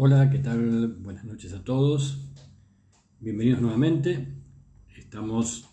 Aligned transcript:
Hola, 0.00 0.30
¿qué 0.30 0.38
tal? 0.38 0.86
Buenas 1.00 1.24
noches 1.24 1.52
a 1.54 1.64
todos. 1.64 2.30
Bienvenidos 3.18 3.60
nuevamente. 3.60 4.28
Estamos 4.96 5.68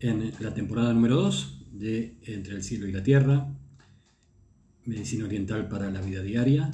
en 0.00 0.32
la 0.40 0.52
temporada 0.52 0.92
número 0.92 1.14
2 1.14 1.68
de 1.70 2.18
Entre 2.22 2.56
el 2.56 2.64
cielo 2.64 2.88
y 2.88 2.92
la 2.92 3.04
tierra, 3.04 3.56
Medicina 4.86 5.26
Oriental 5.26 5.68
para 5.68 5.88
la 5.92 6.00
Vida 6.00 6.20
Diaria. 6.20 6.68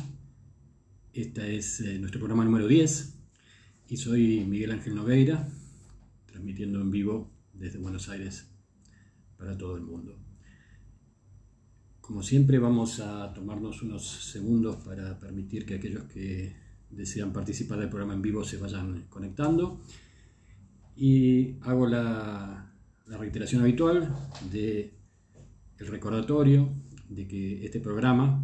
Este 1.13 1.55
es 1.55 1.83
eh, 1.83 1.99
nuestro 1.99 2.19
programa 2.19 2.47
número 2.47 2.67
10 2.67 3.15
y 3.89 3.99
soy 3.99 4.47
Miguel 4.47 4.73
Ángel 4.73 4.95
Nogueira, 4.95 5.47
transmitiendo 6.25 6.81
en 6.81 6.91
vivo 6.91 7.31
desde 7.53 7.79
Buenos 7.79 8.09
Aires 8.09 8.49
para 9.37 9.55
todo 9.55 9.77
el 9.77 9.83
mundo. 9.83 10.19
Como 12.01 12.23
siempre 12.23 12.59
vamos 12.59 13.01
a 13.01 13.35
tomarnos 13.35 13.83
unos 13.83 14.03
segundos 14.33 14.77
para 14.77 15.19
permitir 15.19 15.67
que 15.67 15.75
aquellos 15.75 16.05
que 16.05 16.60
desean 16.91 17.33
participar 17.33 17.79
del 17.79 17.89
programa 17.89 18.15
en 18.15 18.23
vivo 18.23 18.45
se 18.45 18.57
vayan 18.57 19.07
conectando. 19.09 19.81
Y 20.97 21.57
hago 21.63 21.87
la, 21.87 22.67
reiteración 23.07 23.63
habitual 23.63 24.15
de 24.53 24.95
el 25.79 25.87
recordatorio 25.89 26.69
de 27.09 27.27
que 27.27 27.65
este 27.65 27.81
programa 27.81 28.41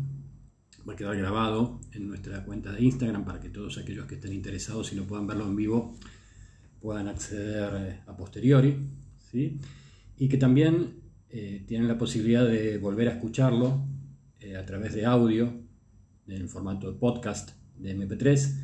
va 0.89 0.93
a 0.93 0.97
quedar 0.97 1.17
grabado 1.17 1.81
en 1.93 2.09
nuestra 2.09 2.45
cuenta 2.45 2.73
de 2.73 2.83
Instagram 2.83 3.25
para 3.25 3.39
que 3.39 3.49
todos 3.49 3.79
aquellos 3.79 4.07
que 4.07 4.17
estén 4.17 4.33
interesados 4.33 4.93
y 4.93 4.97
no 4.97 5.05
puedan 5.05 5.27
verlo 5.27 5.47
en 5.47 5.55
vivo 5.55 5.97
puedan 6.81 7.07
acceder 7.07 7.71
eh, 7.75 8.01
a 8.07 8.17
posteriori. 8.17 8.77
¿sí? 9.31 9.61
Y 10.17 10.29
que 10.29 10.37
también 10.37 11.01
eh, 11.29 11.65
tienen 11.67 11.87
la 11.87 11.99
posibilidad 11.99 12.47
de 12.47 12.79
volver 12.79 13.09
a 13.09 13.13
escucharlo 13.13 13.85
eh, 14.41 14.57
a 14.57 14.65
través 14.65 14.95
de 14.95 15.05
audio 15.05 15.53
en 16.29 16.49
formato 16.49 16.91
de 16.91 16.99
podcast 16.99 17.56
de 17.79 17.97
MP3 17.97 18.55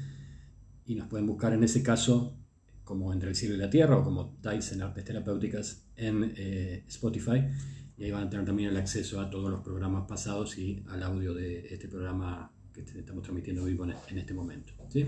y 0.87 0.95
nos 0.95 1.09
pueden 1.09 1.27
buscar 1.27 1.53
en 1.53 1.65
ese 1.65 1.83
caso 1.83 2.39
como 2.85 3.13
Entre 3.13 3.29
el 3.31 3.37
cielo 3.37 3.55
y 3.55 3.59
la 3.59 3.71
tierra 3.71 3.97
o 3.97 4.05
como 4.05 4.37
Tyson 4.43 4.83
Artes 4.83 5.05
Terapéuticas 5.05 5.87
en 5.97 6.33
eh, 6.37 6.85
Spotify 6.89 7.45
y 7.97 8.05
ahí 8.05 8.11
van 8.11 8.25
a 8.25 8.31
tener 8.31 8.45
también 8.45 8.71
el 8.71 8.77
acceso 8.77 9.21
a 9.21 9.31
todos 9.31 9.51
los 9.51 9.61
programas 9.63 10.07
pasados 10.09 10.59
y 10.59 10.85
al 10.89 11.03
audio 11.03 11.33
de 11.33 11.67
este 11.69 11.89
programa 11.89 12.53
que 12.73 12.81
estamos 12.81 13.23
transmitiendo 13.23 13.65
vivo 13.65 13.85
en 13.85 14.19
este 14.19 14.35
momento. 14.35 14.73
¿sí? 14.89 15.07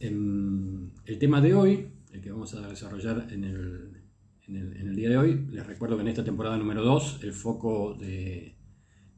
Em, 0.00 0.90
el 1.04 1.18
tema 1.18 1.40
de 1.40 1.54
hoy, 1.54 1.88
el 2.12 2.20
que 2.20 2.30
vamos 2.30 2.54
a 2.54 2.68
desarrollar 2.68 3.28
en 3.30 3.44
el, 3.44 4.02
en 4.48 4.56
el, 4.56 4.76
en 4.76 4.88
el 4.88 4.96
día 4.96 5.10
de 5.10 5.18
hoy, 5.18 5.46
les 5.50 5.66
recuerdo 5.66 5.96
que 5.96 6.02
en 6.02 6.08
esta 6.08 6.24
temporada 6.24 6.56
número 6.56 6.82
2 6.82 7.20
el 7.22 7.32
foco 7.32 7.94
de 7.94 8.56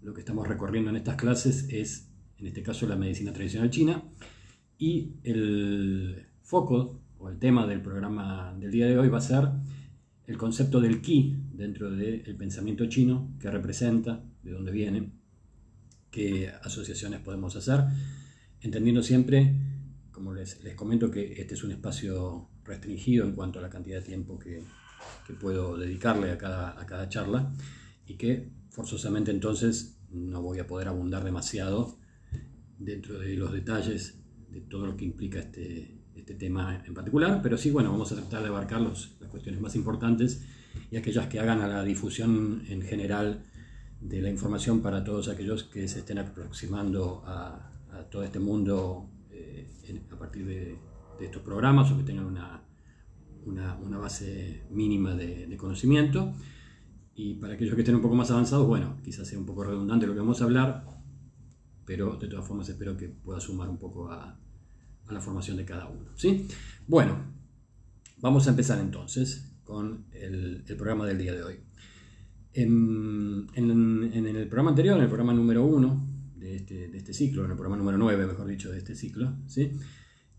lo 0.02 0.12
que 0.12 0.20
estamos 0.20 0.48
recorriendo 0.48 0.90
en 0.90 0.96
estas 0.96 1.16
clases 1.16 1.66
es 1.70 2.13
en 2.38 2.46
este 2.46 2.62
caso 2.62 2.86
la 2.86 2.96
medicina 2.96 3.32
tradicional 3.32 3.70
china, 3.70 4.02
y 4.78 5.12
el 5.22 6.26
foco 6.42 7.00
o 7.18 7.28
el 7.28 7.38
tema 7.38 7.66
del 7.66 7.80
programa 7.80 8.54
del 8.58 8.70
día 8.70 8.86
de 8.86 8.98
hoy 8.98 9.08
va 9.08 9.18
a 9.18 9.22
ser 9.22 9.48
el 10.26 10.36
concepto 10.36 10.80
del 10.80 11.00
qi 11.00 11.36
dentro 11.52 11.90
del 11.90 12.36
pensamiento 12.36 12.86
chino, 12.86 13.34
que 13.38 13.50
representa, 13.50 14.24
de 14.42 14.52
dónde 14.52 14.72
viene, 14.72 15.12
qué 16.10 16.50
asociaciones 16.62 17.20
podemos 17.20 17.56
hacer, 17.56 17.84
entendiendo 18.60 19.02
siempre, 19.02 19.54
como 20.10 20.32
les, 20.32 20.62
les 20.62 20.74
comento, 20.74 21.10
que 21.10 21.40
este 21.40 21.54
es 21.54 21.64
un 21.64 21.72
espacio 21.72 22.48
restringido 22.64 23.24
en 23.26 23.32
cuanto 23.32 23.58
a 23.58 23.62
la 23.62 23.68
cantidad 23.68 23.98
de 23.98 24.06
tiempo 24.06 24.38
que, 24.38 24.62
que 25.26 25.34
puedo 25.34 25.76
dedicarle 25.76 26.30
a 26.30 26.38
cada, 26.38 26.80
a 26.80 26.86
cada 26.86 27.08
charla 27.08 27.52
y 28.06 28.14
que 28.14 28.50
forzosamente 28.70 29.30
entonces 29.30 29.98
no 30.10 30.40
voy 30.42 30.58
a 30.58 30.66
poder 30.66 30.88
abundar 30.88 31.24
demasiado 31.24 31.98
dentro 32.78 33.18
de 33.18 33.34
los 33.36 33.52
detalles 33.52 34.18
de 34.50 34.60
todo 34.60 34.86
lo 34.86 34.96
que 34.96 35.04
implica 35.04 35.38
este, 35.38 35.98
este 36.14 36.34
tema 36.34 36.82
en 36.86 36.94
particular, 36.94 37.40
pero 37.42 37.58
sí, 37.58 37.70
bueno, 37.70 37.90
vamos 37.90 38.10
a 38.12 38.16
tratar 38.16 38.42
de 38.42 38.48
abarcar 38.48 38.80
los, 38.80 39.16
las 39.20 39.30
cuestiones 39.30 39.60
más 39.60 39.74
importantes 39.76 40.44
y 40.90 40.96
aquellas 40.96 41.26
que 41.26 41.40
hagan 41.40 41.60
a 41.60 41.68
la 41.68 41.82
difusión 41.84 42.62
en 42.68 42.82
general 42.82 43.44
de 44.00 44.20
la 44.20 44.30
información 44.30 44.80
para 44.80 45.02
todos 45.02 45.28
aquellos 45.28 45.64
que 45.64 45.88
se 45.88 46.00
estén 46.00 46.18
aproximando 46.18 47.22
a, 47.26 47.70
todo 48.10 48.24
este 48.24 48.40
mundo 48.40 49.08
eh, 49.30 49.68
a 50.10 50.18
partir 50.18 50.44
de, 50.46 50.76
estos 51.20 51.42
programas 51.42 51.90
o 51.92 51.96
que 51.96 52.02
tengan 52.02 52.26
una, 52.26 52.60
una, 53.46 53.98
base 53.98 54.64
mínima 54.70 55.14
de, 55.14 55.46
de, 55.46 55.56
conocimiento. 55.56 56.34
Y 57.14 57.34
para 57.34 57.54
aquellos 57.54 57.76
que 57.76 57.82
estén 57.82 57.94
un 57.94 58.02
poco 58.02 58.16
más 58.16 58.32
avanzados, 58.32 58.66
bueno, 58.66 58.96
quizás 59.02 59.28
sea 59.28 59.38
un 59.38 59.46
poco 59.46 59.62
redundante 59.62 60.08
lo 60.08 60.12
que 60.12 60.18
vamos 60.18 60.42
a 60.42 60.44
hablar, 60.44 60.93
pero 61.84 62.16
de 62.16 62.28
todas 62.28 62.46
formas 62.46 62.68
espero 62.68 62.96
que 62.96 63.08
pueda 63.08 63.40
sumar 63.40 63.68
un 63.68 63.78
poco 63.78 64.10
a, 64.10 64.38
la 65.10 65.20
formación 65.20 65.58
de 65.58 65.64
cada 65.64 65.86
uno. 65.88 66.10
¿sí? 66.16 66.46
Bueno, 66.86 67.16
vamos 68.18 68.46
a 68.46 68.50
empezar 68.50 68.80
entonces 68.80 69.52
con 69.62 70.06
el, 70.12 70.64
programa 70.78 71.06
del 71.06 71.18
día 71.18 71.34
de 71.34 71.42
hoy. 71.42 71.56
En, 72.54 73.48
el 73.54 74.46
programa 74.46 74.70
anterior, 74.70 74.96
en 74.96 75.02
el 75.02 75.08
programa 75.08 75.34
número 75.34 75.64
uno 75.64 76.08
de 76.36 76.56
este, 76.56 76.88
de 76.88 76.96
este, 76.96 77.12
ciclo, 77.12 77.44
en 77.44 77.50
el 77.50 77.56
programa 77.56 77.76
número 77.76 77.98
9, 77.98 78.26
mejor 78.26 78.46
dicho, 78.46 78.70
de 78.70 78.78
este 78.78 78.94
ciclo, 78.94 79.36
¿sí? 79.46 79.72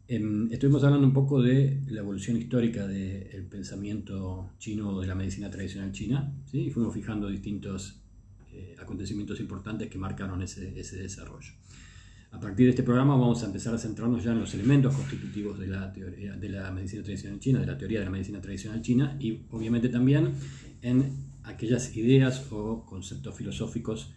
Em, 0.07 0.51
estuvimos 0.51 0.83
hablando 0.83 1.07
un 1.07 1.13
poco 1.13 1.41
de 1.41 1.81
la 1.87 2.01
evolución 2.01 2.37
histórica 2.37 2.85
del 2.85 3.47
pensamiento 3.47 4.51
chino 4.59 4.89
o 4.89 5.01
de 5.01 5.07
la 5.07 5.15
medicina 5.15 5.49
tradicional 5.49 5.91
china, 5.91 6.31
¿sí? 6.45 6.65
y 6.65 6.69
fuimos 6.69 6.93
fijando 6.93 7.27
distintos 7.27 8.04
eh, 8.55 8.75
acontecimientos 8.79 9.39
importantes 9.39 9.89
que 9.89 9.97
marcaron 9.97 10.41
ese, 10.41 10.79
ese, 10.79 10.97
desarrollo. 10.97 11.51
A 12.31 12.39
partir 12.39 12.65
de 12.65 12.69
este 12.71 12.83
programa 12.83 13.15
vamos 13.15 13.43
a 13.43 13.47
empezar 13.47 13.73
a 13.73 13.77
centrarnos 13.77 14.23
ya 14.23 14.31
en 14.31 14.39
los 14.39 14.53
elementos 14.53 14.95
constitutivos 14.95 15.59
de 15.59 15.67
la, 15.67 15.91
teoría, 15.91 16.33
de 16.33 16.49
la 16.49 16.71
medicina 16.71 17.03
tradicional 17.03 17.39
china, 17.39 17.59
de 17.59 17.65
la 17.65 17.77
teoría 17.77 17.99
de 17.99 18.05
la 18.05 18.11
medicina 18.11 18.41
tradicional 18.41 18.81
china 18.81 19.17
y 19.19 19.45
obviamente 19.51 19.89
también 19.89 20.31
en 20.81 21.11
aquellas 21.43 21.95
ideas 21.95 22.51
o 22.51 22.85
conceptos 22.85 23.35
filosóficos 23.35 24.13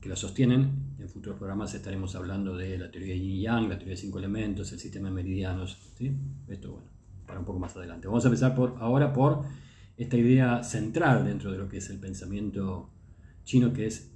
que 0.00 0.08
la 0.08 0.16
sostienen. 0.16 0.94
En 0.98 1.08
futuros 1.08 1.38
programas 1.38 1.74
estaremos 1.74 2.14
hablando 2.14 2.56
de 2.56 2.78
la 2.78 2.90
teoría 2.90 3.14
de 3.14 3.20
Yin 3.20 3.40
Yang, 3.40 3.68
la 3.68 3.78
teoría 3.78 3.94
de 3.94 4.00
cinco 4.00 4.18
elementos, 4.18 4.72
el 4.72 4.78
sistema 4.78 5.08
de 5.08 5.14
meridianos. 5.14 5.78
¿sí? 5.96 6.12
Esto, 6.48 6.72
bueno, 6.72 6.88
para 7.26 7.38
un 7.38 7.46
poco 7.46 7.58
más 7.58 7.76
adelante. 7.76 8.06
Vamos 8.06 8.24
a 8.24 8.28
empezar 8.28 8.54
por, 8.54 8.76
ahora 8.78 9.12
por 9.12 9.44
esta 9.96 10.16
idea 10.16 10.62
central 10.62 11.24
dentro 11.24 11.52
de 11.52 11.58
lo 11.58 11.68
que 11.68 11.78
es 11.78 11.88
el 11.90 11.98
pensamiento 11.98 12.90
chino 13.44 13.72
que 13.72 13.86
es 13.86 14.12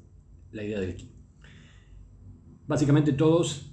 la 0.53 0.65
idea 0.65 0.81
del 0.81 0.97
ki. 0.97 1.11
Básicamente 2.67 3.13
todos 3.13 3.73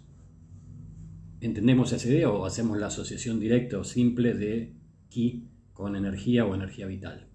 entendemos 1.42 1.92
esa 1.92 2.08
idea 2.08 2.30
o 2.30 2.46
hacemos 2.46 2.78
la 2.78 2.88
asociación 2.88 3.40
directa 3.40 3.78
o 3.78 3.84
simple 3.84 4.34
de 4.34 4.74
ki 5.10 5.50
con 5.74 5.96
energía 5.96 6.46
o 6.46 6.56
energía 6.56 6.88
vital. 6.88 7.28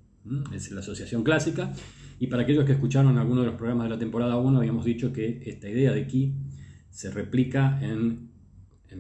Es 0.55 0.71
la 0.71 0.81
asociación 0.81 1.23
clásica. 1.23 1.73
Y 2.19 2.27
para 2.27 2.43
aquellos 2.43 2.65
que 2.65 2.73
escucharon 2.73 3.17
alguno 3.17 3.41
de 3.41 3.47
los 3.47 3.57
programas 3.57 3.85
de 3.85 3.91
la 3.91 3.99
temporada 3.99 4.37
1, 4.37 4.59
habíamos 4.59 4.85
dicho 4.85 5.13
que 5.13 5.43
esta 5.47 5.69
idea 5.69 5.93
de 5.93 6.07
ki 6.07 6.35
se 6.91 7.11
replica 7.11 7.79
en, 7.83 8.29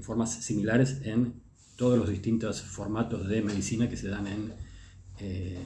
formas 0.02 0.42
similares 0.44 1.02
en 1.04 1.34
todos 1.76 1.98
los 1.98 2.08
distintos 2.08 2.62
formatos 2.62 3.28
de 3.28 3.42
medicina 3.42 3.88
que 3.88 3.97
se 3.97 4.08
dan 4.08 4.26
en 4.26 4.52
eh, 5.19 5.58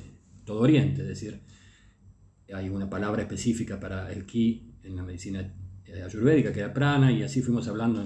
todo 0.45 0.61
Oriente. 0.61 1.03
Es 1.03 1.09
decir, 1.09 1.41
hay 2.53 2.69
una 2.69 2.89
palabra 2.89 3.23
específica 3.23 3.81
para 3.81 4.13
el 4.13 4.27
ki 4.27 4.75
en 4.83 4.97
la 4.97 5.03
medicina 5.03 5.55
eh, 5.87 6.03
ayurvédica, 6.03 6.53
que 6.53 6.61
era 6.61 6.73
prana, 6.73 7.11
y 7.13 7.23
así 7.23 7.43
fuimos 7.43 7.69
hablando. 7.69 8.05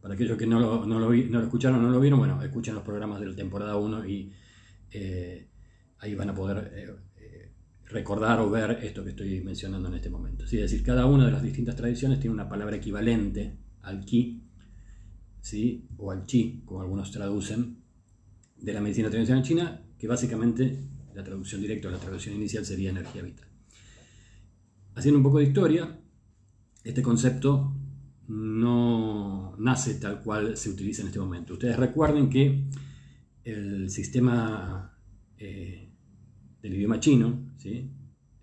para 0.00 0.14
aquellos 0.14 0.36
que 0.36 0.46
no 0.46 0.58
lo, 0.58 0.86
no, 0.86 0.98
lo, 0.98 1.12
no 1.12 1.38
lo, 1.38 1.42
escucharon 1.42 1.82
no 1.82 1.90
lo 1.90 2.00
vieron, 2.00 2.18
bueno, 2.18 2.42
escuchen 2.42 2.74
los 2.74 2.82
programas 2.82 3.20
de 3.20 3.26
la 3.26 3.36
temporada 3.36 3.76
1 3.76 4.06
y 4.06 4.32
eh, 4.90 5.48
ahí 5.98 6.14
van 6.14 6.30
a 6.30 6.34
poder 6.34 6.72
eh, 6.74 7.52
recordar 7.86 8.40
o 8.40 8.50
ver 8.50 8.78
esto 8.82 9.04
que 9.04 9.10
estoy 9.10 9.40
mencionando 9.42 9.88
en 9.88 9.94
este 9.94 10.10
momento. 10.10 10.44
Es 10.44 10.50
decir, 10.50 10.82
cada 10.82 11.06
una 11.06 11.26
de 11.26 11.32
las 11.32 11.42
distintas 11.42 11.76
tradiciones 11.76 12.20
tiene 12.20 12.34
una 12.34 12.48
palabra 12.48 12.76
equivalente 12.76 13.58
al 13.82 14.04
ki, 14.04 14.42
¿sí? 15.40 15.86
o 15.96 16.10
al 16.10 16.26
chi, 16.26 16.62
como 16.64 16.80
algunos 16.80 17.10
traducen, 17.10 17.78
de 18.56 18.72
la 18.72 18.80
medicina 18.80 19.10
tradicional 19.10 19.42
china, 19.44 19.82
que 19.98 20.08
básicamente 20.08 20.84
la 21.14 21.22
traducción 21.22 21.60
directa 21.60 21.88
o 21.88 21.90
la 21.90 21.98
traducción 21.98 22.34
inicial 22.34 22.64
sería 22.64 22.90
energía 22.90 23.22
vital. 23.22 23.46
Haciendo 24.96 25.18
un 25.18 25.24
poco 25.24 25.38
de 25.38 25.44
historia, 25.44 25.94
este 26.82 27.02
concepto 27.02 27.70
no 28.28 29.54
nace 29.58 29.96
tal 29.96 30.22
cual 30.22 30.56
se 30.56 30.70
utiliza 30.70 31.02
en 31.02 31.08
este 31.08 31.20
momento. 31.20 31.52
Ustedes 31.52 31.76
recuerden 31.76 32.30
que 32.30 32.64
el 33.44 33.90
sistema 33.90 34.98
eh, 35.36 35.90
del 36.62 36.74
idioma 36.74 36.98
chino, 36.98 37.52
¿sí? 37.58 37.90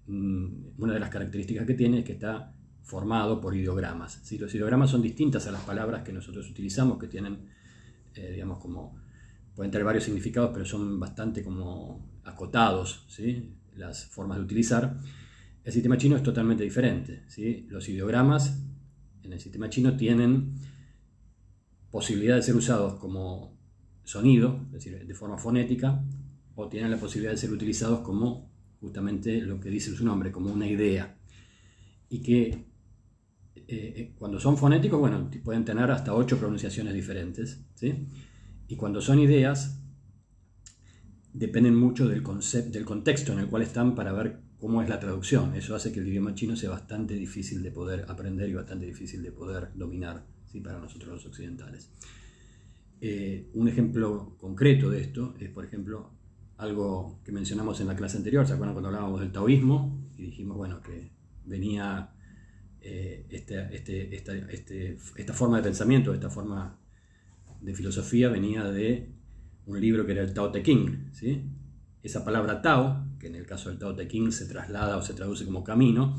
Mm, 0.05 0.73
una 0.77 0.93
de 0.93 0.99
las 0.99 1.09
características 1.09 1.65
que 1.65 1.73
tiene 1.73 1.99
es 1.99 2.05
que 2.05 2.13
está 2.13 2.55
formado 2.83 3.41
por 3.41 3.55
ideogramas. 3.55 4.21
Los 4.39 4.53
ideogramas 4.53 4.91
son 4.91 5.01
distintas 5.01 5.47
a 5.47 5.51
las 5.51 5.63
palabras 5.63 6.03
que 6.03 6.13
nosotros 6.13 6.47
utilizamos, 6.47 6.99
que 6.99 7.07
tienen, 7.07 7.47
eh, 8.13 8.29
digamos, 8.31 8.59
como, 8.59 8.95
pueden 9.55 9.71
tener 9.71 9.85
varios 9.85 10.03
significados, 10.03 10.51
pero 10.53 10.65
son 10.65 10.99
bastante 10.99 11.41
como 11.41 12.21
acotados, 12.23 13.05
¿sí? 13.07 13.55
las 13.75 14.05
formas 14.05 14.37
de 14.37 14.43
utilizar. 14.43 14.99
El 15.63 15.71
sistema 15.71 15.97
chino 15.97 16.17
es 16.17 16.23
totalmente 16.23 16.63
diferente. 16.63 17.23
Los 17.69 17.87
ideogramas 17.87 18.61
en 19.23 19.31
el 19.31 19.39
sistema 19.39 19.69
chino 19.69 19.95
tienen 19.95 20.55
posibilidad 21.89 22.35
de 22.35 22.41
ser 22.41 22.55
usados 22.55 22.95
como 22.95 23.57
sonido, 24.03 24.59
es 24.67 24.71
decir, 24.73 25.07
de 25.07 25.13
forma 25.13 25.37
fonética, 25.37 26.03
o 26.55 26.67
tienen 26.67 26.91
la 26.91 26.97
posibilidad 26.97 27.31
de 27.31 27.37
ser 27.37 27.51
utilizados 27.51 27.99
como 27.99 28.51
justamente 28.81 29.41
lo 29.41 29.59
que 29.59 29.69
dice 29.69 29.95
su 29.95 30.03
nombre, 30.03 30.31
como 30.31 30.51
una 30.51 30.67
idea. 30.67 31.15
Y 32.09 32.21
que 32.21 32.43
eh, 32.45 33.65
eh, 33.67 34.13
cuando 34.17 34.39
son 34.39 34.57
fonéticos, 34.57 34.99
bueno, 34.99 35.29
pueden 35.43 35.63
tener 35.63 35.89
hasta 35.91 36.13
ocho 36.13 36.37
pronunciaciones 36.37 36.93
diferentes, 36.93 37.63
¿sí? 37.75 38.07
Y 38.67 38.75
cuando 38.75 38.99
son 38.99 39.19
ideas, 39.19 39.81
dependen 41.31 41.75
mucho 41.75 42.07
del, 42.07 42.23
del 42.71 42.85
contexto 42.85 43.31
en 43.31 43.39
el 43.39 43.47
cual 43.47 43.63
están 43.63 43.95
para 43.95 44.11
ver 44.11 44.41
cómo 44.63 44.81
es 44.81 44.87
la 44.87 44.97
traducción. 44.97 45.53
Eso 45.57 45.75
hace 45.75 45.91
que 45.91 45.99
el 45.99 46.07
idioma 46.07 46.35
chino 46.35 46.55
sea 46.55 46.69
bastante 46.69 47.15
difícil 47.15 47.61
de 47.61 47.69
poder 47.69 48.05
aprender 48.07 48.47
y 48.47 48.53
bastante 48.53 48.85
difícil 48.85 49.21
de 49.21 49.33
poder 49.33 49.71
dominar 49.75 50.25
¿sí? 50.49 50.61
para 50.61 50.79
nosotros 50.79 51.15
los 51.15 51.25
occidentales. 51.25 51.89
Eh, 53.01 53.49
un 53.55 53.67
ejemplo 53.67 54.37
concreto 54.39 54.89
de 54.89 55.01
esto 55.01 55.35
es, 55.37 55.49
por 55.49 55.65
ejemplo, 55.65 56.11
algo 56.55 57.19
que 57.25 57.33
mencionamos 57.33 57.81
en 57.81 57.87
la 57.87 57.97
clase 57.97 58.15
anterior, 58.15 58.47
¿se 58.47 58.53
acuerdan 58.53 58.73
cuando 58.73 58.87
hablábamos 58.87 59.19
del 59.19 59.33
taoísmo? 59.33 60.01
Y 60.17 60.27
dijimos, 60.27 60.55
bueno, 60.55 60.81
que 60.81 61.11
venía 61.43 62.13
eh, 62.79 63.25
este, 63.31 63.67
este, 63.75 64.15
este, 64.15 64.97
esta 65.17 65.33
forma 65.33 65.57
de 65.57 65.63
pensamiento, 65.63 66.13
esta 66.13 66.29
forma 66.29 66.79
de 67.59 67.73
filosofía 67.75 68.29
venía 68.29 68.63
de 68.71 69.09
un 69.65 69.81
libro 69.81 70.05
que 70.05 70.13
era 70.13 70.21
el 70.21 70.33
Tao 70.33 70.53
Te 70.53 70.63
Ching. 70.63 71.09
¿sí? 71.11 71.43
Esa 72.03 72.25
palabra 72.25 72.61
Tao, 72.61 73.05
que 73.17 73.27
en 73.27 73.35
el 73.35 73.45
caso 73.45 73.69
del 73.69 73.79
Tao 73.79 73.95
Te 73.95 74.07
Ching 74.07 74.31
se 74.31 74.45
traslada 74.45 74.97
o 74.97 75.01
se 75.01 75.13
traduce 75.13 75.45
como 75.45 75.63
camino, 75.63 76.15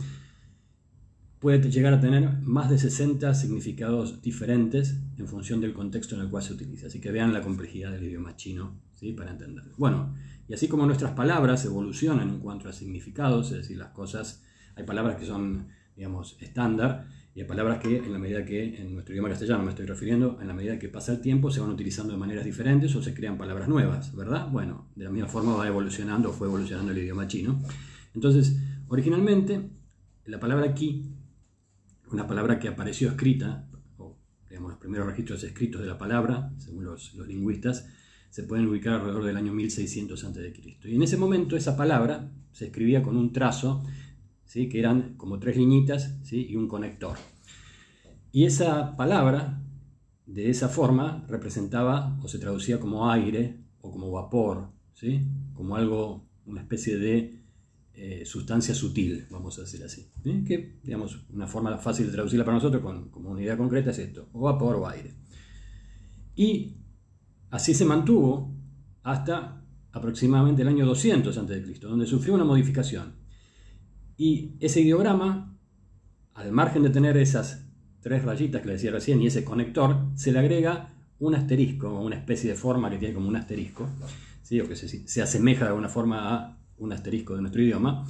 puede 1.39 1.71
llegar 1.71 1.93
a 1.93 2.01
tener 2.01 2.41
más 2.41 2.71
de 2.71 2.79
60 2.79 3.35
significados 3.35 4.23
diferentes 4.23 4.97
en 5.19 5.29
función 5.29 5.61
del 5.61 5.75
contexto 5.75 6.15
en 6.15 6.23
el 6.23 6.31
cual 6.31 6.43
se 6.43 6.55
utiliza. 6.55 6.87
Así 6.87 7.03
que 7.03 7.13
vean 7.13 7.35
la 7.35 7.43
complejidad 7.43 7.93
del 7.93 8.05
idioma 8.05 8.35
chino 8.35 8.81
¿sí? 8.95 9.13
para 9.13 9.31
entenderlo. 9.31 9.75
Bueno, 9.77 10.15
y 10.49 10.55
así 10.55 10.69
como 10.69 10.87
nuestras 10.87 11.13
palabras 11.13 11.67
evolucionan 11.67 12.31
en 12.31 12.41
cuanto 12.41 12.71
a 12.71 12.73
significados, 12.73 13.51
es 13.51 13.59
decir, 13.59 13.77
las 13.77 13.91
cosas, 13.91 14.43
hay 14.77 14.85
palabras 14.85 15.17
que 15.17 15.27
son, 15.27 15.69
digamos, 15.95 16.39
estándar 16.41 17.07
y 17.35 17.41
hay 17.41 17.47
palabras 17.47 17.81
que, 17.81 17.97
en 17.97 18.13
la 18.13 18.19
medida 18.19 18.45
que, 18.45 18.77
en 18.81 18.95
nuestro 18.95 19.13
idioma 19.13 19.29
castellano 19.29 19.65
me 19.65 19.71
estoy 19.71 19.87
refiriendo, 19.87 20.39
en 20.41 20.47
la 20.47 20.55
medida 20.55 20.79
que 20.79 20.89
pasa 20.89 21.13
el 21.13 21.21
tiempo 21.21 21.51
se 21.51 21.59
van 21.59 21.71
utilizando 21.71 22.13
de 22.13 22.19
maneras 22.19 22.45
diferentes 22.45 22.95
o 22.95 23.03
se 23.03 23.13
crean 23.13 23.37
palabras 23.37 23.67
nuevas, 23.67 24.15
¿verdad? 24.15 24.49
Bueno, 24.51 24.89
de 24.95 25.05
la 25.05 25.11
misma 25.11 25.29
forma 25.29 25.57
va 25.57 25.67
evolucionando 25.67 26.31
o 26.31 26.33
fue 26.33 26.47
evolucionando 26.47 26.93
el 26.93 26.99
idioma 26.99 27.27
chino. 27.27 27.61
Entonces, 28.15 28.57
originalmente, 28.87 29.69
la 30.27 30.39
palabra 30.39 30.73
ki, 30.75 31.11
una 32.13 32.29
palabra 32.29 32.61
que 32.61 32.69
apareció 32.69 33.09
escrita, 33.09 33.69
o 33.99 34.17
digamos 34.49 34.71
los 34.71 34.79
primeros 34.79 35.09
registros 35.09 35.43
escritos 35.43 35.81
de 35.81 35.89
la 35.89 35.99
palabra, 35.99 36.53
según 36.59 36.85
los, 36.85 37.15
los 37.15 37.27
lingüistas, 37.27 37.89
se 38.31 38.45
pueden 38.45 38.69
ubicar 38.69 38.95
alrededor 38.95 39.25
del 39.25 39.37
año 39.37 39.53
1600 39.53 40.25
a.C. 40.25 40.53
Y 40.85 40.95
en 40.95 41.03
ese 41.03 41.17
momento 41.17 41.57
esa 41.57 41.77
palabra 41.77 42.31
se 42.53 42.67
escribía 42.67 43.03
con 43.03 43.17
un 43.17 43.33
trazo 43.33 43.83
que 44.53 44.79
eran 44.79 45.15
como 45.17 45.39
tres 45.39 45.57
liñitas 45.57 46.17
y 46.31 46.55
un 46.55 46.69
conector. 46.69 47.17
Y 48.31 48.45
esa 48.45 48.97
palabra, 48.97 49.63
de 50.27 50.51
esa 50.51 50.69
forma, 50.69 51.25
representaba 51.29 52.19
o 52.23 52.29
se 52.29 52.39
traducía 52.39 52.79
como 52.79 53.11
aire 53.11 53.59
o 53.81 53.91
como 53.91 54.11
vapor, 54.11 54.69
¿sí? 54.93 55.27
como 55.55 55.77
algo, 55.77 56.27
una 56.47 56.61
especie 56.61 56.99
de 56.99 57.41
eh, 57.95 58.25
sustancia 58.25 58.75
sutil, 58.75 59.27
vamos 59.31 59.59
a 59.59 59.63
decir 59.63 59.83
así. 59.83 60.09
Que, 60.47 60.79
digamos, 60.83 61.27
una 61.33 61.47
forma 61.47 61.77
fácil 61.79 62.07
de 62.07 62.13
traducirla 62.13 62.45
para 62.45 62.57
nosotros 62.57 62.83
con, 62.83 63.09
como 63.11 63.31
una 63.31 63.43
idea 63.43 63.57
concreta 63.57 63.91
es 63.91 63.99
esto, 63.99 64.29
o 64.33 64.41
vapor 64.41 64.77
o 64.77 64.89
aire. 64.89 65.15
Y 66.37 66.77
así 67.51 67.75
se 67.75 67.85
mantuvo 67.85 68.53
hasta 69.03 69.63
aproximadamente 69.93 70.63
el 70.63 70.69
año 70.69 70.87
200 70.87 71.37
a.C., 71.37 71.61
donde 71.81 72.07
sufrió 72.07 72.35
una 72.35 72.45
modificación. 72.45 73.24
Y 74.17 74.53
ese 74.61 74.81
ideograma, 74.81 75.57
al 76.35 76.53
margen 76.53 76.83
de 76.83 76.91
tener 76.91 77.17
esas 77.17 77.67
tres 78.01 78.25
rayitas 78.25 78.61
que 78.61 78.69
le 78.69 78.75
decía 78.75 78.91
recién 78.91 79.21
y 79.23 79.27
ese 79.27 79.45
conector, 79.45 79.97
se 80.15 80.33
le 80.33 80.39
agrega 80.39 80.91
un 81.19 81.35
asterisco, 81.35 82.01
una 82.01 82.17
especie 82.17 82.51
de 82.51 82.57
forma 82.57 82.91
que 82.91 82.99
tiene 82.99 83.15
como 83.15 83.29
un 83.29 83.37
asterisco, 83.37 83.89
¿sí? 84.43 84.61
o 84.61 84.69
que 84.69 84.77
se, 84.77 85.23
asemeja 85.23 85.65
de 85.65 85.71
alguna 85.71 85.89
forma 85.89 86.35
a 86.35 86.59
un 86.79 86.93
asterisco 86.93 87.35
de 87.35 87.41
nuestro 87.41 87.63
idioma, 87.63 88.07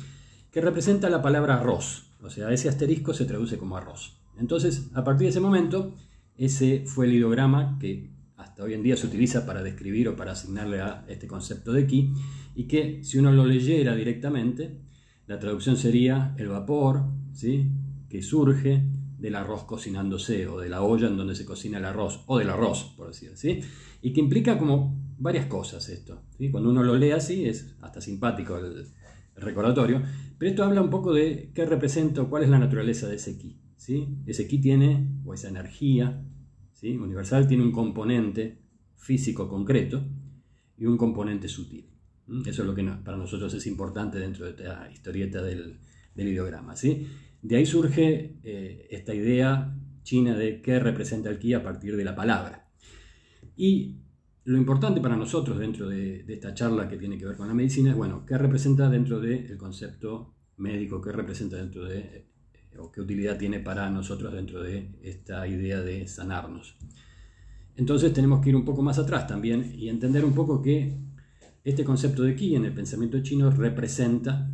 que 0.51 0.61
representa 0.61 1.09
la 1.09 1.23
palabra 1.23 1.57
arroz. 1.61 2.11
O 2.23 2.31
sea, 2.31 2.51
ese 2.51 2.69
asterisco 2.69 3.13
se 3.13 3.25
traduce 3.25 3.59
como 3.59 3.77
arroz. 3.77 4.17
Entonces, 4.39 4.89
a 4.95 5.05
partir 5.05 5.27
de 5.27 5.31
ese 5.31 5.41
momento, 5.41 5.95
ese 6.37 6.85
fue 6.87 7.07
el 7.07 7.13
ideograma 7.13 7.79
que 7.79 8.11
hasta 8.37 8.65
hoy 8.65 8.75
en 8.75 8.83
día 8.83 8.97
se 8.97 9.07
utiliza 9.07 9.47
para 9.47 9.63
describir 9.63 10.09
o 10.09 10.17
para 10.17 10.33
asignarle 10.33 10.81
a 10.81 11.05
este 11.09 11.27
concepto 11.27 11.73
de 11.73 11.87
ki, 11.87 12.13
y 12.57 12.65
que 12.65 13.05
si 13.05 13.19
uno 13.19 13.33
lo 13.33 13.47
leyera 13.47 13.95
directamente, 13.95 14.81
la 15.27 15.39
traducción 15.39 15.77
sería 15.77 16.35
el 16.39 16.49
vapor 16.49 17.05
¿sí? 17.33 17.71
que 18.09 18.23
surge 18.23 18.85
del 19.19 19.37
arroz 19.37 19.65
cocinándose 19.65 20.47
o 20.49 20.61
de 20.61 20.69
la 20.69 20.83
olla 20.83 21.09
en 21.09 21.17
donde 21.17 21.35
se 21.35 21.47
cocina 21.47 21.79
el 21.79 21.87
arroz 21.87 22.25
o 22.27 22.39
del 22.39 22.51
arroz, 22.51 22.93
por 22.97 23.09
decir 23.09 23.31
así, 23.33 23.61
y 24.03 24.13
que 24.13 24.21
implica 24.21 24.59
como 24.59 25.01
varias 25.19 25.47
cosas 25.47 25.89
esto. 25.89 26.23
¿sí? 26.37 26.51
Cuando 26.51 26.71
uno 26.71 26.83
lo 26.83 26.97
lee 26.97 27.13
así 27.13 27.47
es 27.47 27.75
hasta 27.81 28.01
simpático 28.01 28.59
el, 28.59 28.87
recordatorio, 29.37 30.01
pero 30.39 30.51
esto 30.51 30.63
habla 30.63 30.81
un 30.81 30.91
poco 30.91 31.13
de 31.13 31.51
qué 31.53 31.65
representa 31.67 32.23
o 32.23 32.31
cuál 32.31 32.45
es 32.45 32.51
la 32.51 32.59
naturaleza 32.59 33.09
de 33.09 33.17
ese 33.17 33.37
ki. 33.37 33.59
¿sí? 33.77 34.17
Ese 34.27 34.47
ki 34.47 34.61
tiene, 34.61 35.09
o 35.25 35.35
esa 35.35 35.49
energía 35.49 36.23
¿sí? 36.73 36.97
universal, 36.97 37.49
tiene 37.49 37.65
un 37.65 37.73
componente 37.73 38.63
físico 38.95 39.49
concreto 39.49 40.05
y 40.77 40.87
un 40.87 40.97
componente 40.97 41.49
sutil. 41.49 41.94
Mm, 42.27 42.49
eso 42.49 42.63
es 42.63 42.69
lo 42.69 42.75
que 42.75 42.85
para 43.05 43.17
nosotros 43.17 43.53
es 43.55 43.67
importante 43.67 44.19
dentro 44.19 44.45
de 44.45 44.51
esta 44.53 44.91
historieta 44.91 45.43
del, 45.43 45.79
ideograma. 46.17 46.77
¿sí? 46.77 47.07
De 47.43 47.57
ahí 47.57 47.67
surge 47.67 48.37
eh, 48.43 48.87
esta 48.91 49.15
idea 49.15 49.75
china 50.03 50.37
de 50.37 50.61
qué 50.63 50.79
representa 50.79 51.31
el 51.31 51.39
ki 51.39 51.55
a 51.55 51.63
partir 51.63 51.97
de 51.97 52.05
la 52.05 52.15
palabra. 52.15 52.69
Y 53.57 53.97
lo 54.45 54.59
importante 54.59 55.01
para 55.01 55.17
nosotros 55.17 55.59
dentro 55.59 55.89
de, 55.89 56.25
esta 56.29 56.55
charla 56.55 56.89
que 56.89 56.97
tiene 56.97 57.17
que 57.17 57.27
ver 57.27 57.37
con 57.37 57.49
la 57.49 57.55
medicina 57.55 57.91
es, 57.91 57.97
bueno, 57.97 58.25
qué 58.27 58.37
representa 58.37 58.89
dentro 58.89 59.21
del 59.21 59.57
concepto 59.57 60.35
médico, 60.59 61.01
qué 61.01 61.13
representa 61.13 61.57
dentro 61.57 61.85
de, 61.85 61.99
eh, 61.99 62.27
o 62.79 62.93
qué 62.93 63.01
utilidad 63.01 63.39
tiene 63.39 63.61
para 63.61 63.89
nosotros 63.91 64.33
dentro 64.33 64.63
de 64.63 64.91
esta 65.03 65.47
idea 65.49 65.81
de 65.81 66.07
sanarnos. 66.07 66.77
Entonces 67.77 68.13
tenemos 68.13 68.41
que 68.41 68.51
ir 68.51 68.57
un 68.57 68.65
poco 68.65 68.83
más 68.83 68.99
atrás 68.99 69.27
también 69.27 69.73
y 69.75 69.89
entender 69.89 70.25
un 70.25 70.35
poco 70.35 70.63
que 70.63 70.97
este 71.65 71.83
concepto 71.83 72.23
de 72.23 72.37
ki 72.37 72.55
en 72.55 72.67
el 72.67 72.75
pensamiento 72.75 73.21
chino 73.23 73.51
representa 73.51 74.51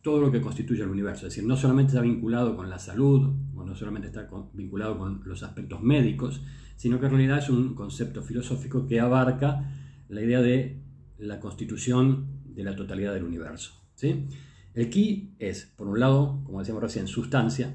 todo 0.00 0.20
lo 0.20 0.30
que 0.30 0.40
constituye 0.40 0.82
el 0.82 0.90
universo, 0.90 1.26
es 1.26 1.34
decir, 1.34 1.48
no 1.48 1.56
solamente 1.56 1.90
está 1.90 2.02
vinculado 2.02 2.54
con 2.54 2.70
la 2.70 2.78
salud, 2.78 3.34
o 3.54 3.64
no 3.64 3.74
solamente 3.74 4.08
está 4.08 4.28
vinculado 4.52 4.98
con 4.98 5.22
los 5.24 5.42
aspectos 5.42 5.82
médicos, 5.82 6.42
sino 6.76 7.00
que 7.00 7.06
en 7.06 7.12
realidad 7.12 7.38
es 7.38 7.48
un 7.48 7.74
concepto 7.74 8.22
filosófico 8.22 8.86
que 8.86 9.00
abarca 9.00 9.72
la 10.08 10.20
idea 10.20 10.40
de 10.40 10.82
la 11.18 11.40
constitución 11.40 12.26
de 12.44 12.64
la 12.64 12.76
totalidad 12.76 13.14
del 13.14 13.24
universo. 13.24 13.82
¿sí? 13.94 14.26
El 14.74 14.90
ki 14.90 15.36
es, 15.38 15.72
por 15.74 15.88
un 15.88 15.98
lado, 15.98 16.42
como 16.44 16.58
decíamos 16.58 16.82
recién, 16.82 17.08
sustancia, 17.08 17.74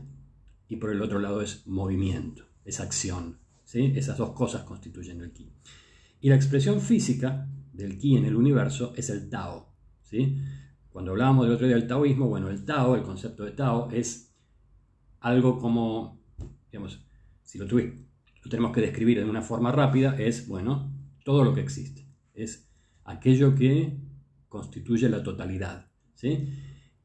y 0.67 0.75
por 0.75 0.91
el 0.91 1.01
otro 1.01 1.19
lado 1.19 1.41
es 1.41 1.65
movimiento, 1.65 2.43
es 2.63 2.79
acción. 2.79 3.39
Esas 3.73 4.17
dos 4.17 4.31
cosas 4.31 4.63
constituyen 4.63 5.21
el 5.21 5.31
ki. 5.31 5.51
Y 6.21 6.29
la 6.29 6.35
expresión 6.35 6.79
física 6.79 7.47
del 7.79 7.97
ki 7.97 8.17
en 8.17 8.25
el 8.25 8.35
universo 8.35 8.93
es 8.95 9.09
el 9.09 9.29
Tao. 9.29 9.73
¿sí? 10.03 10.37
Cuando 10.89 11.11
hablábamos 11.11 11.45
del 11.45 11.55
otro 11.55 11.65
día 11.65 11.75
del 11.75 11.87
taoísmo, 11.87 12.27
bueno, 12.27 12.49
el 12.49 12.65
Tao, 12.65 12.95
el 12.95 13.03
concepto 13.03 13.43
de 13.43 13.51
Tao, 13.51 13.89
es 13.91 14.35
algo 15.19 15.57
como, 15.57 16.21
digamos, 16.71 17.05
si 17.43 17.57
lo, 17.57 17.65
lo 17.65 18.49
tenemos 18.49 18.71
que 18.71 18.81
describir 18.81 19.17
de 19.17 19.29
una 19.29 19.41
forma 19.41 19.71
rápida, 19.71 20.15
es, 20.19 20.47
bueno, 20.47 20.93
todo 21.23 21.43
lo 21.43 21.53
que 21.53 21.61
existe. 21.61 22.07
Es 22.33 22.69
aquello 23.03 23.55
que 23.55 23.97
constituye 24.47 25.09
la 25.09 25.23
totalidad. 25.23 25.87
¿sí? 26.15 26.49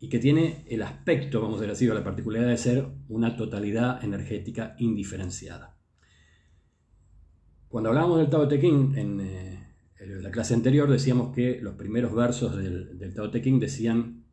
Y 0.00 0.08
que 0.08 0.18
tiene 0.18 0.64
el 0.68 0.82
aspecto, 0.82 1.40
vamos 1.40 1.60
a 1.60 1.66
decir, 1.66 1.92
la 1.92 2.04
particularidad 2.04 2.50
de 2.50 2.58
ser 2.58 2.88
una 3.08 3.36
totalidad 3.36 4.02
energética 4.02 4.74
indiferenciada. 4.78 5.78
Cuando 7.68 7.90
hablábamos 7.90 8.18
del 8.18 8.30
Tao 8.30 8.46
Te 8.46 8.60
Ching 8.60 8.96
en, 8.96 9.20
eh, 9.20 9.53
la 10.06 10.30
clase 10.30 10.54
anterior 10.54 10.90
decíamos 10.90 11.34
que 11.34 11.61
los 11.61 11.75
primeros 11.75 12.14
versos 12.14 12.56
del, 12.56 13.14
Tao 13.14 13.30
Te 13.30 13.42
Ching 13.42 13.61
decían 13.61 14.25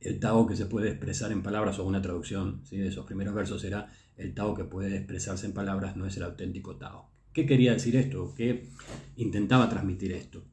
el 0.00 0.20
Tao 0.20 0.46
que 0.46 0.56
se 0.56 0.66
puede 0.66 0.90
expresar 0.90 1.32
en 1.32 1.42
palabras 1.42 1.78
o 1.78 1.84
una 1.84 2.00
traducción 2.00 2.62
¿sí? 2.64 2.76
de 2.76 2.88
esos 2.88 3.04
primeros 3.06 3.34
versos 3.34 3.64
era 3.64 3.88
el 4.16 4.34
Tao 4.34 4.54
que 4.54 4.64
puede 4.64 4.96
expresarse 4.96 5.46
en 5.46 5.52
palabras 5.52 5.96
no 5.96 6.06
es 6.06 6.16
el 6.16 6.24
auténtico 6.24 6.76
Tao. 6.76 7.10
¿Qué 7.32 7.46
quería 7.46 7.72
decir 7.72 7.96
esto? 7.96 8.34
¿Qué 8.34 8.68
intentaba 9.16 9.68
transmitir 9.68 10.12
esto? 10.12 10.44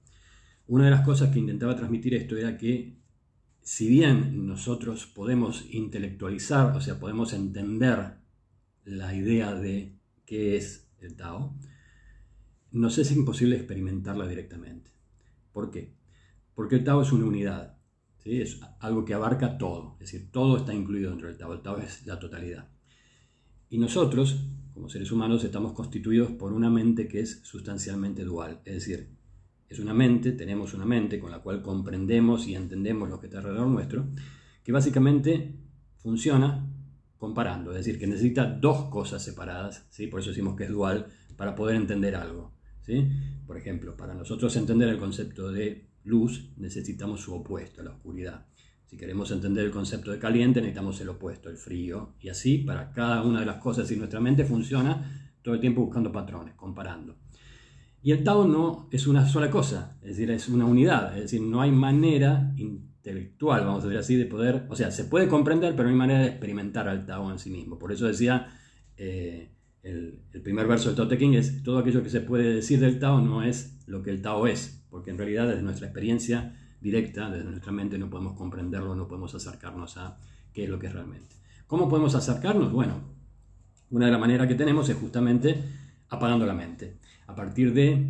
Una 0.67 0.85
de 0.85 0.91
las 0.91 1.01
cosas 1.01 1.31
que 1.31 1.39
intentaba 1.39 1.75
transmitir 1.75 2.13
esto 2.13 2.37
era 2.37 2.57
que 2.57 2.97
si 3.61 3.87
bien 3.87 4.45
nosotros 4.45 5.07
podemos 5.07 5.65
intelectualizar, 5.71 6.75
o 6.75 6.81
sea, 6.81 6.99
podemos 6.99 7.33
entender 7.33 8.17
la 8.83 9.15
idea 9.15 9.55
de 9.55 9.97
qué 10.25 10.57
es 10.57 10.87
del 10.99 11.15
Tao, 11.15 11.55
nos 12.75 12.97
es 12.97 13.09
imposible 13.11 13.55
experimentarla 13.55 14.27
directamente. 14.27 14.91
¿Por 15.53 15.71
qué? 15.71 15.93
Porque 16.53 16.75
el 16.75 16.83
Tao 16.83 17.01
es 17.01 17.11
una 17.13 17.25
unidad, 17.25 17.77
es 18.25 18.59
algo 18.79 19.05
que 19.05 19.13
abarca 19.13 19.57
todo, 19.57 19.93
es 19.93 20.11
decir, 20.11 20.29
todo 20.29 20.57
está 20.57 20.73
incluido 20.73 21.09
dentro 21.09 21.29
del 21.29 21.37
Tao, 21.37 21.53
el 21.53 21.61
Tao 21.61 21.77
es 21.77 22.05
la 22.05 22.19
totalidad. 22.19 22.67
Y 23.69 23.77
nosotros, 23.77 24.49
como 24.73 24.89
seres 24.89 25.09
humanos, 25.13 25.45
estamos 25.45 25.71
constituidos 25.71 26.31
por 26.31 26.51
una 26.51 26.69
mente 26.69 27.07
que 27.07 27.21
es 27.21 27.39
sustancialmente 27.43 28.25
dual, 28.25 28.59
es 28.65 28.73
decir, 28.73 29.09
es 29.69 29.79
una 29.79 29.93
mente, 29.93 30.33
tenemos 30.33 30.73
una 30.73 30.85
mente 30.85 31.17
con 31.17 31.31
la 31.31 31.39
cual 31.39 31.61
comprendemos 31.61 32.45
y 32.45 32.55
entendemos 32.55 33.09
lo 33.09 33.21
que 33.21 33.27
está 33.27 33.37
alrededor 33.37 33.67
nuestro, 33.67 34.05
que 34.63 34.73
básicamente 34.73 35.55
funciona 35.95 36.67
comparando, 37.17 37.71
es 37.71 37.77
decir, 37.77 37.97
que 37.97 38.05
necesita 38.05 38.45
dos 38.45 38.89
cosas 38.89 39.23
separadas, 39.23 39.87
¿sí? 39.89 40.07
por 40.07 40.19
eso 40.19 40.31
decimos 40.31 40.57
que 40.57 40.65
es 40.65 40.69
dual, 40.69 41.07
para 41.37 41.55
poder 41.55 41.77
entender 41.77 42.15
algo. 42.15 42.54
Por 43.45 43.57
ejemplo, 43.57 43.95
para 43.95 44.13
nosotros 44.13 44.55
entender 44.55 44.89
el 44.89 44.97
concepto 44.97 45.51
de 45.51 45.87
luz 46.03 46.51
necesitamos 46.57 47.21
su 47.21 47.33
opuesto, 47.33 47.83
la 47.83 47.91
oscuridad. 47.91 48.45
Si 48.85 48.97
queremos 48.97 49.31
entender 49.31 49.65
el 49.65 49.71
concepto 49.71 50.11
de 50.11 50.19
caliente 50.19 50.61
necesitamos 50.61 51.01
el 51.01 51.09
opuesto, 51.09 51.49
el 51.49 51.57
frío, 51.57 52.13
y 52.19 52.29
así 52.29 52.59
para 52.59 52.91
cada 52.91 53.23
una 53.23 53.39
de 53.39 53.45
las 53.45 53.57
cosas 53.57 53.89
y 53.91 53.95
nuestra 53.95 54.19
mente 54.19 54.45
funciona 54.45 55.31
todo 55.41 55.55
el 55.55 55.61
tiempo 55.61 55.81
buscando 55.81 56.11
patrones, 56.11 56.53
comparando. 56.55 57.15
Y 58.03 58.11
el 58.11 58.23
Tao 58.23 58.47
no 58.47 58.87
es 58.91 59.07
una 59.07 59.27
sola 59.27 59.49
cosa, 59.49 59.97
es 60.01 60.09
decir, 60.09 60.29
es 60.29 60.47
una 60.47 60.65
unidad, 60.65 61.15
es 61.15 61.23
decir, 61.23 61.41
no 61.41 61.61
hay 61.61 61.71
manera 61.71 62.53
intelectual, 62.55 63.65
vamos 63.65 63.83
a 63.83 63.87
decir 63.87 63.99
así, 63.99 64.15
de 64.15 64.25
poder, 64.25 64.67
o 64.69 64.75
sea, 64.75 64.91
se 64.91 65.05
puede 65.05 65.27
comprender, 65.27 65.75
pero 65.75 65.85
no 65.85 65.89
hay 65.89 65.97
manera 65.97 66.19
de 66.19 66.27
experimentar 66.27 66.87
al 66.87 67.07
Tao 67.07 67.31
en 67.31 67.39
sí 67.39 67.49
mismo. 67.49 67.79
Por 67.79 67.91
eso 67.91 68.05
decía, 68.05 68.47
eh, 68.95 69.54
el, 69.85 70.41
primer 70.43 70.67
verso 70.67 70.91
del 70.91 70.95
Tao 70.95 71.17
es, 71.19 71.63
todo 71.63 71.77
aquello 71.77 72.01
que 72.01 72.09
se 72.09 72.21
puede 72.21 72.55
decir 72.55 72.79
del 72.79 72.97
Tao 72.97 73.21
no 73.21 73.43
es 73.43 73.77
lo 73.85 74.01
que 74.01 74.09
el 74.09 74.21
Tao 74.21 74.47
es, 74.47 74.83
porque 74.89 75.11
en 75.11 75.17
realidad 75.17 75.47
desde 75.47 75.61
nuestra 75.61 75.85
experiencia 75.85 76.55
directa, 76.81 77.29
desde 77.29 77.49
nuestra 77.49 77.71
mente, 77.71 77.97
no 77.99 78.09
podemos 78.09 78.33
comprenderlo, 78.33 78.95
no 78.95 79.07
podemos 79.07 79.33
acercarnos 79.35 79.97
a 79.97 80.17
qué 80.51 80.63
es 80.63 80.69
lo 80.69 80.79
que 80.79 80.87
es 80.87 80.93
realmente. 80.93 81.35
¿Cómo 81.67 81.87
podemos 81.87 82.15
acercarnos? 82.15 82.71
Bueno, 82.71 82.99
una 83.91 84.07
de 84.07 84.11
las 84.11 84.19
maneras 84.19 84.47
que 84.47 84.55
tenemos 84.55 84.89
es 84.89 84.95
justamente 84.95 85.55
apagando 86.09 86.47
la 86.47 86.53
mente 86.53 86.97
a 87.27 87.35
partir 87.35 87.71
de 87.73 88.07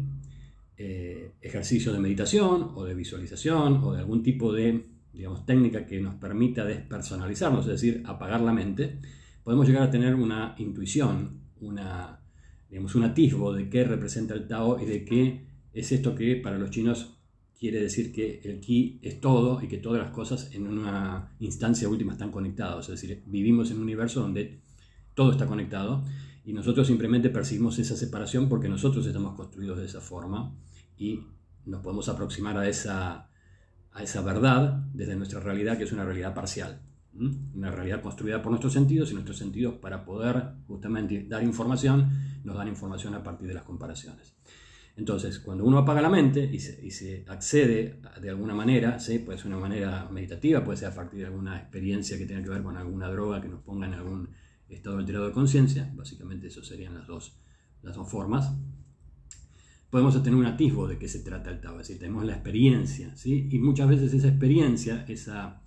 eh, 0.77 1.33
ejercicios 1.41 1.93
de 1.93 1.99
meditación 1.99 2.71
o 2.75 2.85
de 2.85 2.95
visualización 2.95 3.81
o 3.83 3.93
de 3.93 3.99
algún 3.99 4.23
tipo 4.23 4.53
de 4.53 4.85
digamos, 5.11 5.45
técnica 5.45 5.85
que 5.85 5.99
nos 5.99 6.15
permita 6.15 6.63
despersonalizarnos, 6.65 7.65
es 7.65 7.71
decir, 7.71 8.03
apagar 8.05 8.41
la 8.41 8.53
mente, 8.53 8.99
podemos 9.43 9.67
llegar 9.67 9.83
a 9.83 9.91
tener 9.91 10.15
una 10.15 10.55
intuición, 10.57 11.44
una, 11.61 12.19
digamos, 12.69 12.95
un 12.95 13.03
atisbo 13.03 13.53
de 13.53 13.69
qué 13.69 13.83
representa 13.83 14.33
el 14.33 14.47
Tao 14.47 14.79
y 14.79 14.85
de 14.85 15.05
qué 15.05 15.45
es 15.73 15.91
esto 15.91 16.15
que 16.15 16.35
para 16.37 16.57
los 16.57 16.69
chinos 16.69 17.17
quiere 17.59 17.81
decir 17.81 18.11
que 18.11 18.41
el 18.43 18.59
ki 18.59 18.99
es 19.01 19.19
todo 19.19 19.61
y 19.61 19.67
que 19.67 19.77
todas 19.77 20.01
las 20.01 20.11
cosas 20.11 20.49
en 20.53 20.67
una 20.67 21.35
instancia 21.39 21.89
última 21.89 22.13
están 22.13 22.31
conectadas. 22.31 22.89
Es 22.89 23.01
decir, 23.01 23.23
vivimos 23.25 23.71
en 23.71 23.77
un 23.77 23.83
universo 23.83 24.21
donde 24.21 24.59
todo 25.13 25.31
está 25.31 25.47
conectado 25.47 26.03
y 26.45 26.53
nosotros 26.53 26.87
simplemente 26.87 27.29
percibimos 27.29 27.79
esa 27.79 27.95
separación 27.95 28.49
porque 28.49 28.69
nosotros 28.69 29.05
estamos 29.05 29.35
construidos 29.35 29.79
de 29.79 29.85
esa 29.85 30.01
forma 30.01 30.53
y 30.97 31.21
nos 31.65 31.81
podemos 31.81 32.07
aproximar 32.09 32.57
a 32.57 32.67
esa, 32.67 33.29
a 33.91 34.03
esa 34.03 34.21
verdad 34.21 34.83
desde 34.93 35.15
nuestra 35.15 35.39
realidad, 35.39 35.77
que 35.77 35.85
es 35.85 35.91
una 35.91 36.05
realidad 36.05 36.33
parcial. 36.33 36.81
Una 37.17 37.71
realidad 37.71 38.01
construida 38.01 38.41
por 38.41 38.51
nuestros 38.51 38.73
sentidos 38.73 39.11
y 39.11 39.13
nuestros 39.13 39.37
sentidos 39.37 39.75
para 39.75 40.03
poder 40.03 40.53
justamente 40.67 41.25
dar 41.27 41.43
información, 41.43 42.09
nos 42.43 42.57
dan 42.57 42.67
información 42.67 43.13
a 43.15 43.23
partir 43.23 43.47
de 43.47 43.53
las 43.53 43.63
comparaciones. 43.63 44.35
Entonces, 44.97 45.39
cuando 45.39 45.65
uno 45.65 45.77
apaga 45.77 46.01
la 46.01 46.09
mente 46.09 46.49
y 46.51 46.59
se, 46.59 47.25
accede 47.27 47.99
de 48.21 48.29
alguna 48.29 48.53
manera, 48.53 48.97
¿sí? 48.99 49.19
puede 49.19 49.37
ser 49.37 49.47
una 49.47 49.57
manera 49.57 50.07
meditativa, 50.09 50.63
puede 50.63 50.77
ser 50.77 50.89
a 50.89 50.95
partir 50.95 51.19
de 51.19 51.25
alguna 51.25 51.59
experiencia 51.59 52.17
que 52.17 52.25
tenga 52.25 52.41
que 52.41 52.49
ver 52.49 52.63
con 52.63 52.77
alguna 52.77 53.09
droga 53.09 53.41
que 53.41 53.49
nos 53.49 53.61
ponga 53.61 53.87
en 53.87 53.93
algún 53.93 54.29
estado 54.69 54.97
alterado 54.97 55.27
de 55.27 55.33
conciencia, 55.33 55.91
básicamente 55.95 56.47
eso 56.47 56.63
serían 56.63 56.93
las 56.95 57.07
dos, 57.07 57.37
las 57.81 57.95
dos 57.95 58.09
formas, 58.09 58.55
podemos 59.89 60.21
tener 60.23 60.39
un 60.39 60.45
atisbo 60.45 60.87
de 60.87 60.97
qué 60.97 61.09
se 61.09 61.19
trata 61.19 61.51
el 61.51 61.59
Tao, 61.59 61.73
es 61.79 61.87
decir, 61.87 61.99
tenemos 61.99 62.25
la 62.25 62.33
experiencia, 62.33 63.15
¿sí? 63.17 63.49
y 63.51 63.59
muchas 63.59 63.89
veces 63.89 64.13
esa 64.13 64.29
experiencia, 64.29 65.05
esa, 65.09 65.61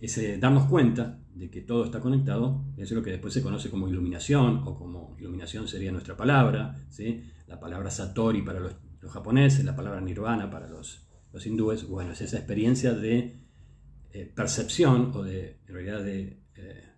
ese 0.00 0.38
darnos 0.38 0.66
cuenta 0.68 1.20
de 1.34 1.50
que 1.50 1.60
todo 1.60 1.84
está 1.84 2.00
conectado, 2.00 2.64
es 2.76 2.90
lo 2.92 3.02
que 3.02 3.10
después 3.10 3.34
se 3.34 3.42
conoce 3.42 3.70
como 3.70 3.88
iluminación, 3.88 4.62
o 4.64 4.76
como 4.76 5.16
iluminación 5.18 5.68
sería 5.68 5.92
nuestra 5.92 6.16
palabra, 6.16 6.86
¿sí? 6.88 7.22
la 7.46 7.60
palabra 7.60 7.90
satori 7.90 8.42
para 8.42 8.60
los, 8.60 8.76
japoneses, 9.10 9.64
la 9.64 9.76
palabra 9.76 10.00
nirvana 10.00 10.48
para 10.48 10.66
los, 10.66 11.06
los 11.32 11.46
hindúes, 11.46 11.86
bueno, 11.86 12.12
es 12.12 12.22
esa 12.22 12.38
experiencia 12.38 12.94
de 12.94 13.38
eh, 14.12 14.32
percepción 14.34 15.12
o 15.14 15.22
de, 15.22 15.58
en 15.66 15.74
realidad, 15.74 16.02
de... 16.02 16.40
Eh, 16.56 16.94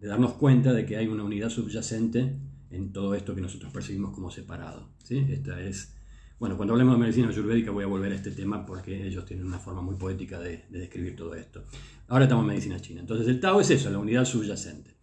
de 0.00 0.08
darnos 0.08 0.34
cuenta 0.34 0.72
de 0.72 0.84
que 0.84 0.96
hay 0.96 1.06
una 1.06 1.24
unidad 1.24 1.48
subyacente 1.48 2.36
en 2.70 2.92
todo 2.92 3.14
esto 3.14 3.34
que 3.34 3.40
nosotros 3.40 3.72
percibimos 3.72 4.12
como 4.12 4.30
separado. 4.30 4.90
¿sí? 5.02 5.26
Esta 5.30 5.60
es, 5.60 5.95
bueno, 6.38 6.56
cuando 6.56 6.74
hablemos 6.74 6.94
de 6.94 7.00
medicina 7.00 7.28
ayurvédica 7.28 7.70
voy 7.70 7.84
a 7.84 7.86
volver 7.86 8.12
a 8.12 8.16
este 8.16 8.30
tema 8.30 8.66
porque 8.66 9.06
ellos 9.06 9.24
tienen 9.24 9.46
una 9.46 9.58
forma 9.58 9.80
muy 9.80 9.96
poética 9.96 10.38
de, 10.38 10.64
describir 10.68 11.16
todo 11.16 11.34
esto. 11.34 11.64
Ahora 12.08 12.24
estamos 12.24 12.42
en 12.42 12.48
medicina 12.48 12.78
china. 12.80 13.00
Entonces 13.00 13.26
el 13.28 13.40
Tao 13.40 13.60
es 13.60 13.70
eso, 13.70 13.90
la 13.90 13.98
unidad 13.98 14.24
subyacente. 14.24 14.96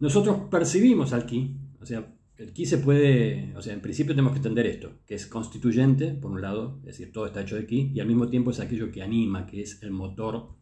Nosotros 0.00 0.48
percibimos 0.50 1.12
al 1.12 1.26
Qi, 1.26 1.56
o 1.80 1.86
sea, 1.86 2.06
el 2.38 2.52
Qi 2.52 2.66
se 2.66 2.78
puede, 2.78 3.54
o 3.56 3.62
sea, 3.62 3.72
en 3.72 3.80
principio 3.80 4.14
tenemos 4.14 4.32
que 4.32 4.38
entender 4.38 4.66
esto, 4.66 4.92
que 5.06 5.14
es 5.14 5.26
constituyente, 5.26 6.12
por 6.12 6.30
un 6.30 6.42
lado, 6.42 6.78
es 6.80 6.98
decir, 6.98 7.12
todo 7.12 7.26
está 7.26 7.42
hecho 7.42 7.56
de 7.56 7.66
Qi, 7.66 7.92
y 7.94 8.00
al 8.00 8.06
mismo 8.06 8.28
tiempo 8.28 8.50
es 8.50 8.60
aquello 8.60 8.90
que 8.90 9.02
anima, 9.02 9.46
que 9.46 9.62
es 9.62 9.82
el 9.82 9.90
motor 9.90 10.54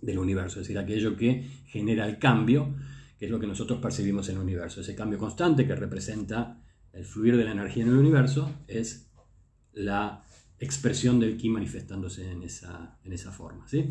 del 0.00 0.18
universo, 0.18 0.60
es 0.60 0.66
decir, 0.66 0.78
aquello 0.78 1.16
que 1.16 1.48
genera 1.66 2.08
el 2.08 2.18
cambio, 2.18 2.74
que 3.18 3.26
es 3.26 3.30
lo 3.30 3.38
que 3.38 3.46
nosotros 3.46 3.80
percibimos 3.80 4.28
en 4.28 4.36
el 4.36 4.42
universo. 4.42 4.80
Ese 4.80 4.94
cambio 4.94 5.18
constante 5.18 5.66
que 5.66 5.74
representa 5.74 6.60
el 6.92 7.04
fluir 7.04 7.36
de 7.36 7.44
la 7.44 7.52
energía 7.52 7.84
en 7.84 7.90
el 7.90 7.96
universo 7.96 8.50
es 8.66 9.05
la 9.76 10.24
expresión 10.58 11.20
del 11.20 11.36
ki 11.36 11.48
manifestándose 11.48 12.30
en 12.30 12.42
esa, 12.42 12.98
en 13.04 13.12
esa 13.12 13.30
forma. 13.30 13.68
¿sí? 13.68 13.88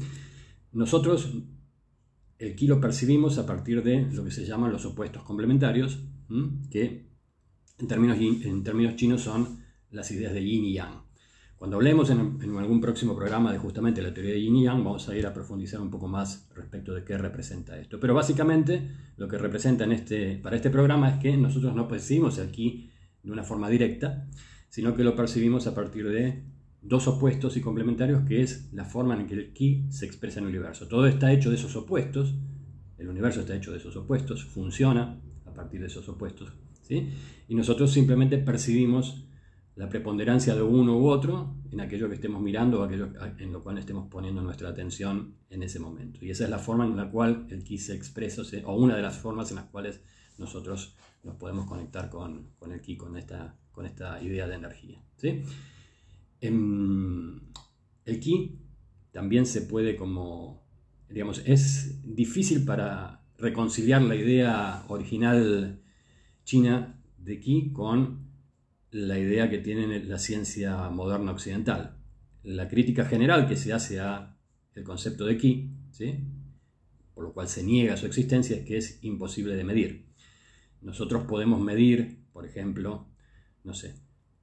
Nosotros 0.74 1.32
el 2.38 2.56
ki 2.56 2.68
lo 2.68 2.82
percibimos 2.82 3.38
a 3.38 3.46
partir 3.46 3.82
de 3.82 4.02
lo 4.12 4.26
que 4.26 4.32
se 4.32 4.46
llaman 4.46 4.72
los 4.72 4.86
opuestos 4.86 5.24
complementarios, 5.24 6.00
que 6.70 7.08
en 7.78 7.88
términos, 7.88 8.18
en 8.20 8.64
términos 8.64 8.96
chinos 8.96 9.22
son 9.22 9.64
las 9.92 10.12
ideas 10.12 10.34
de 10.34 10.44
yin 10.44 10.66
y 10.66 10.74
yang. 10.74 11.06
Cuando 11.58 11.78
hablemos 11.78 12.10
en, 12.10 12.38
algún 12.60 12.82
próximo 12.82 13.16
programa 13.16 13.52
de 13.52 13.58
justamente 13.58 14.02
la 14.02 14.14
teoría 14.14 14.34
de 14.34 14.42
Yin 14.42 14.58
y 14.58 14.64
Yang, 14.66 14.84
vamos 14.84 15.08
a 15.08 15.16
ir 15.16 15.26
a 15.26 15.34
profundizar 15.34 15.80
un 15.80 15.90
poco 15.90 16.08
más 16.08 16.50
respecto 16.54 16.94
de 16.94 17.04
qué 17.06 17.18
representa 17.18 17.80
esto. 17.80 17.98
Pero 18.00 18.14
básicamente 18.14 18.92
lo 19.16 19.28
que 19.28 19.38
representa 19.38 19.86
en 19.86 19.94
este, 19.94 20.38
para 20.38 20.58
este 20.58 20.70
programa 20.70 21.10
es 21.10 21.20
que 21.20 21.38
nosotros 21.38 21.74
no 21.74 21.88
percibimos 21.88 22.38
el 22.40 22.52
ki 22.52 22.92
de 23.24 23.32
una 23.32 23.44
forma 23.44 23.70
directa, 23.70 24.28
sino 24.70 24.96
que 24.96 25.04
lo 25.04 25.16
percibimos 25.16 25.68
a 25.68 25.76
partir 25.76 26.10
de 26.10 26.44
dos 26.82 27.08
opuestos 27.08 27.58
y 27.58 27.62
complementarios, 27.62 28.28
que 28.28 28.42
es 28.42 28.72
la 28.74 28.86
forma 28.86 29.20
en 29.20 29.28
que 29.28 29.34
el 29.34 29.54
ki 29.54 29.88
se 29.90 30.06
expresa 30.06 30.40
en 30.40 30.46
el 30.46 30.52
universo. 30.52 30.88
Todo 30.88 31.08
está 31.08 31.32
hecho 31.32 31.50
de 31.50 31.56
esos 31.56 31.76
opuestos, 31.76 32.36
el 32.98 33.10
universo 33.10 33.42
está 33.42 33.56
hecho 33.56 33.72
de 33.72 33.78
esos 33.78 33.96
opuestos, 33.96 34.46
funciona 34.46 35.20
a 35.46 35.54
partir 35.54 35.82
de 35.82 35.88
esos 35.88 36.08
opuestos, 36.10 36.54
¿sí? 36.82 37.10
y 37.48 37.56
nosotros 37.56 37.92
simplemente 37.92 38.38
percibimos 38.38 39.26
la 39.76 39.90
preponderancia 39.90 40.56
de 40.56 40.62
uno 40.62 40.98
u 40.98 41.08
otro 41.10 41.58
en 41.70 41.82
aquello 41.82 42.08
que 42.08 42.16
estemos 42.16 42.42
mirando 42.42 42.80
o 42.80 42.84
aquello 42.84 43.10
en 43.38 43.52
lo 43.52 43.62
cual 43.62 43.78
estemos 43.78 44.08
poniendo 44.10 44.42
nuestra 44.42 44.70
atención 44.70 45.36
en 45.50 45.64
ese 45.64 45.80
momento. 45.80 46.24
Y 46.24 46.30
esa 46.30 46.46
es 46.46 46.50
la 46.50 46.60
forma 46.60 46.86
en 46.86 46.96
la 46.96 47.12
cual 47.12 47.46
el 47.50 47.64
ki 47.64 47.78
se 47.78 47.94
expresa, 47.94 48.42
o 48.66 48.76
una 48.76 48.96
de 48.96 49.02
las 49.02 49.18
formas 49.18 49.50
en 49.50 49.58
las 49.58 49.66
cuales 49.66 50.02
nosotros 50.38 50.96
nos 51.24 51.36
podemos 51.36 51.66
conectar 51.66 52.10
con, 52.10 52.52
el 52.72 52.82
ki, 52.82 52.96
con 52.96 53.18
esta, 53.18 53.58
con 53.76 53.86
esta 53.86 54.22
idea 54.24 54.48
de 54.48 54.56
energía. 54.56 55.04
¿sí? 55.18 55.44
Em, 56.40 57.42
el 58.06 58.20
ki 58.20 58.60
también 59.12 59.46
se 59.46 59.62
puede 59.62 59.98
como, 59.98 60.66
digamos, 61.10 61.42
es 61.46 62.02
difícil 62.04 62.64
para 62.64 63.22
reconciliar 63.38 64.02
la 64.02 64.16
idea 64.16 64.86
original 64.88 65.82
china 66.46 67.02
de 67.18 67.40
ki 67.40 67.74
con 67.74 68.26
la 68.92 69.20
idea 69.20 69.50
que 69.50 69.58
tiene 69.58 70.04
la 70.06 70.20
ciencia 70.20 70.90
moderna 70.90 71.32
occidental. 71.32 71.98
La 72.44 72.70
crítica 72.70 73.06
general 73.06 73.48
que 73.48 73.58
se 73.58 73.74
hace 73.74 74.00
a 74.00 74.38
el 74.74 74.84
concepto 74.84 75.26
de 75.26 75.38
ki, 75.38 75.72
¿sí? 75.92 76.20
por 77.14 77.24
lo 77.24 77.34
cual 77.34 77.48
se 77.48 77.64
niega 77.64 77.98
su 77.98 78.06
existencia, 78.06 78.58
es 78.58 78.66
que 78.66 78.78
es 78.78 79.04
imposible 79.04 79.56
de 79.56 79.64
medir. 79.64 80.06
Nosotros 80.82 81.26
podemos 81.28 81.60
medir, 81.62 82.20
por 82.32 82.46
ejemplo, 82.46 83.08
no 83.66 83.74
sé, 83.74 83.96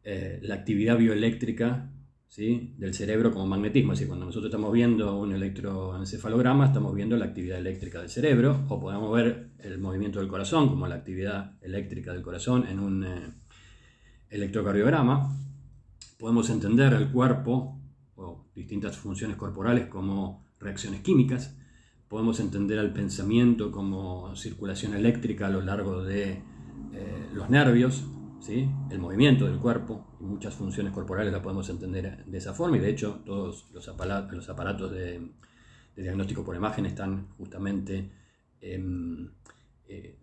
eh, 0.05 0.41
la 0.43 0.57
actividad 0.57 0.99
bioeléctrica 0.99 1.91
¿sí? 2.29 2.75
del 2.77 2.93
cerebro 2.93 3.33
como 3.33 3.47
magnetismo. 3.47 3.93
Decir, 3.93 4.09
cuando 4.09 4.27
nosotros 4.27 4.51
estamos 4.51 4.73
viendo 4.73 5.19
un 5.19 5.33
electroencefalograma, 5.33 6.67
estamos 6.67 6.95
viendo 6.95 7.17
la 7.17 7.27
actividad 7.27 7.59
eléctrica 7.59 8.01
del 8.01 8.11
cerebro, 8.11 8.65
o 8.69 8.81
podemos 8.81 9.13
ver 9.13 9.51
el 9.61 9.79
movimiento 9.79 10.19
del 10.19 10.29
corazón 10.29 10.69
como 10.69 10.89
la 10.89 10.97
actividad 10.97 11.53
eléctrica 11.63 12.13
del 12.13 12.23
corazón 12.23 12.67
en 12.67 12.81
un 12.81 13.05
eh, 13.05 13.31
electrocardiograma. 14.31 15.37
Podemos 16.19 16.51
entender 16.51 16.93
el 16.95 17.11
cuerpo 17.11 17.79
o 18.17 18.47
distintas 18.55 18.97
funciones 18.97 19.37
corporales 19.37 19.87
como 19.87 20.47
reacciones 20.59 21.01
químicas. 21.01 21.57
Podemos 22.09 22.41
entender 22.41 22.79
el 22.79 22.93
pensamiento 22.93 23.71
como 23.71 24.35
circulación 24.37 24.95
eléctrica 24.95 25.47
a 25.47 25.51
lo 25.51 25.61
largo 25.61 26.03
de 26.03 26.33
eh, 26.33 27.27
los 27.35 27.49
nervios, 27.51 28.05
el 28.49 28.99
movimiento 28.99 29.47
del 29.47 29.59
cuerpo 29.59 30.17
y 30.21 30.25
muchas 30.25 30.55
funciones 30.55 30.93
corporales 30.93 31.33
la 31.33 31.43
podemos 31.43 31.69
entender 31.69 32.25
de 32.25 32.39
esa 32.39 32.53
forma 32.53 32.77
y 32.77 32.81
de 32.81 32.91
hecho 32.91 33.23
todos 33.25 33.69
los, 33.73 33.89
aparatos, 33.89 34.91
de, 34.91 35.29
diagnóstico 35.97 36.45
por 36.45 36.57
imagen 36.57 36.87
están 36.87 37.29
justamente, 37.39 38.11
em, 38.61 39.29
eh, 39.87 40.19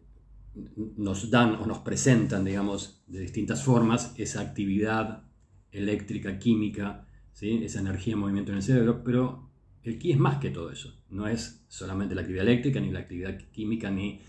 nos 0.97 1.29
dan 1.29 1.55
o 1.55 1.65
nos 1.65 1.79
presentan, 1.79 2.43
digamos, 2.43 3.03
de 3.07 3.21
distintas 3.21 3.63
formas 3.63 4.13
esa 4.17 4.41
actividad 4.41 5.23
eléctrica, 5.71 6.39
química, 6.39 7.07
¿sí? 7.31 7.61
esa 7.63 7.79
energía 7.79 8.13
en 8.13 8.19
movimiento 8.19 8.51
en 8.51 8.57
el 8.57 8.63
cerebro, 8.63 9.01
pero 9.03 9.49
el 9.83 9.97
ki 9.97 10.11
es 10.11 10.17
más 10.17 10.39
que 10.39 10.49
todo 10.49 10.71
eso, 10.71 10.93
no 11.09 11.27
es 11.27 11.63
solamente 11.69 12.15
la 12.15 12.21
actividad 12.21 12.45
eléctrica, 12.45 12.81
ni 12.81 12.91
la 12.91 12.99
actividad 12.99 13.38
química, 13.51 13.89
ni 13.89 14.19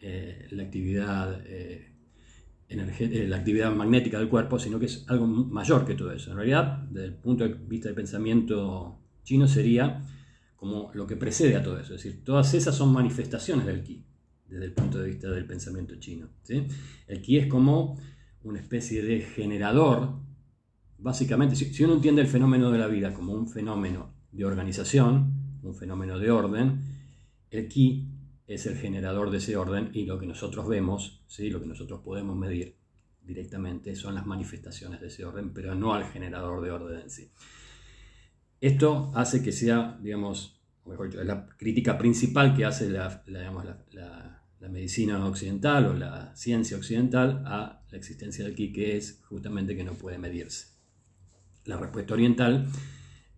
eh, 0.00 0.48
la 0.50 0.64
actividad... 0.64 1.40
Eh, 1.46 1.97
la 2.70 3.36
actividad 3.36 3.74
magnética 3.74 4.18
del 4.18 4.28
cuerpo, 4.28 4.58
sino 4.58 4.78
que 4.78 4.86
es 4.86 5.04
algo 5.08 5.26
mayor 5.26 5.86
que 5.86 5.94
todo 5.94 6.12
eso. 6.12 6.30
En 6.30 6.36
realidad, 6.36 6.78
desde 6.90 7.06
el 7.06 7.14
punto 7.14 7.44
de 7.44 7.54
vista 7.54 7.88
del 7.88 7.94
pensamiento 7.94 8.98
chino, 9.22 9.48
sería 9.48 10.04
como 10.56 10.90
lo 10.92 11.06
que 11.06 11.16
precede 11.16 11.56
a 11.56 11.62
todo 11.62 11.78
eso. 11.78 11.94
Es 11.94 12.02
decir, 12.02 12.24
todas 12.24 12.52
esas 12.54 12.74
son 12.74 12.92
manifestaciones 12.92 13.64
del 13.64 13.82
ki, 13.82 14.04
desde 14.48 14.64
el 14.66 14.72
punto 14.72 14.98
de 14.98 15.08
vista 15.08 15.30
del 15.30 15.46
pensamiento 15.46 15.94
chino. 15.96 16.28
El 17.06 17.22
ki 17.22 17.38
es 17.38 17.46
como 17.46 17.98
una 18.42 18.60
especie 18.60 19.02
de 19.02 19.20
generador, 19.20 20.18
básicamente, 20.98 21.56
si 21.56 21.84
uno 21.84 21.94
entiende 21.94 22.22
el 22.22 22.28
fenómeno 22.28 22.70
de 22.70 22.78
la 22.78 22.86
vida 22.86 23.14
como 23.14 23.32
un 23.32 23.48
fenómeno 23.48 24.14
de 24.32 24.44
organización, 24.44 25.58
un 25.62 25.74
fenómeno 25.74 26.18
de 26.18 26.30
orden, 26.30 26.80
el 27.50 27.68
ki 27.68 28.17
es 28.48 28.64
el 28.64 28.76
generador 28.76 29.30
de 29.30 29.38
ese 29.38 29.56
orden 29.56 29.90
y 29.92 30.06
lo 30.06 30.18
que 30.18 30.26
nosotros 30.26 30.66
vemos, 30.66 31.22
¿sí? 31.26 31.50
lo 31.50 31.60
que 31.60 31.66
nosotros 31.66 32.00
podemos 32.02 32.34
medir 32.34 32.76
directamente 33.22 33.94
son 33.94 34.14
las 34.14 34.26
manifestaciones 34.26 35.02
de 35.02 35.08
ese 35.08 35.26
orden, 35.26 35.52
pero 35.52 35.74
no 35.74 35.92
al 35.92 36.10
generador 36.10 36.64
de 36.64 36.70
orden 36.70 37.00
en 37.00 37.10
sí. 37.10 37.30
Esto 38.58 39.12
hace 39.14 39.42
que 39.42 39.52
sea, 39.52 39.98
digamos, 40.02 40.60
mejor 40.86 41.10
dicho, 41.10 41.22
la 41.22 41.46
crítica 41.46 41.98
principal 41.98 42.56
que 42.56 42.64
hace 42.64 42.88
la, 42.88 43.22
la, 43.26 44.34
medicina 44.70 45.24
occidental 45.24 45.86
o 45.86 45.94
la 45.94 46.34
ciencia 46.34 46.76
occidental 46.76 47.42
a 47.46 47.82
la 47.90 47.96
existencia 47.96 48.44
del 48.44 48.54
ki, 48.54 48.72
que 48.72 48.96
es 48.96 49.20
justamente 49.28 49.76
que 49.76 49.84
no 49.84 49.92
puede 49.92 50.18
medirse. 50.18 50.68
La 51.64 51.76
respuesta 51.76 52.14
oriental 52.14 52.66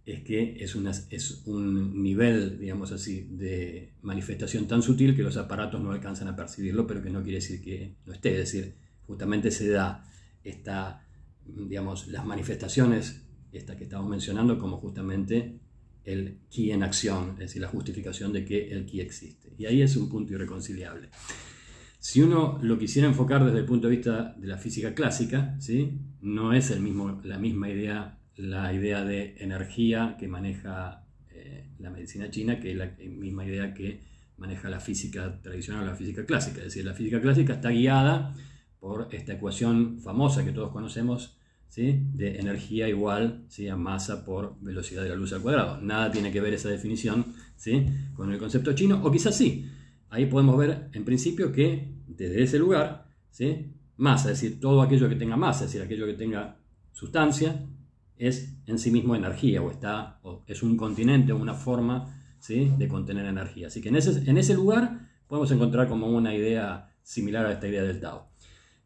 es 0.07 0.23
que 0.23 0.57
es, 0.61 0.77
es 1.11 1.43
un 1.47 2.03
nivel, 2.03 2.59
digamos 2.59 2.93
así, 2.93 3.29
de 3.31 3.93
manifestación 4.03 4.67
tan 4.67 4.83
sutil 4.83 5.15
que 5.15 5.23
los 5.23 5.37
aparatos 5.37 5.81
no 5.81 5.93
alcanzan 5.93 6.29
a 6.29 6.37
percibirlo, 6.37 6.87
pero 6.87 7.03
que 7.03 7.11
no 7.11 7.23
quiere 7.23 7.39
decir 7.39 7.63
que 7.63 7.95
no 8.07 8.13
esté. 8.13 8.33
Es 8.33 8.53
decir, 8.53 8.75
justamente 9.07 9.51
se 9.51 9.69
da 9.69 10.05
esta, 10.43 11.07
digamos, 11.45 12.09
las 12.09 12.25
manifestaciones, 12.25 13.23
estas 13.53 13.77
que 13.77 13.85
estamos 13.85 14.09
mencionando, 14.09 14.59
como 14.59 14.79
justamente 14.79 15.61
el 16.05 16.39
ki 16.49 16.73
en 16.73 16.83
acción, 16.83 17.33
es 17.33 17.39
decir, 17.41 17.63
la 17.63 17.69
justificación 17.69 18.33
de 18.33 18.45
que 18.45 18.71
el 18.71 18.87
ki 18.87 19.01
existe. 19.01 19.53
Y 19.59 19.67
ahí 19.67 19.83
es 19.83 19.97
un 19.97 20.09
punto 20.09 20.33
irreconciliable. 20.33 21.11
Si 21.99 22.23
uno 22.23 22.59
lo 22.63 22.79
quisiera 22.79 23.07
enfocar 23.07 23.45
desde 23.45 23.59
el 23.59 23.67
punto 23.67 23.87
de 23.87 23.97
vista 23.97 24.35
de 24.39 24.47
la 24.47 24.57
física 24.57 24.95
clásica, 24.95 25.57
¿sí? 25.61 26.01
no 26.23 26.55
es 26.55 26.71
el 26.71 26.81
mismo, 26.81 27.21
la 27.25 27.39
misma 27.39 27.69
idea 27.69 28.20
la 28.41 28.73
idea 28.73 29.05
de 29.05 29.37
energía 29.39 30.17
que 30.19 30.29
maneja 30.29 31.05
eh, 31.31 31.71
la 31.79 31.91
medicina 31.91 32.31
china, 32.31 32.59
que 32.59 32.73
es 32.73 32.77
la 32.77 32.91
misma 32.99 33.45
idea 33.45 33.75
que 33.75 34.01
maneja 34.37 34.69
la 34.71 34.81
física 34.81 35.41
tradicional 35.43 35.85
o 35.85 35.87
la 35.87 35.95
física 35.95 36.25
clásica. 36.25 36.59
Es 36.59 36.65
decir, 36.65 36.85
la 36.85 36.95
física 36.95 37.21
clásica 37.21 37.55
está 37.55 37.71
guiada 37.71 38.35
por 38.81 39.09
esta 39.13 39.35
ecuación 39.35 39.99
famosa 40.01 40.45
que 40.45 40.53
todos 40.53 40.73
conocemos, 40.73 41.37
¿sí? 41.69 42.01
de 42.15 42.39
energía 42.39 42.89
igual 42.89 43.45
¿sí? 43.49 43.69
a 43.69 43.77
masa 43.77 44.25
por 44.25 44.59
velocidad 44.61 45.03
de 45.03 45.11
la 45.11 45.15
luz 45.15 45.33
al 45.35 45.43
cuadrado. 45.43 45.81
Nada 45.83 46.11
tiene 46.11 46.33
que 46.33 46.41
ver 46.41 46.55
esa 46.55 46.71
definición 46.71 47.27
¿sí? 47.57 47.87
con 48.15 48.33
el 48.33 48.39
concepto 48.39 48.73
chino, 48.73 49.01
o 49.05 49.13
quizás 49.13 49.37
sí. 49.37 49.71
Ahí 50.09 50.27
podemos 50.27 50.57
ver 50.57 50.89
en 50.93 51.05
principio 51.05 51.53
que 51.53 51.93
desde 52.09 52.43
ese 52.43 52.59
lugar, 52.59 53.07
¿sí? 53.31 53.75
masa, 53.99 54.33
es 54.33 54.41
decir, 54.41 54.59
todo 54.59 54.81
aquello 54.81 55.09
que 55.09 55.17
tenga 55.17 55.37
masa, 55.37 55.67
es 55.67 55.73
decir, 55.73 55.85
aquello 55.85 56.07
que 56.07 56.15
tenga 56.15 56.57
sustancia, 56.93 57.67
es 58.21 58.55
en 58.67 58.79
sí 58.79 58.91
mismo 58.91 59.17
energía 59.17 59.63
o, 59.63 59.71
está, 59.71 60.21
o 60.23 60.45
es 60.47 60.63
un 60.63 60.77
continente 60.77 61.33
o 61.33 61.39
una 61.39 61.55
forma 61.55 62.23
¿sí? 62.39 62.71
de 62.77 62.87
contener 62.87 63.25
energía. 63.25 63.69
Así 63.69 63.81
que 63.81 63.89
en 63.89 63.97
ese, 63.97 64.31
en 64.31 64.37
ese 64.37 64.55
lugar 64.55 65.09
podemos 65.27 65.51
encontrar 65.51 65.89
como 65.89 66.07
una 66.07 66.35
idea 66.35 66.91
similar 67.03 67.47
a 67.47 67.53
esta 67.53 67.67
idea 67.67 67.83
del 67.83 67.99
Tao. 67.99 68.31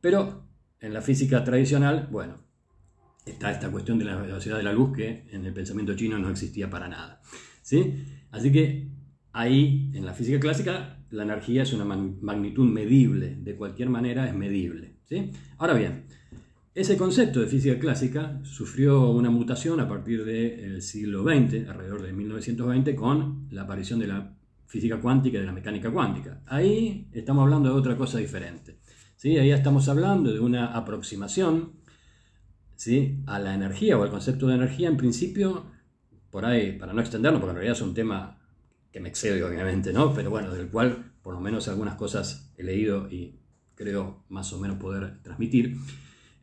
Pero 0.00 0.46
en 0.78 0.94
la 0.94 1.02
física 1.02 1.42
tradicional, 1.42 2.08
bueno, 2.12 2.44
está 3.26 3.50
esta 3.50 3.72
cuestión 3.72 3.98
de 3.98 4.04
la 4.04 4.16
velocidad 4.16 4.56
de 4.56 4.62
la 4.62 4.72
luz 4.72 4.96
que 4.96 5.26
en 5.32 5.44
el 5.44 5.52
pensamiento 5.52 5.96
chino 5.96 6.16
no 6.16 6.30
existía 6.30 6.70
para 6.70 6.88
nada. 6.88 7.20
¿sí? 7.60 8.04
Así 8.30 8.52
que 8.52 8.88
ahí, 9.32 9.90
en 9.94 10.06
la 10.06 10.14
física 10.14 10.38
clásica, 10.38 11.04
la 11.10 11.24
energía 11.24 11.64
es 11.64 11.72
una 11.72 11.84
magnitud 11.84 12.70
medible, 12.70 13.34
de 13.40 13.56
cualquier 13.56 13.88
manera 13.88 14.28
es 14.28 14.34
medible. 14.34 14.94
¿sí? 15.06 15.32
Ahora 15.58 15.74
bien, 15.74 16.04
ese 16.74 16.96
concepto 16.96 17.40
de 17.40 17.46
física 17.46 17.78
clásica 17.78 18.40
sufrió 18.42 19.08
una 19.10 19.30
mutación 19.30 19.78
a 19.78 19.88
partir 19.88 20.24
del 20.24 20.82
siglo 20.82 21.22
XX, 21.22 21.68
alrededor 21.68 22.02
de 22.02 22.12
1920, 22.12 22.96
con 22.96 23.46
la 23.52 23.62
aparición 23.62 24.00
de 24.00 24.08
la 24.08 24.36
física 24.66 25.00
cuántica 25.00 25.38
y 25.38 25.42
de 25.42 25.46
la 25.46 25.52
mecánica 25.52 25.92
cuántica. 25.92 26.42
Ahí 26.46 27.08
estamos 27.12 27.44
hablando 27.44 27.68
de 27.68 27.78
otra 27.78 27.96
cosa 27.96 28.18
diferente. 28.18 28.80
¿sí? 29.14 29.38
Ahí 29.38 29.52
estamos 29.52 29.88
hablando 29.88 30.32
de 30.32 30.40
una 30.40 30.76
aproximación 30.76 31.74
¿sí? 32.74 33.22
a 33.26 33.38
la 33.38 33.54
energía 33.54 33.96
o 33.96 34.02
al 34.02 34.10
concepto 34.10 34.48
de 34.48 34.56
energía, 34.56 34.88
en 34.88 34.96
principio, 34.96 35.66
por 36.28 36.44
ahí, 36.44 36.72
para 36.76 36.92
no 36.92 37.00
extenderlo, 37.00 37.38
porque 37.38 37.52
en 37.52 37.56
realidad 37.56 37.76
es 37.76 37.82
un 37.82 37.94
tema 37.94 38.40
que 38.90 38.98
me 38.98 39.10
excede 39.10 39.44
obviamente, 39.44 39.92
¿no? 39.92 40.12
pero 40.12 40.28
bueno, 40.28 40.52
del 40.52 40.66
cual 40.66 41.12
por 41.22 41.34
lo 41.34 41.40
menos 41.40 41.68
algunas 41.68 41.94
cosas 41.94 42.52
he 42.56 42.64
leído 42.64 43.08
y 43.08 43.38
creo 43.76 44.24
más 44.28 44.52
o 44.52 44.58
menos 44.58 44.78
poder 44.78 45.22
transmitir 45.22 45.76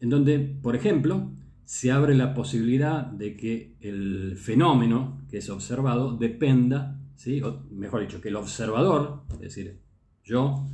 en 0.01 0.09
donde, 0.09 0.39
por 0.39 0.75
ejemplo, 0.75 1.31
se 1.63 1.91
abre 1.91 2.15
la 2.15 2.33
posibilidad 2.33 3.05
de 3.05 3.37
que 3.37 3.77
el 3.79 4.35
fenómeno 4.35 5.21
que 5.29 5.37
es 5.37 5.49
observado 5.49 6.17
dependa, 6.17 6.99
¿sí? 7.15 7.41
mejor 7.71 8.01
dicho, 8.01 8.19
que 8.19 8.29
el 8.29 8.35
observador, 8.35 9.23
es 9.33 9.39
decir, 9.39 9.79
yo, 10.23 10.67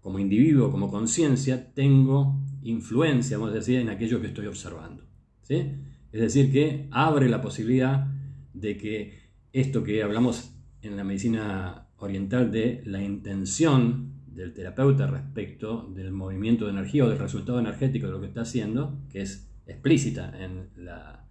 como 0.00 0.18
individuo, 0.18 0.70
como 0.70 0.90
conciencia, 0.90 1.72
tengo 1.72 2.40
influencia, 2.62 3.36
vamos 3.36 3.52
a 3.52 3.58
decir, 3.58 3.78
en 3.78 3.90
aquello 3.90 4.20
que 4.20 4.28
estoy 4.28 4.46
observando. 4.46 5.04
¿sí? 5.42 5.74
Es 6.10 6.20
decir, 6.20 6.50
que 6.50 6.88
abre 6.90 7.28
la 7.28 7.42
posibilidad 7.42 8.06
de 8.54 8.76
que 8.76 9.18
esto 9.52 9.84
que 9.84 10.02
hablamos 10.02 10.54
en 10.82 10.96
la 10.96 11.04
medicina 11.04 11.86
oriental 11.98 12.50
de 12.50 12.82
la 12.86 13.02
intención 13.02 14.07
del 14.38 14.54
terapeuta 14.54 15.06
respecto 15.08 15.90
del 15.94 16.12
movimiento 16.12 16.64
de 16.64 16.70
energía 16.70 17.04
o 17.04 17.08
del 17.08 17.18
resultado 17.18 17.58
energético 17.58 18.06
de 18.06 18.12
lo 18.12 18.20
que 18.20 18.28
está 18.28 18.42
haciendo, 18.42 19.00
que 19.10 19.22
es 19.22 19.50
explícita 19.66 20.32
en 20.38 20.68
la, 20.76 21.24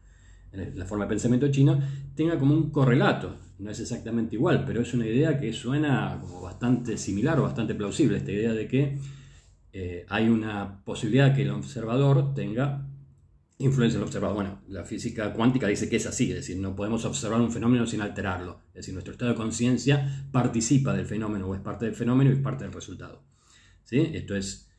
forma 0.86 1.06
de 1.06 1.10
pensamiento 1.10 1.48
chino, 1.50 1.80
tenga 2.16 2.38
como 2.38 2.54
un 2.54 2.70
correlato. 2.70 3.38
No 3.60 3.72
es 3.72 3.80
exactamente 3.80 4.36
igual, 4.36 4.66
pero 4.66 4.82
es 4.82 4.94
una 4.94 5.08
idea 5.08 5.40
que 5.40 5.54
suena 5.54 6.18
como 6.22 6.42
bastante 6.42 6.98
similar 6.98 7.40
o 7.40 7.44
bastante 7.44 7.76
plausible, 7.76 8.18
esta 8.18 8.32
idea 8.32 8.54
de 8.54 8.68
que 8.68 8.98
eh, 9.74 10.06
hay 10.10 10.28
una 10.28 10.84
posibilidad 10.84 11.34
que 11.34 11.44
el 11.44 11.52
observador 11.52 12.34
tenga 12.34 12.87
influencia 13.60 13.98
en 13.98 14.02
el 14.02 14.08
observador. 14.08 14.36
Bueno, 14.36 14.62
la 14.68 14.84
física 14.84 15.34
cuántica 15.34 15.68
dice 15.68 15.90
que 15.90 15.96
es 15.96 16.06
así, 16.06 16.30
es 16.30 16.38
decir, 16.38 16.58
no 16.58 16.76
podemos 16.76 17.06
observar 17.06 17.42
un 17.42 17.52
fenómeno 17.52 17.88
sin 17.88 18.02
alterarlo. 18.02 18.62
Es 18.70 18.76
decir, 18.76 18.94
nuestro 18.94 19.14
estado 19.14 19.32
de 19.32 19.38
conciencia 19.38 20.28
participa 20.32 20.94
del 20.94 21.06
fenómeno 21.06 21.48
o 21.48 21.56
es 21.56 21.62
parte 21.62 21.86
del 21.86 21.96
fenómeno 21.96 22.30
y 22.30 22.34
es 22.34 22.40
parte 22.40 22.66
del 22.66 22.74
resultado. 22.74 23.24
¿Sí? 23.84 24.00
Esto 24.14 24.36
es, 24.36 24.70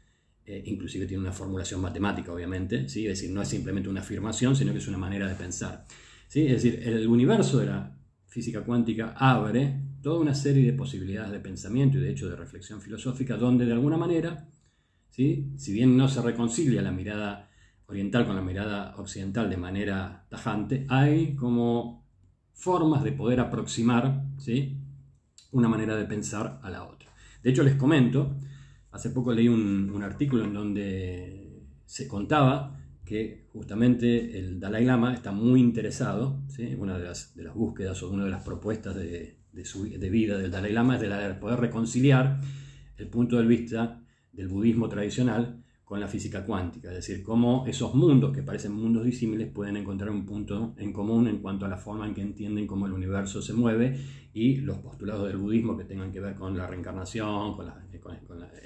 eh, 0.44 0.62
inclusive 0.66 1.06
tiene 1.06 1.22
una 1.22 1.32
formulación 1.32 1.80
matemática, 1.80 2.32
obviamente, 2.32 2.88
¿sí? 2.88 3.06
es 3.06 3.18
decir, 3.18 3.34
no 3.34 3.42
es 3.42 3.48
simplemente 3.48 3.88
una 3.88 4.00
afirmación, 4.00 4.54
sino 4.54 4.72
que 4.72 4.78
es 4.78 4.88
una 4.88 4.98
manera 4.98 5.26
de 5.26 5.34
pensar. 5.34 5.86
¿Sí? 6.28 6.46
Es 6.46 6.62
decir, 6.62 6.80
el 6.86 7.06
universo 7.08 7.58
de 7.58 7.66
la 7.66 7.96
física 8.26 8.62
cuántica 8.62 9.14
abre 9.16 9.80
toda 10.02 10.20
una 10.20 10.34
serie 10.34 10.64
de 10.64 10.74
posibilidades 10.74 11.32
de 11.32 11.40
pensamiento 11.40 11.98
y 11.98 12.02
de 12.02 12.10
hecho 12.10 12.28
de 12.28 12.36
reflexión 12.36 12.80
filosófica 12.80 13.36
donde 13.36 13.64
de 13.64 13.72
alguna 13.72 13.96
manera, 13.96 14.48
¿sí? 15.10 15.52
si 15.56 15.72
bien 15.72 15.96
no 15.96 16.08
se 16.08 16.22
reconcilia 16.22 16.82
la 16.82 16.92
mirada 16.92 17.47
oriental 17.88 18.26
con 18.26 18.36
la 18.36 18.42
mirada 18.42 18.94
occidental 18.98 19.48
de 19.48 19.56
manera 19.56 20.26
tajante, 20.28 20.86
hay 20.88 21.34
como 21.34 22.06
formas 22.52 23.02
de 23.02 23.12
poder 23.12 23.40
aproximar 23.40 24.24
¿sí? 24.36 24.76
una 25.52 25.68
manera 25.68 25.96
de 25.96 26.04
pensar 26.04 26.60
a 26.62 26.70
la 26.70 26.84
otra. 26.84 27.08
De 27.42 27.50
hecho, 27.50 27.62
les 27.62 27.76
comento, 27.76 28.36
hace 28.90 29.10
poco 29.10 29.32
leí 29.32 29.48
un, 29.48 30.02
artículo 30.02 30.44
en 30.44 30.52
donde 30.52 31.62
se 31.86 32.06
contaba 32.06 32.78
que 33.06 33.48
justamente 33.52 34.38
el 34.38 34.60
Dalai 34.60 34.84
Lama 34.84 35.14
está 35.14 35.32
muy 35.32 35.60
interesado, 35.60 36.42
¿sí? 36.48 36.74
una 36.78 36.98
de 36.98 37.04
las, 37.04 37.34
de 37.34 37.44
las, 37.44 37.54
búsquedas 37.54 38.02
o 38.02 38.10
una 38.10 38.24
de 38.24 38.30
las 38.30 38.42
propuestas 38.42 38.96
de, 38.96 39.38
su, 39.64 39.88
de 39.88 40.10
vida 40.10 40.36
del 40.36 40.50
Dalai 40.50 40.72
Lama 40.72 40.96
es 40.96 41.00
de, 41.00 41.08
la, 41.08 41.26
de 41.26 41.34
poder 41.34 41.58
reconciliar 41.58 42.42
el 42.98 43.08
punto 43.08 43.38
de 43.38 43.46
vista 43.46 44.04
del 44.32 44.48
budismo 44.48 44.90
tradicional 44.90 45.64
con 45.88 46.00
la 46.00 46.06
física 46.06 46.44
cuántica, 46.44 46.90
es 46.90 46.96
decir, 46.96 47.22
cómo 47.22 47.64
esos 47.66 47.94
mundos 47.94 48.34
que 48.34 48.42
parecen 48.42 48.72
mundos 48.72 49.06
disímiles 49.06 49.50
pueden 49.50 49.74
encontrar 49.74 50.10
un 50.10 50.26
punto 50.26 50.74
en 50.76 50.92
común 50.92 51.26
en 51.28 51.38
cuanto 51.38 51.64
a 51.64 51.68
la 51.70 51.78
forma 51.78 52.06
en 52.06 52.12
que 52.12 52.20
entienden 52.20 52.66
cómo 52.66 52.84
el 52.84 52.92
universo 52.92 53.40
se 53.40 53.54
mueve 53.54 53.98
y 54.34 54.58
los 54.58 54.76
postulados 54.80 55.26
del 55.28 55.38
budismo 55.38 55.78
que 55.78 55.84
tengan 55.84 56.12
que 56.12 56.20
ver 56.20 56.34
con 56.34 56.58
la 56.58 56.66
reencarnación, 56.66 57.56
con, 57.56 57.72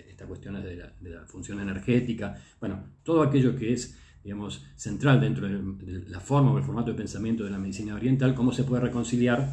estas 0.09 0.27
cuestiones 0.27 0.65
de 0.65 0.75
la, 0.75 1.25
función 1.29 1.61
energética, 1.61 2.37
bueno, 2.59 2.83
todo 3.05 3.23
aquello 3.23 3.55
que 3.55 3.73
es 3.73 3.97
digamos, 4.25 4.67
central 4.75 5.21
dentro 5.21 5.47
de 5.47 6.05
la 6.09 6.19
forma 6.19 6.51
o 6.51 6.59
el 6.59 6.65
formato 6.65 6.91
de 6.91 6.97
pensamiento 6.97 7.45
de 7.45 7.51
la 7.51 7.59
medicina 7.59 7.95
oriental, 7.95 8.35
cómo 8.35 8.51
se 8.51 8.65
puede 8.65 8.83
reconciliar 8.83 9.49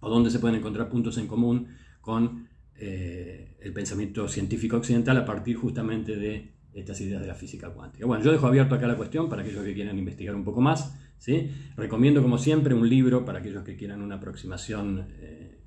o 0.00 0.10
dónde 0.10 0.28
se 0.28 0.40
pueden 0.40 0.58
encontrar 0.58 0.88
puntos 0.88 1.18
en 1.18 1.28
común 1.28 1.68
con 2.00 2.48
eh, 2.74 3.56
el 3.60 3.72
pensamiento 3.72 4.26
científico 4.26 4.76
occidental 4.76 5.16
a 5.18 5.24
partir 5.24 5.54
justamente 5.54 6.16
de 6.16 6.58
estas 6.74 7.00
ideas 7.00 7.20
de 7.20 7.26
la 7.26 7.34
física 7.34 7.70
cuántica. 7.70 8.06
Bueno, 8.06 8.24
yo 8.24 8.32
dejo 8.32 8.46
abierto 8.46 8.74
acá 8.74 8.86
la 8.86 8.96
cuestión 8.96 9.28
para 9.28 9.42
aquellos 9.42 9.64
que 9.64 9.74
quieran 9.74 9.98
investigar 9.98 10.34
un 10.34 10.44
poco 10.44 10.60
más. 10.60 10.94
¿sí? 11.18 11.50
Recomiendo, 11.76 12.22
como 12.22 12.38
siempre, 12.38 12.74
un 12.74 12.88
libro 12.88 13.24
para 13.24 13.40
aquellos 13.40 13.64
que 13.64 13.76
quieran 13.76 14.02
una 14.02 14.16
aproximación 14.16 15.06
eh, 15.18 15.58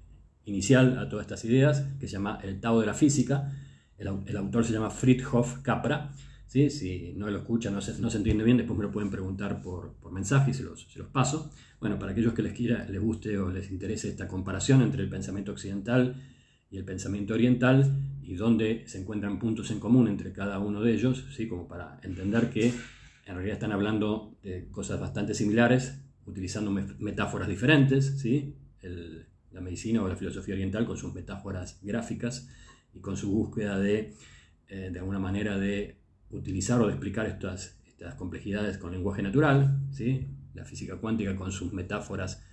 inicial 0.46 0.98
a 1.00 1.10
todas 1.10 1.26
estas 1.26 1.44
ideas, 1.46 1.86
que 2.00 2.08
se 2.08 2.14
llama 2.14 2.40
El 2.44 2.60
Tao 2.60 2.80
de 2.80 2.86
la 2.86 2.94
Física. 2.94 3.52
El, 3.98 4.08
autor 4.08 4.66
se 4.66 4.74
llama 4.74 4.90
Friedhof 4.90 5.62
Capra. 5.62 6.12
¿sí? 6.48 6.70
Si 6.70 7.14
no 7.18 7.30
lo 7.30 7.40
escuchan, 7.40 7.74
no 7.74 7.82
se, 7.82 8.00
no 8.02 8.10
se 8.10 8.18
entiende 8.18 8.44
bien, 8.44 8.58
después 8.58 8.78
me 8.78 8.86
lo 8.86 8.92
pueden 8.92 9.10
preguntar 9.10 9.62
por, 9.62 9.94
por 9.96 10.12
mensaje 10.12 10.52
y 10.52 10.54
se 10.54 10.64
los, 10.64 10.88
se 10.90 11.00
los 11.00 11.10
paso. 11.10 11.52
Bueno, 11.80 12.00
para 12.00 12.14
aquellos 12.14 12.34
que 12.34 12.42
les, 12.42 12.54
quiera, 12.54 12.88
les 12.88 13.02
guste 13.02 13.38
o 13.38 13.52
les 13.52 13.70
interese 13.70 14.08
esta 14.08 14.28
comparación 14.28 14.82
entre 14.82 15.04
el 15.04 15.10
pensamiento 15.10 15.52
occidental 15.52 16.16
y 16.74 16.78
el 16.78 16.86
pensamiento 16.86 17.36
oriental 17.36 18.00
y 18.24 18.34
dónde 18.34 18.84
se 18.88 19.00
encuentran 19.00 19.38
puntos 19.38 19.70
en 19.70 19.80
común 19.80 20.08
entre 20.08 20.34
cada 20.34 20.58
uno 20.58 20.82
de 20.82 20.94
ellos, 20.94 21.24
¿sí? 21.32 21.48
como 21.48 21.68
para 21.68 22.00
entender 22.02 22.50
que 22.50 22.70
en 22.70 23.36
realidad 23.36 23.54
están 23.54 23.72
hablando 23.72 24.36
de 24.42 24.68
cosas 24.72 25.00
bastante 25.00 25.36
similares, 25.36 26.02
utilizando 26.26 26.72
metáforas 26.72 27.48
diferentes, 27.48 28.20
¿sí? 28.20 28.56
la 29.52 29.62
medicina 29.62 30.02
o 30.02 30.08
la 30.08 30.16
filosofía 30.16 30.56
oriental 30.56 30.88
con 30.88 30.98
sus 30.98 31.14
metáforas 31.14 31.80
gráficas 31.84 32.50
y 32.92 33.02
con 33.02 33.18
su 33.18 33.32
búsqueda 33.32 33.78
de, 33.78 34.16
eh, 34.68 34.90
de 34.92 35.00
alguna 35.00 35.20
manera, 35.20 35.60
de 35.60 36.00
utilizar 36.32 36.82
o 36.82 36.88
de 36.88 36.94
explicar 36.94 37.28
estas, 37.28 37.80
estas 37.86 38.16
complejidades 38.16 38.80
con 38.80 38.92
lenguaje 38.92 39.22
natural, 39.22 39.80
¿sí? 39.92 40.28
la 40.56 40.66
física 40.66 40.96
cuántica 40.96 41.36
con 41.36 41.52
sus 41.52 41.72
metáforas 41.72 42.44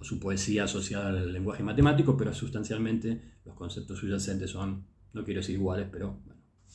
o 0.00 0.04
su 0.04 0.18
poesía 0.18 0.64
asociada 0.64 1.10
al 1.10 1.32
lenguaje 1.32 1.62
matemático, 1.62 2.16
pero 2.16 2.34
sustancialmente 2.34 3.31
los 3.44 3.54
conceptos 3.54 3.98
subyacentes 3.98 4.50
son, 4.50 4.84
no 5.12 5.24
quiero 5.24 5.40
decir 5.40 5.56
iguales, 5.56 5.88
pero 5.90 6.18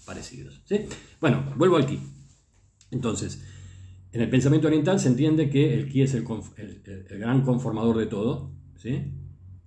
parecidos. 0.06 0.62
¿sí? 0.66 0.82
Bueno, 1.20 1.54
vuelvo 1.58 1.78
al 1.78 1.86
ki. 1.86 2.00
Entonces, 2.92 3.44
en 4.12 4.22
el 4.22 4.30
pensamiento 4.30 4.68
oriental 4.68 5.00
se 5.00 5.10
entiende 5.10 5.50
que 5.50 5.74
el 5.74 5.90
ki 5.90 6.02
es 6.02 6.14
el, 6.14 6.24
gran 7.20 7.42
conformador 7.44 7.98
de 7.98 8.06
todo, 8.06 8.52
¿sí? 8.78 9.14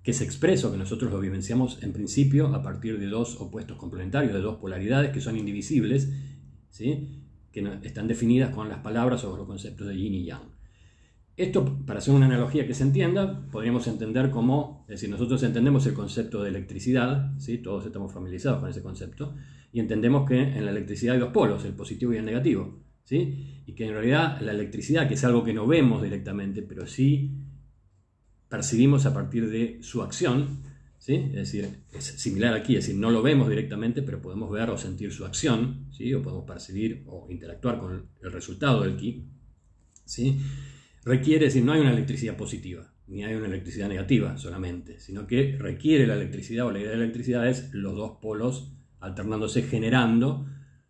que 0.03 0.13
es 0.13 0.21
expreso, 0.23 0.73
que 0.73 0.79
nosotros 0.79 1.13
lo 1.13 1.21
vivenciamos 1.21 1.83
en 1.83 1.93
principio 1.93 2.49
a 2.55 2.63
partir 2.63 2.99
de 2.99 3.07
dos 3.07 3.37
opuestos 3.41 3.77
complementarios, 3.77 4.33
de 4.33 4.41
dos 4.41 4.57
polaridades 4.57 5.13
que 5.13 5.21
son 5.21 5.37
indivisibles, 5.37 6.11
¿sí? 6.71 7.27
que 7.53 7.79
están 7.83 8.09
definidas 8.09 8.55
con 8.55 8.69
las 8.69 8.79
palabras 8.79 9.25
o 9.25 9.37
los 9.37 9.47
conceptos 9.47 9.89
de 9.89 9.97
yin 9.97 10.15
y 10.15 10.25
yang. 10.25 10.60
Esto, 11.40 11.64
para 11.87 12.00
hacer 12.00 12.12
una 12.12 12.26
analogía 12.26 12.66
que 12.66 12.74
se 12.74 12.83
entienda, 12.83 13.46
podríamos 13.50 13.87
entender 13.87 14.29
como, 14.29 14.85
es 14.87 14.96
decir, 14.96 15.09
nosotros 15.09 15.42
entendemos 15.42 15.87
el 15.87 15.94
concepto 15.94 16.42
de 16.42 16.50
electricidad, 16.50 17.33
¿sí? 17.38 17.57
todos 17.57 17.87
estamos 17.87 18.12
familiarizados 18.12 18.61
con 18.61 18.68
ese 18.68 18.83
concepto, 18.83 19.35
y 19.72 19.81
entendemos 19.81 20.29
que 20.29 20.38
en 20.38 20.66
la 20.66 20.70
electricidad 20.70 21.14
hay 21.14 21.20
dos 21.20 21.33
polos, 21.33 21.64
el 21.64 21.72
positivo 21.72 22.12
y 22.12 22.18
el 22.18 22.26
negativo, 22.26 22.83
¿sí? 23.05 23.62
y 23.64 23.72
que 23.72 23.87
en 23.87 23.94
realidad 23.94 24.38
la 24.42 24.53
electricidad, 24.53 25.09
que 25.09 25.14
es 25.14 25.24
algo 25.24 25.42
que 25.42 25.55
no 25.55 25.66
vemos 25.66 26.03
directamente, 26.03 26.61
pero 26.61 26.87
sí 26.87 27.31
percibimos 28.50 29.07
a 29.07 29.14
partir 29.14 29.48
de 29.48 29.79
su 29.81 30.03
acción, 30.03 30.59
¿sí? 30.98 31.14
es 31.14 31.33
decir, 31.37 31.70
es 31.94 32.05
similar 32.05 32.53
aquí, 32.53 32.76
es 32.76 32.85
decir, 32.85 33.00
no 33.00 33.11
lo 33.11 33.22
vemos 33.22 33.48
directamente, 33.48 34.03
pero 34.03 34.20
podemos 34.20 34.50
ver 34.50 34.68
o 34.68 34.76
sentir 34.76 35.11
su 35.11 35.24
acción, 35.24 35.87
¿sí? 35.90 36.12
o 36.12 36.22
podemos 36.22 36.44
percibir 36.44 37.03
o 37.07 37.29
interactuar 37.31 37.81
con 37.81 38.11
el 38.22 38.31
resultado 38.31 38.83
del 38.83 38.98
ki. 38.98 39.24
¿sí? 40.05 40.38
Requiere, 41.05 41.47
decir, 41.47 41.65
no 41.65 41.73
hay 41.73 41.81
una 41.81 41.93
electricidad 41.93 42.37
positiva, 42.37 42.93
ni 43.07 43.25
hay 43.25 43.35
una 43.35 43.47
electricidad 43.47 43.89
negativa 43.89 44.37
solamente, 44.39 45.01
sino 45.01 45.27
que 45.27 45.57
requiere 45.59 46.07
la 46.07 46.15
electricidad 46.15 46.67
o 46.67 46.71
la 46.71 46.79
idea 46.79 46.91
de 46.91 46.97
la 46.97 47.05
electricidad 47.05 47.49
es 47.49 47.73
los 47.73 47.97
dos 47.97 48.19
polos 48.21 48.73
alternándose, 49.01 49.63
generando 49.63 50.47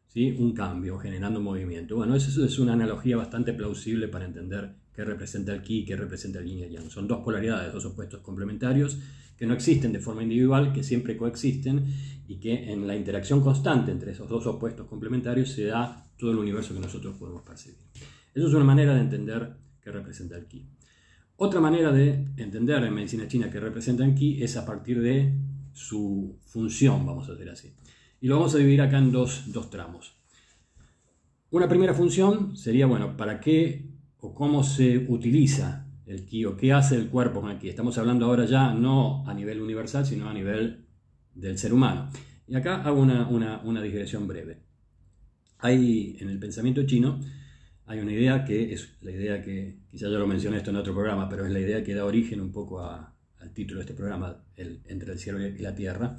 ¿sí? 0.08 0.34
un 0.38 0.52
cambio, 0.52 0.98
generando 0.98 1.40
movimiento. 1.40 1.96
Bueno, 1.96 2.16
eso 2.16 2.44
es 2.44 2.58
una 2.58 2.72
analogía 2.72 3.16
bastante 3.16 3.52
plausible 3.52 4.08
para 4.08 4.24
entender 4.24 4.74
qué 4.92 5.04
representa 5.04 5.52
el 5.52 5.62
ki 5.62 5.84
qué 5.84 5.96
representa 5.96 6.40
el 6.40 6.46
yin 6.46 6.58
y 6.58 6.70
yang. 6.70 6.90
Son 6.90 7.06
dos 7.06 7.22
polaridades, 7.24 7.72
dos 7.72 7.86
opuestos 7.86 8.20
complementarios 8.20 8.98
que 9.36 9.46
no 9.46 9.54
existen 9.54 9.92
de 9.92 10.00
forma 10.00 10.22
individual, 10.22 10.72
que 10.72 10.82
siempre 10.82 11.16
coexisten 11.16 11.86
y 12.28 12.38
que 12.38 12.70
en 12.70 12.86
la 12.86 12.94
interacción 12.94 13.40
constante 13.40 13.90
entre 13.90 14.12
esos 14.12 14.28
dos 14.28 14.46
opuestos 14.46 14.86
complementarios 14.86 15.50
se 15.50 15.64
da 15.64 16.04
todo 16.18 16.32
el 16.32 16.38
universo 16.38 16.74
que 16.74 16.80
nosotros 16.80 17.16
podemos 17.16 17.42
percibir. 17.42 17.78
Eso 18.34 18.48
es 18.48 18.52
una 18.52 18.64
manera 18.64 18.94
de 18.94 19.00
entender 19.00 19.56
representa 19.90 20.36
el 20.36 20.46
ki. 20.46 20.66
Otra 21.36 21.60
manera 21.60 21.92
de 21.92 22.26
entender 22.36 22.82
en 22.84 22.92
medicina 22.92 23.26
china 23.26 23.50
que 23.50 23.60
representa 23.60 24.04
el 24.04 24.14
ki 24.14 24.42
es 24.42 24.56
a 24.56 24.66
partir 24.66 25.00
de 25.00 25.32
su 25.72 26.36
función, 26.44 27.06
vamos 27.06 27.28
a 27.28 27.32
decir 27.32 27.48
así. 27.48 27.72
Y 28.20 28.28
lo 28.28 28.36
vamos 28.36 28.54
a 28.54 28.58
dividir 28.58 28.82
acá 28.82 28.98
en 28.98 29.12
dos, 29.12 29.44
tramos. 29.70 30.16
Una 31.50 31.68
primera 31.68 31.94
función 31.94 32.56
sería, 32.56 32.86
bueno, 32.86 33.16
¿para 33.16 33.40
qué 33.40 33.86
o 34.20 34.34
cómo 34.34 34.62
se 34.62 34.98
utiliza 35.08 35.86
el 36.06 36.26
ki 36.26 36.44
o 36.44 36.56
qué 36.56 36.72
hace 36.72 36.96
el 36.96 37.08
cuerpo 37.08 37.40
con 37.40 37.50
el 37.50 37.58
ki? 37.58 37.70
Estamos 37.70 37.96
hablando 37.96 38.26
ahora 38.26 38.44
ya 38.44 38.74
no 38.74 39.26
a 39.26 39.32
nivel 39.32 39.60
universal, 39.60 40.04
sino 40.04 40.28
a 40.28 40.34
nivel 40.34 40.84
del 41.34 41.58
ser 41.58 41.72
humano. 41.72 42.10
Y 42.46 42.54
acá 42.54 42.82
hago 42.82 43.00
una, 43.00 43.26
una, 43.28 43.60
una 43.62 43.80
digresión 43.80 44.28
breve. 44.28 44.58
Hay 45.58 46.16
en 46.20 46.28
el 46.28 46.38
pensamiento 46.38 46.84
chino 46.84 47.20
hay 47.90 47.98
una 47.98 48.12
idea 48.12 48.44
que 48.44 48.72
es 48.72 48.88
la 49.00 49.10
idea 49.10 49.42
que, 49.42 49.79
quizás 49.90 50.10
ya 50.10 50.18
lo 50.18 50.26
mencioné 50.26 50.58
esto 50.58 50.70
en 50.70 50.76
otro 50.76 50.94
programa, 50.94 51.28
pero 51.28 51.44
es 51.44 51.52
la 51.52 51.60
idea 51.60 51.82
que 51.82 51.94
da 51.94 52.04
origen 52.04 52.40
un 52.40 52.52
poco 52.52 52.80
al 52.80 53.52
título 53.52 53.80
de 53.80 53.84
este 53.84 53.94
programa, 53.94 54.44
el, 54.56 54.82
entre 54.86 55.12
el 55.12 55.18
cielo 55.18 55.40
y 55.44 55.58
la 55.58 55.74
tierra. 55.74 56.16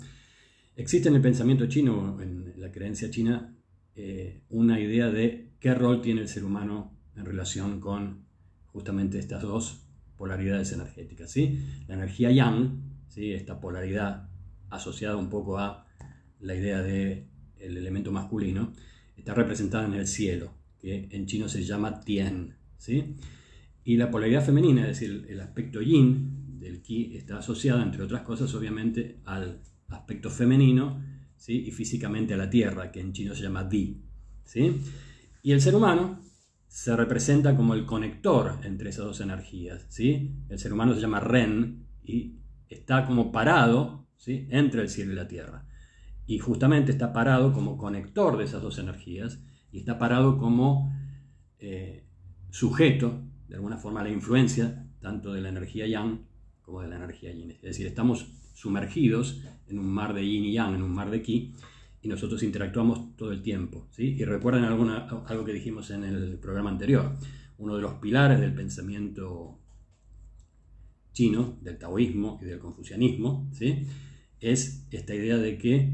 Existe 0.76 1.10
en 1.10 1.16
el 1.16 1.22
pensamiento 1.22 1.68
chino, 1.68 2.22
en 2.22 2.54
la 2.58 2.72
creencia 2.72 3.10
china, 3.10 3.56
eh, 3.96 4.42
una 4.50 4.80
idea 4.80 5.10
de 5.10 5.52
qué 5.60 5.74
rol 5.74 6.02
tiene 6.02 6.22
el 6.22 6.28
ser 6.28 6.44
humano 6.44 6.98
en 7.16 7.26
relación 7.26 7.80
con 7.80 8.26
justamente 8.68 9.20
estas 9.20 9.42
dos 9.42 9.86
polaridades 10.18 10.72
energéticas. 10.72 11.32
¿sí? 11.32 11.60
La 11.88 11.96
energía 11.96 12.32
yang, 12.32 12.82
¿sí? 13.08 13.34
esta 13.34 13.60
polaridad 13.60 14.30
asociada 14.70 15.18
un 15.18 15.30
poco 15.30 15.58
a 15.58 15.86
la 16.40 16.56
idea 16.56 16.82
del 16.82 17.28
el 17.60 17.78
elemento 17.78 18.12
masculino, 18.12 18.74
está 19.16 19.34
representada 19.34 19.86
en 19.86 19.94
el 19.94 20.08
cielo 20.08 20.54
que 20.80 21.10
en 21.12 21.28
chino 21.28 21.48
se 21.48 21.64
llama 21.64 22.02
Tien. 22.02 22.56
¿sí? 22.78 23.16
Y 23.84 23.98
la 23.98 24.12
polaridad 24.12 24.46
femenina, 24.46 24.82
es 24.82 25.00
decir, 25.00 25.26
el 25.30 25.40
aspecto 25.40 25.82
yin 25.82 26.60
del 26.60 26.82
ki, 26.82 27.16
está 27.16 27.40
asociada, 27.40 27.82
entre 27.82 28.04
otras 28.04 28.22
cosas, 28.22 28.54
obviamente, 28.54 29.20
al 29.26 29.62
aspecto 29.90 30.30
femenino 30.30 31.04
¿sí? 31.36 31.64
y 31.68 31.72
físicamente 31.72 32.34
a 32.34 32.38
la 32.38 32.50
tierra, 32.50 32.92
que 32.92 33.00
en 33.00 33.14
chino 33.14 33.34
se 33.34 33.42
llama 33.42 33.64
Di. 33.64 34.02
¿sí? 34.44 34.82
Y 35.42 35.52
el 35.52 35.62
ser 35.62 35.76
humano 35.76 36.22
se 36.68 36.96
representa 36.96 37.56
como 37.56 37.74
el 37.74 37.86
conector 37.86 38.60
entre 38.64 38.92
esas 38.92 39.06
dos 39.06 39.22
energías. 39.22 39.86
¿sí? 39.90 40.36
El 40.50 40.60
ser 40.60 40.74
humano 40.74 40.94
se 40.94 41.02
llama 41.02 41.20
Ren 41.20 41.88
y 42.04 42.38
está 42.70 43.06
como 43.06 43.32
parado 43.32 44.08
¿sí? 44.18 44.48
entre 44.52 44.82
el 44.82 44.90
cielo 44.90 45.14
y 45.14 45.16
la 45.16 45.28
tierra. 45.28 45.66
Y 46.28 46.40
justamente 46.40 46.92
está 46.92 47.12
parado 47.12 47.52
como 47.52 47.78
conector 47.78 48.38
de 48.38 48.46
esas 48.46 48.62
dos 48.62 48.78
energías 48.78 49.42
y 49.72 49.80
está 49.80 49.98
parado 49.98 50.38
como 50.38 50.94
eh, 51.60 52.06
sujeto, 52.52 53.24
de 53.52 53.58
alguna 53.58 53.78
forma, 53.78 54.02
la 54.02 54.10
influencia 54.10 54.88
tanto 55.02 55.34
de 55.34 55.42
la 55.42 55.50
energía 55.50 55.86
yang 55.86 56.22
como 56.62 56.82
de 56.82 56.88
la 56.88 56.96
energía 56.96 57.34
yin. 57.34 57.52
Es 57.52 57.62
decir, 57.62 57.86
estamos 57.86 58.32
sumergidos 58.54 59.42
en 59.68 59.78
un 59.78 59.88
mar 59.88 60.14
de 60.14 60.26
yin 60.26 60.46
y 60.46 60.54
yang, 60.54 60.74
en 60.74 60.82
un 60.82 60.94
mar 60.94 61.12
de 61.12 61.22
ki, 61.22 61.54
y 62.02 62.08
nosotros 62.08 62.44
interactuamos 62.44 63.18
todo 63.18 63.34
el 63.34 63.42
tiempo. 63.42 63.90
¿sí? 63.92 64.16
Y 64.18 64.24
recuerden 64.24 64.64
alguna, 64.64 65.06
algo 65.28 65.44
que 65.44 65.52
dijimos 65.52 65.92
en 65.92 66.06
el 66.06 66.38
programa 66.38 66.70
anterior, 66.70 67.18
uno 67.58 67.76
de 67.76 67.82
los 67.82 67.96
pilares 67.96 68.40
del 68.40 68.54
pensamiento 68.54 69.60
chino, 71.12 71.60
del 71.62 71.78
taoísmo 71.78 72.40
y 72.42 72.46
del 72.46 72.60
confucianismo, 72.60 73.50
¿sí? 73.52 73.86
es 74.40 74.88
esta 74.92 75.14
idea 75.14 75.36
de 75.36 75.58
que 75.58 75.94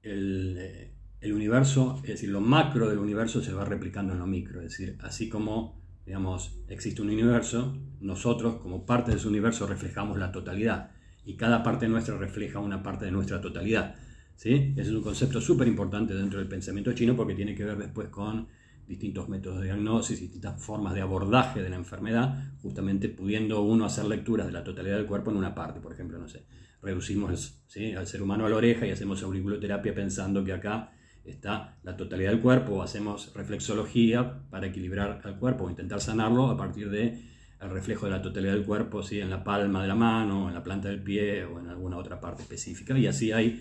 el, 0.00 0.56
eh, 0.58 0.94
el, 1.20 1.32
universo, 1.34 2.00
es 2.04 2.08
decir, 2.08 2.30
lo 2.30 2.40
macro 2.40 2.88
del 2.88 3.00
universo 3.00 3.42
se 3.42 3.52
va 3.52 3.66
replicando 3.66 4.14
en 4.14 4.20
lo 4.20 4.26
micro, 4.26 4.62
es 4.62 4.70
decir, 4.70 4.96
así 5.00 5.28
como 5.28 5.77
digamos, 6.08 6.58
existe 6.68 7.02
un 7.02 7.10
universo, 7.10 7.76
nosotros 8.00 8.62
como 8.62 8.86
parte 8.86 9.10
de 9.10 9.18
ese 9.18 9.28
universo 9.28 9.66
reflejamos 9.66 10.18
la 10.18 10.32
totalidad 10.32 10.90
y 11.26 11.36
cada 11.36 11.62
parte 11.62 11.86
nuestra 11.86 12.16
refleja 12.16 12.60
una 12.60 12.82
parte 12.82 13.04
de 13.04 13.10
nuestra 13.10 13.42
totalidad. 13.42 13.94
¿sí? 14.34 14.72
Ese 14.74 14.88
es 14.88 14.96
un 14.96 15.02
concepto 15.02 15.38
súper 15.38 15.68
importante 15.68 16.14
dentro 16.14 16.38
del 16.38 16.48
pensamiento 16.48 16.94
chino 16.94 17.14
porque 17.14 17.34
tiene 17.34 17.54
que 17.54 17.62
ver 17.62 17.76
después 17.76 18.08
con 18.08 18.48
distintos 18.86 19.28
métodos 19.28 19.60
de 19.60 19.66
diagnosis, 19.66 20.18
distintas 20.18 20.58
formas 20.62 20.94
de 20.94 21.02
abordaje 21.02 21.62
de 21.62 21.68
la 21.68 21.76
enfermedad, 21.76 22.54
justamente 22.62 23.10
pudiendo 23.10 23.60
uno 23.60 23.84
hacer 23.84 24.06
lecturas 24.06 24.46
de 24.46 24.54
la 24.54 24.64
totalidad 24.64 24.96
del 24.96 25.04
cuerpo 25.04 25.30
en 25.30 25.36
una 25.36 25.54
parte, 25.54 25.78
por 25.78 25.92
ejemplo, 25.92 26.18
no 26.18 26.26
sé, 26.26 26.46
reducimos 26.80 27.60
al 27.98 28.06
ser 28.06 28.22
humano 28.22 28.46
a 28.46 28.48
la 28.48 28.56
oreja 28.56 28.86
y 28.86 28.92
hacemos 28.92 29.22
auriculoterapia 29.22 29.94
pensando 29.94 30.42
que 30.42 30.54
acá 30.54 30.90
está 31.30 31.78
la 31.82 31.96
totalidad 31.96 32.30
del 32.30 32.40
cuerpo, 32.40 32.82
hacemos 32.82 33.32
reflexología 33.34 34.42
para 34.50 34.66
equilibrar 34.66 35.20
al 35.24 35.38
cuerpo 35.38 35.64
o 35.64 35.70
intentar 35.70 36.00
sanarlo 36.00 36.48
a 36.48 36.56
partir 36.56 36.90
de 36.90 37.28
el 37.60 37.70
reflejo 37.70 38.06
de 38.06 38.12
la 38.12 38.22
totalidad 38.22 38.52
del 38.52 38.64
cuerpo, 38.64 39.02
¿sí? 39.02 39.20
en 39.20 39.30
la 39.30 39.42
palma 39.42 39.82
de 39.82 39.88
la 39.88 39.94
mano, 39.94 40.48
en 40.48 40.54
la 40.54 40.62
planta 40.62 40.88
del 40.88 41.02
pie 41.02 41.44
o 41.44 41.58
en 41.58 41.68
alguna 41.68 41.96
otra 41.96 42.20
parte 42.20 42.42
específica. 42.42 42.96
Y 42.96 43.06
así 43.06 43.32
hay 43.32 43.60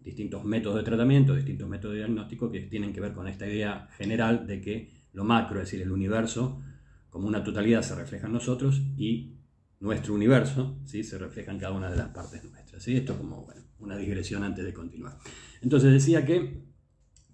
distintos 0.00 0.44
métodos 0.44 0.76
de 0.76 0.82
tratamiento, 0.82 1.34
distintos 1.34 1.68
métodos 1.68 1.94
de 1.94 2.00
diagnóstico 2.00 2.50
que 2.50 2.60
tienen 2.60 2.92
que 2.92 3.00
ver 3.00 3.12
con 3.12 3.26
esta 3.26 3.46
idea 3.46 3.88
general 3.96 4.46
de 4.46 4.60
que 4.60 4.90
lo 5.12 5.24
macro, 5.24 5.60
es 5.60 5.66
decir, 5.66 5.82
el 5.82 5.90
universo, 5.90 6.60
como 7.08 7.26
una 7.26 7.42
totalidad 7.42 7.82
se 7.82 7.94
refleja 7.94 8.26
en 8.26 8.34
nosotros 8.34 8.82
y 8.96 9.34
nuestro 9.80 10.14
universo 10.14 10.78
¿sí? 10.84 11.02
se 11.02 11.18
refleja 11.18 11.52
en 11.52 11.58
cada 11.58 11.72
una 11.72 11.90
de 11.90 11.96
las 11.96 12.08
partes 12.08 12.44
nuestras. 12.44 12.82
¿sí? 12.82 12.96
Esto 12.96 13.16
como 13.16 13.48
una 13.78 13.96
digresión 13.96 14.42
antes 14.42 14.64
de 14.64 14.72
continuar. 14.72 15.16
Entonces 15.62 15.92
decía 15.92 16.24
que 16.24 16.67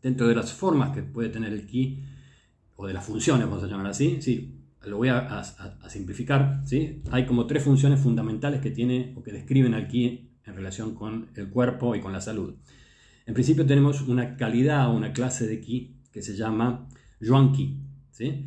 dentro 0.04 0.28
de 0.28 0.34
las 0.34 0.52
formas 0.52 0.94
que 0.94 1.02
puede 1.02 1.30
tener 1.30 1.50
el 1.50 1.66
ki, 1.66 2.04
o 2.76 2.86
de 2.86 2.92
las 2.92 3.06
funciones, 3.06 3.48
vamos 3.48 3.64
a 3.64 3.66
llamar 3.66 3.86
así, 3.86 4.20
sí, 4.20 4.60
lo 4.82 4.98
voy 4.98 5.08
a, 5.08 5.42
simplificar, 5.88 6.60
¿sí? 6.66 7.00
hay 7.10 7.24
como 7.24 7.46
tres 7.46 7.64
funciones 7.64 8.00
fundamentales 8.00 8.60
que 8.60 8.70
tiene 8.70 9.14
o 9.16 9.22
que 9.22 9.32
describen 9.32 9.72
al 9.72 9.88
ki 9.88 10.28
en 10.44 10.54
relación 10.54 10.94
con 10.94 11.30
el 11.34 11.48
cuerpo 11.48 11.94
y 11.94 12.00
con 12.00 12.12
la 12.12 12.20
salud. 12.20 12.54
En 13.24 13.32
principio 13.32 13.64
tenemos 13.64 14.02
una 14.02 14.36
calidad 14.36 14.90
o 14.90 14.92
una 14.92 15.14
clase 15.14 15.46
de 15.46 15.58
ki 15.62 15.96
que 16.12 16.20
se 16.20 16.36
llama 16.36 16.86
Yuan 17.18 17.52
Ki. 17.52 17.78
¿sí? 18.10 18.44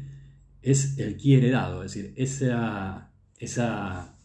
Es 0.62 1.00
el 1.00 1.18
ki 1.18 1.34
heredado, 1.34 1.84
es 1.84 1.96
decir, 1.96 2.14
esa, 2.18 3.10
esa 3.40 4.16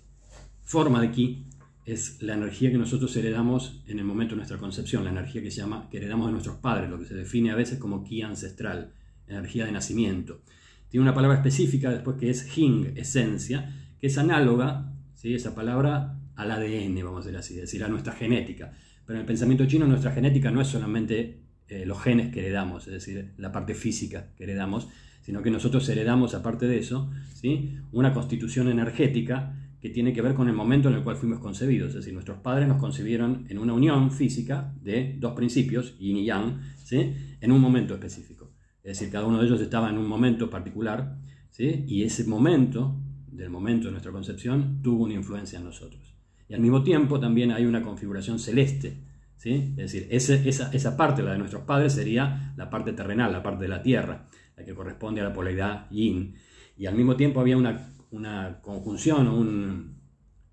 forma 0.65 1.01
de 1.01 1.11
ki 1.11 1.47
es 1.85 2.23
la 2.23 2.35
energía 2.35 2.71
que 2.71 2.79
nosotros 2.79 3.15
heredamos 3.17 3.83
en 3.87 3.99
el 3.99 4.05
momento 4.05 4.35
de 4.35 4.37
nuestra 4.37 4.59
concepción, 4.59 5.05
la 5.05 5.11
energía 5.11 5.43
que 5.43 5.51
se 5.51 5.61
llama 5.61 5.89
que 5.91 5.97
heredamos 5.97 6.27
de 6.27 6.33
nuestros 6.33 6.57
padres, 6.57 6.89
lo 6.89 6.99
que 6.99 7.07
se 7.07 7.15
define 7.15 7.51
a 7.51 7.57
veces 7.57 7.79
como 7.79 8.05
ki 8.05 8.23
ancestral, 8.23 8.93
energía 9.27 9.67
de 9.67 9.73
nacimiento. 9.73 10.43
Tiene 10.89 11.03
una 11.03 11.15
palabra 11.15 11.39
específica 11.39 11.91
después 11.91 12.17
que 12.19 12.31
es 12.31 12.45
hing, 12.57 12.93
esencia, 12.97 13.75
que 13.99 14.07
es 14.07 14.19
análoga, 14.19 14.93
¿sí? 15.15 15.35
esa 15.35 15.55
palabra, 15.55 16.19
al 16.37 16.51
ADN, 16.51 16.95
vamos 17.03 17.25
a 17.25 17.31
decir 17.31 17.39
así, 17.39 17.55
es 17.55 17.61
decir, 17.63 17.83
a 17.83 17.89
nuestra 17.89 18.13
genética. 18.13 18.73
Pero 19.05 19.17
en 19.17 19.21
el 19.23 19.27
pensamiento 19.27 19.67
chino 19.67 19.87
nuestra 19.87 20.13
genética 20.13 20.51
no 20.51 20.61
es 20.61 20.69
solamente 20.69 21.41
eh, 21.69 21.85
los 21.87 22.01
genes 22.01 22.33
que 22.33 22.41
heredamos, 22.41 22.87
es 22.87 22.93
decir, 22.93 23.33
la 23.39 23.51
parte 23.51 23.75
física 23.75 24.29
que 24.37 24.45
heredamos, 24.45 24.89
sino 25.23 25.43
que 25.43 25.51
nosotros 25.51 25.89
heredamos, 25.89 26.35
aparte 26.35 26.67
de 26.67 26.79
eso, 26.79 27.11
¿sí? 27.35 27.79
una 27.91 28.13
constitución 28.13 28.69
energética 28.69 29.57
que 29.83 29.91
tiene 29.91 30.13
que 30.13 30.23
ver 30.23 30.35
con 30.35 30.47
el 30.49 30.55
momento 30.55 30.89
en 30.89 30.95
el 30.95 31.03
cual 31.03 31.17
fuimos 31.17 31.41
concebidos. 31.41 31.89
Es 31.89 31.97
decir, 31.97 32.15
nuestros 32.15 32.39
padres 32.39 32.69
nos 32.69 32.79
concebieron 32.79 33.47
en 33.49 33.59
una 33.59 33.73
unión 33.73 34.13
física 34.13 34.73
de 34.81 35.17
dos 35.19 35.35
principios, 35.35 35.99
yin 35.99 36.19
y 36.19 36.25
yang, 36.25 36.61
¿sí? 36.85 37.13
en 37.41 37.51
un 37.51 37.61
momento 37.61 37.95
específico. 37.95 38.53
Es 38.85 38.97
decir, 38.99 39.11
cada 39.11 39.27
uno 39.27 39.41
de 39.41 39.47
ellos 39.47 39.61
estaba 39.61 39.91
en 39.91 39.99
un 39.99 40.07
momento 40.07 40.49
particular, 40.49 41.19
¿sí? 41.51 41.85
y 41.89 42.05
ese 42.05 42.23
momento, 42.25 42.97
del 43.27 43.51
momento 43.51 43.87
de 43.87 43.91
nuestra 43.91 44.13
concepción, 44.13 44.81
tuvo 44.83 45.03
una 45.03 45.15
influencia 45.15 45.59
en 45.59 45.65
nosotros. 45.65 46.15
Y 46.49 46.55
al 46.55 46.61
mismo 46.61 46.85
tiempo 46.85 47.19
también 47.19 47.51
hay 47.51 47.67
una 47.67 47.83
configuración 47.83 48.39
celeste. 48.39 48.99
¿sí? 49.37 49.75
Es 49.77 49.91
decir, 49.93 50.07
esa, 50.11 50.71
esa 50.73 50.97
parte, 50.97 51.25
la 51.25 51.33
de 51.33 51.39
nuestros 51.39 51.65
padres, 51.65 51.95
sería 51.95 52.55
la 52.57 52.71
parte 52.71 52.93
terrenal, 52.93 53.33
la 53.33 53.43
parte 53.43 53.65
de 53.65 53.69
la 53.69 53.83
tierra, 53.83 54.29
la 54.57 54.65
que 54.65 54.75
corresponde 54.77 55.23
a 55.23 55.25
la 55.25 55.33
polaridad 55.33 55.91
yin. 55.91 56.37
Y 56.77 56.87
al 56.87 56.95
mismo 56.95 57.17
tiempo 57.17 57.41
había 57.41 57.57
una 57.57 57.93
una 58.13 58.61
conjunción, 58.61 59.27
un, 59.27 60.01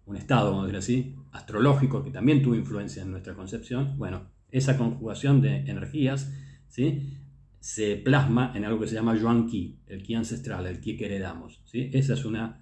un 0.05 0.15
estado, 0.15 0.51
vamos 0.51 0.63
a 0.63 0.67
decir 0.67 0.77
así, 0.77 1.15
astrológico 1.31 2.03
que 2.03 2.09
también 2.09 2.41
tuvo 2.41 2.55
influencia 2.55 3.03
en 3.03 3.11
nuestra 3.11 3.35
concepción, 3.35 3.97
bueno, 3.97 4.31
esa 4.49 4.77
conjugación 4.77 5.41
de 5.41 5.57
energías 5.57 6.31
¿sí? 6.67 7.19
se 7.59 7.97
plasma 7.97 8.53
en 8.55 8.65
algo 8.65 8.79
que 8.79 8.87
se 8.87 8.95
llama 8.95 9.15
Yuan 9.15 9.45
Qi, 9.45 9.81
el 9.87 10.01
Qi 10.01 10.15
ancestral, 10.15 10.65
el 10.65 10.79
Qi 10.79 10.97
que 10.97 11.05
heredamos. 11.05 11.61
¿sí? 11.65 11.91
Esa 11.93 12.13
es 12.13 12.25
una 12.25 12.59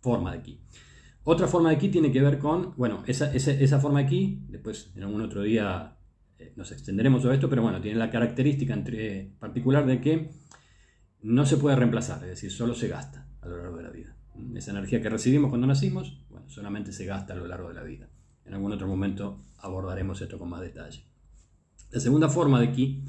forma 0.00 0.32
de 0.32 0.42
Qi. 0.42 0.60
Otra 1.24 1.48
forma 1.48 1.70
de 1.70 1.78
Qi 1.78 1.88
tiene 1.88 2.12
que 2.12 2.20
ver 2.20 2.38
con, 2.38 2.74
bueno, 2.76 3.02
esa, 3.06 3.32
esa, 3.34 3.50
esa 3.50 3.80
forma 3.80 4.00
de 4.00 4.06
Qi, 4.06 4.44
después 4.48 4.92
en 4.94 5.04
algún 5.04 5.22
otro 5.22 5.42
día 5.42 5.96
eh, 6.38 6.52
nos 6.56 6.70
extenderemos 6.70 7.22
sobre 7.22 7.36
esto, 7.36 7.48
pero 7.48 7.62
bueno, 7.62 7.80
tiene 7.80 7.98
la 7.98 8.10
característica 8.10 8.74
entre, 8.74 9.32
particular 9.40 9.86
de 9.86 10.00
que 10.00 10.30
no 11.22 11.46
se 11.46 11.56
puede 11.56 11.76
reemplazar, 11.76 12.22
es 12.24 12.30
decir, 12.30 12.50
solo 12.50 12.74
se 12.74 12.88
gasta 12.88 13.21
a 13.42 13.48
lo 13.48 13.58
largo 13.58 13.76
de 13.76 13.82
la 13.82 13.90
vida. 13.90 14.16
Esa 14.54 14.70
energía 14.70 15.02
que 15.02 15.10
recibimos 15.10 15.50
cuando 15.50 15.66
nacimos, 15.66 16.24
bueno, 16.30 16.48
solamente 16.48 16.92
se 16.92 17.04
gasta 17.04 17.34
a 17.34 17.36
lo 17.36 17.46
largo 17.46 17.68
de 17.68 17.74
la 17.74 17.82
vida. 17.82 18.08
En 18.44 18.54
algún 18.54 18.72
otro 18.72 18.88
momento 18.88 19.44
abordaremos 19.58 20.20
esto 20.20 20.38
con 20.38 20.48
más 20.48 20.62
detalle. 20.62 21.04
La 21.90 22.00
segunda 22.00 22.28
forma 22.28 22.60
de 22.60 22.72
ki, 22.72 23.04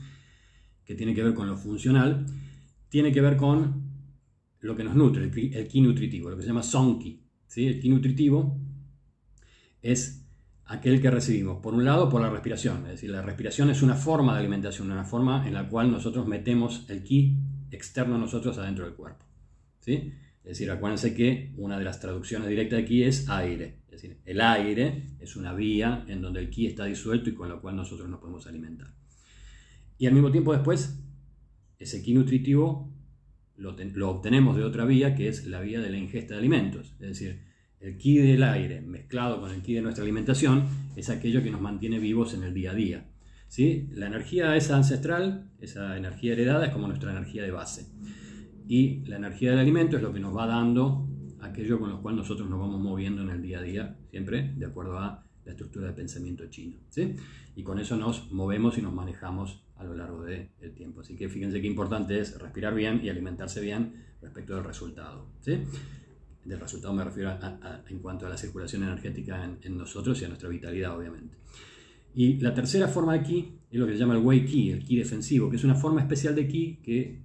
que 0.84 0.96
tiene 0.96 1.16
que 1.16 1.24
ver 1.24 1.34
con 1.34 1.48
lo 1.48 1.56
funcional, 1.56 2.26
tiene 2.90 3.12
que 3.12 3.22
ver 3.22 3.38
con 3.38 3.82
lo 4.60 4.76
que 4.76 4.84
nos 4.84 4.96
nutre, 4.96 5.24
el 5.24 5.68
ki, 5.68 5.82
nutritivo, 5.82 6.30
lo 6.30 6.36
que 6.36 6.44
se 6.44 6.50
llama 6.50 6.64
son 6.64 7.00
ki. 7.00 7.26
¿sí? 7.48 7.68
El 7.68 7.80
ki 7.80 7.90
nutritivo 7.90 8.60
es 9.82 10.26
aquel 10.66 11.02
que 11.02 11.12
recibimos, 11.12 11.62
por 11.62 11.74
un 11.74 11.86
lado, 11.86 12.10
por 12.10 12.22
la 12.22 12.30
respiración. 12.30 12.86
Es 12.86 12.94
decir, 12.94 13.10
la 13.10 13.22
respiración 13.22 13.70
es 13.70 13.82
una 13.82 13.96
forma 13.96 14.34
de 14.34 14.40
alimentación, 14.40 14.92
una 14.92 15.04
forma 15.04 15.48
en 15.48 15.54
la 15.54 15.70
cual 15.70 15.92
nosotros 15.92 16.28
metemos 16.28 16.86
el 16.90 17.04
ki 17.04 17.38
externo 17.72 18.16
a 18.16 18.18
nosotros 18.18 18.58
adentro 18.58 18.86
del 18.86 18.96
cuerpo. 18.96 19.26
Es 19.92 20.50
decir, 20.58 20.72
acuérdense 20.72 21.14
que 21.14 21.54
una 21.58 21.78
de 21.78 21.86
las 21.86 22.00
traducciones 22.00 22.50
directas 22.50 22.80
de 22.80 22.86
ki 22.86 23.04
es 23.04 23.30
aire. 23.30 23.80
Es 23.86 24.02
decir, 24.02 24.18
el 24.26 24.42
aire 24.42 25.04
es 25.20 25.36
una 25.36 25.54
vía 25.54 26.06
en 26.08 26.22
donde 26.22 26.40
el 26.40 26.50
ki 26.50 26.68
está 26.68 26.86
disuelto 26.86 27.30
y 27.30 27.34
con 27.34 27.50
lo 27.50 27.62
cual 27.62 27.76
nosotros 27.76 28.10
nos 28.10 28.20
podemos 28.20 28.48
alimentar. 28.48 28.94
Y 29.98 30.08
al 30.08 30.14
mismo 30.14 30.32
tiempo 30.32 30.54
después, 30.54 31.00
ese 31.80 32.02
ki 32.02 32.14
nutritivo 32.14 32.92
lo, 33.56 33.76
lo 33.78 34.10
obtenemos 34.10 34.58
de 34.58 34.64
otra 34.64 34.86
vía 34.86 35.16
que 35.16 35.28
es 35.28 35.46
la 35.46 35.62
vía 35.62 35.80
de 35.80 35.90
la 35.90 35.98
ingesta 35.98 36.34
de 36.34 36.40
alimentos. 36.40 36.94
Es 37.00 37.08
decir, 37.08 37.42
el 37.80 37.98
ki 37.98 38.18
del 38.18 38.44
aire 38.44 38.82
mezclado 38.82 39.40
con 39.40 39.52
el 39.52 39.62
ki 39.62 39.76
de 39.76 39.82
nuestra 39.82 40.04
alimentación 40.04 40.66
es 40.96 41.10
aquello 41.10 41.44
que 41.44 41.52
nos 41.52 41.62
mantiene 41.62 42.00
vivos 42.00 42.34
en 42.34 42.44
el 42.44 42.54
día 42.54 42.72
a 42.72 42.76
día. 42.76 43.06
¿sí? 43.48 43.88
La 43.94 44.08
energía 44.08 44.56
esa 44.56 44.76
ancestral, 44.76 45.52
esa 45.60 45.96
energía 45.98 46.34
heredada, 46.34 46.66
es 46.66 46.74
como 46.74 46.88
nuestra 46.88 47.12
energía 47.12 47.44
de 47.44 47.52
base 47.52 47.86
y 48.68 49.06
la 49.06 49.18
energía 49.18 49.52
del 49.52 49.60
alimento 49.60 49.98
es 49.98 50.04
lo 50.04 50.14
que 50.14 50.20
nos 50.20 50.36
va 50.36 50.48
dando 50.48 51.08
aquello 51.42 51.80
con 51.80 51.90
lo 51.90 52.02
cual 52.02 52.16
nosotros 52.16 52.50
nos 52.50 52.60
vamos 52.60 52.80
moviendo 52.80 53.22
en 53.22 53.30
el 53.30 53.42
día 53.42 53.60
a 53.60 53.62
día, 53.62 53.98
siempre 54.10 54.54
de 54.56 54.66
acuerdo 54.66 54.98
a 54.98 55.26
la 55.46 55.52
estructura 55.52 55.88
de 55.88 55.94
pensamiento 55.94 56.48
chino. 56.50 56.78
¿sí? 56.90 57.16
Y 57.56 57.64
con 57.64 57.80
eso 57.80 57.98
nos 57.98 58.32
movemos 58.32 58.78
y 58.78 58.82
nos 58.82 58.94
manejamos 58.94 59.64
a 59.76 59.84
lo 59.84 59.94
largo 59.94 60.24
del 60.24 60.50
tiempo. 60.76 61.02
Así 61.02 61.16
que 61.16 61.30
fíjense 61.30 61.62
qué 61.62 61.68
importante 61.68 62.20
es 62.20 62.40
respirar 62.40 62.74
bien 62.74 63.02
y 63.04 63.10
alimentarse 63.10 63.62
bien 63.62 63.94
respecto 64.22 64.56
del 64.56 64.64
resultado. 64.64 65.28
¿sí? 65.42 65.60
Del 66.46 66.60
resultado 66.60 66.94
me 66.94 67.04
refiero 67.04 67.38
en 67.88 68.00
cuanto 68.00 68.26
a 68.26 68.30
la 68.30 68.38
circulación 68.38 68.84
energética 68.84 69.44
en, 69.44 69.58
en, 69.62 69.78
nosotros 69.78 70.22
y 70.22 70.26
a 70.26 70.28
nuestra 70.30 70.50
vitalidad, 70.50 70.98
obviamente. 70.98 71.38
Y 72.16 72.38
la 72.40 72.54
tercera 72.54 72.88
forma 72.88 73.14
de 73.14 73.24
ki 73.24 73.60
es 73.72 73.80
lo 73.80 73.88
que 73.88 73.94
se 73.94 74.00
llama 74.00 74.16
el 74.16 74.24
Wei 74.24 74.46
Ki, 74.46 74.72
el 74.72 74.84
Ki 74.84 74.98
defensivo, 74.98 75.50
que 75.50 75.56
es 75.56 75.64
una 75.64 75.76
forma 75.76 76.02
especial 76.02 76.36
de 76.36 76.48
Ki 76.48 76.80
que 76.84 77.23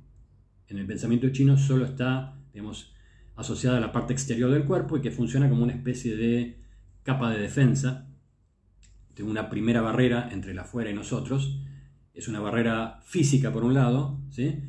en 0.69 0.79
el 0.79 0.87
pensamiento 0.87 1.31
chino 1.31 1.57
solo 1.57 1.85
está, 1.85 2.35
asociada 3.37 3.79
a 3.79 3.81
la 3.81 3.93
parte 3.93 4.13
exterior 4.13 4.51
del 4.51 4.65
cuerpo 4.65 4.97
y 4.97 5.01
que 5.01 5.13
funciona 5.13 5.49
como 5.49 5.63
una 5.63 5.73
especie 5.73 6.17
de 6.17 6.61
capa 7.05 7.31
de 7.31 7.39
defensa, 7.39 8.09
de 9.15 9.23
una 9.23 9.49
primera 9.49 9.81
barrera 9.81 10.29
entre 10.33 10.55
la 10.55 10.63
afuera 10.63 10.91
y 10.91 10.95
nosotros. 10.95 11.61
Es 12.15 12.27
una 12.27 12.41
barrera 12.41 13.01
física 13.05 13.53
por 13.53 13.63
un 13.63 13.75
lado, 13.75 14.21
¿sí? 14.31 14.61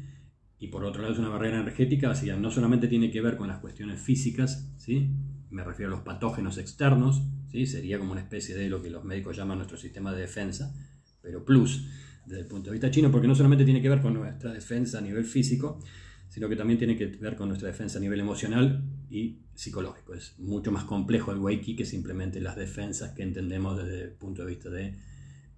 y 0.60 0.68
por 0.68 0.86
otro 0.86 1.02
lado 1.02 1.14
es 1.14 1.20
una 1.20 1.30
barrera 1.30 1.60
energética, 1.60 2.12
así 2.12 2.28
que 2.28 2.34
no 2.34 2.52
solamente 2.52 2.88
tiene 2.88 3.10
que 3.10 3.22
ver 3.22 3.38
con 3.38 3.48
las 3.48 3.58
cuestiones 3.58 4.00
físicas, 4.00 4.72
¿sí? 4.78 5.16
me 5.50 5.64
refiero 5.64 5.92
a 5.92 5.96
los 5.96 6.06
patógenos 6.06 6.60
externos, 6.60 7.24
¿sí? 7.52 7.66
sería 7.66 7.98
como 7.98 8.12
una 8.12 8.22
especie 8.22 8.56
de 8.56 8.70
lo 8.70 8.84
que 8.84 8.92
los 8.92 9.04
médicos 9.04 9.36
llaman 9.36 9.58
nuestro 9.58 9.78
sistema 9.78 10.14
de 10.14 10.22
defensa, 10.22 10.76
pero 11.22 11.44
plus 11.44 11.90
desde 12.30 12.44
el 12.44 12.48
punto 12.48 12.70
de 12.70 12.74
vista 12.74 12.92
chino, 12.92 13.12
porque 13.12 13.28
no 13.28 13.34
solamente 13.34 13.66
tiene 13.66 13.82
que 13.82 13.90
ver 13.90 14.02
con 14.02 14.14
nuestra 14.14 14.54
defensa 14.54 15.00
a 15.00 15.02
nivel 15.02 15.26
físico, 15.26 15.80
sino 16.30 16.48
que 16.48 16.56
también 16.56 16.78
tiene 16.78 16.96
que 16.96 17.08
ver 17.08 17.36
con 17.36 17.48
nuestra 17.48 17.68
defensa 17.68 17.98
a 17.98 18.02
nivel 18.02 18.20
emocional 18.20 18.84
y 19.10 19.40
psicológico. 19.56 20.14
Es 20.14 20.38
mucho 20.38 20.72
más 20.72 20.84
complejo 20.84 21.32
el 21.32 21.40
Wei 21.40 21.60
que 21.60 21.86
simplemente 21.86 22.40
las 22.40 22.56
defensas 22.56 23.14
que 23.14 23.24
entendemos 23.24 23.78
desde 23.78 24.04
el 24.04 24.12
punto 24.12 24.44
de 24.44 24.48
vista 24.48 24.70
de 24.70 24.96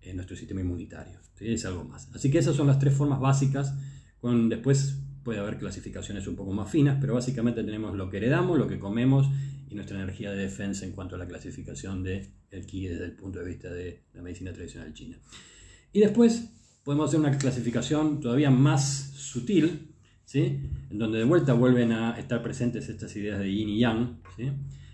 eh, 0.02 0.14
nuestro 0.14 0.38
sistema 0.38 0.62
inmunitario. 0.62 1.20
Es 1.40 1.66
algo 1.66 1.84
más. 1.84 2.10
Así 2.16 2.32
que 2.32 2.38
esas 2.38 2.56
son 2.56 2.68
las 2.68 2.80
tres 2.80 2.94
formas 2.94 3.20
básicas. 3.20 3.74
Con, 4.22 4.48
después 4.48 4.98
puede 5.24 5.40
haber 5.40 5.58
clasificaciones 5.58 6.26
un 6.28 6.38
poco 6.38 6.54
más 6.54 6.72
finas, 6.72 6.98
pero 7.02 7.16
básicamente 7.16 7.64
tenemos 7.64 7.96
lo 7.98 8.10
que 8.10 8.18
heredamos, 8.18 8.58
lo 8.58 8.68
que 8.68 8.80
comemos 8.80 9.28
y 9.70 9.76
nuestra 9.76 9.98
energía 9.98 10.32
de 10.32 10.38
defensa 10.38 10.86
en 10.86 10.94
cuanto 10.94 11.16
a 11.16 11.18
la 11.18 11.28
clasificación 11.28 12.02
del 12.02 12.30
el 12.50 12.66
Qi 12.66 12.88
desde 12.88 13.06
el 13.06 13.14
punto 13.14 13.40
de 13.40 13.46
vista 13.46 13.70
de 13.70 14.04
la 14.14 14.22
medicina 14.22 14.54
tradicional 14.54 14.94
china. 14.94 15.20
Y 15.94 16.00
después 16.00 16.50
podemos 16.84 17.10
hacer 17.10 17.20
una 17.20 17.38
clasificación 17.38 18.20
todavía 18.20 18.50
más 18.50 19.12
sutil, 19.14 19.94
¿sí? 20.26 20.70
en 20.90 20.98
donde 20.98 21.20
de 21.20 21.26
vuelta 21.26 21.54
vuelven 21.54 21.92
a 21.92 22.18
estar 22.18 22.42
presentes 22.42 22.90
estas 22.90 23.16
ideas 23.16 23.40
de 23.40 23.52
yin 23.54 23.70
y 23.70 23.80
yang, 23.80 24.20
¿sí? 24.36 24.52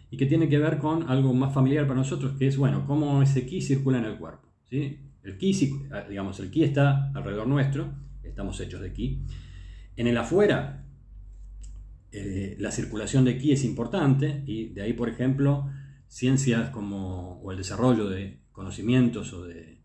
y 0.10 0.18
que 0.18 0.26
tiene 0.26 0.50
que 0.50 0.58
ver 0.58 0.78
con 0.78 1.10
algo 1.10 1.34
más 1.34 1.54
familiar 1.54 1.88
para 1.88 2.00
nosotros, 2.00 2.38
que 2.38 2.48
es, 2.48 2.58
bueno, 2.58 2.86
cómo 2.86 3.22
ese 3.22 3.46
ki 3.46 3.62
circula 3.62 4.00
en 4.00 4.06
el 4.06 4.18
cuerpo. 4.18 4.48
¿sí? 4.70 5.00
El 5.24 5.38
ki, 5.38 5.54
digamos, 6.10 6.40
el 6.40 6.50
ki 6.50 6.64
está 6.64 7.12
alrededor 7.14 7.48
nuestro, 7.48 7.94
estamos 8.24 8.60
hechos 8.60 8.82
de 8.82 8.94
ki. 8.94 9.24
En 9.96 10.08
el 10.08 10.18
afuera, 10.18 10.86
eh, 12.12 12.56
la 12.60 12.72
circulación 12.72 13.26
de 13.26 13.38
ki 13.38 13.52
es 13.52 13.64
importante, 13.66 14.44
y 14.46 14.70
de 14.70 14.82
ahí, 14.84 14.94
por 14.94 15.10
ejemplo, 15.10 15.70
ciencias 16.08 16.70
como, 16.70 17.42
o 17.42 17.52
el 17.52 17.58
desarrollo 17.58 18.08
de 18.08 18.40
conocimientos 18.52 19.34
o 19.34 19.44
de 19.44 19.84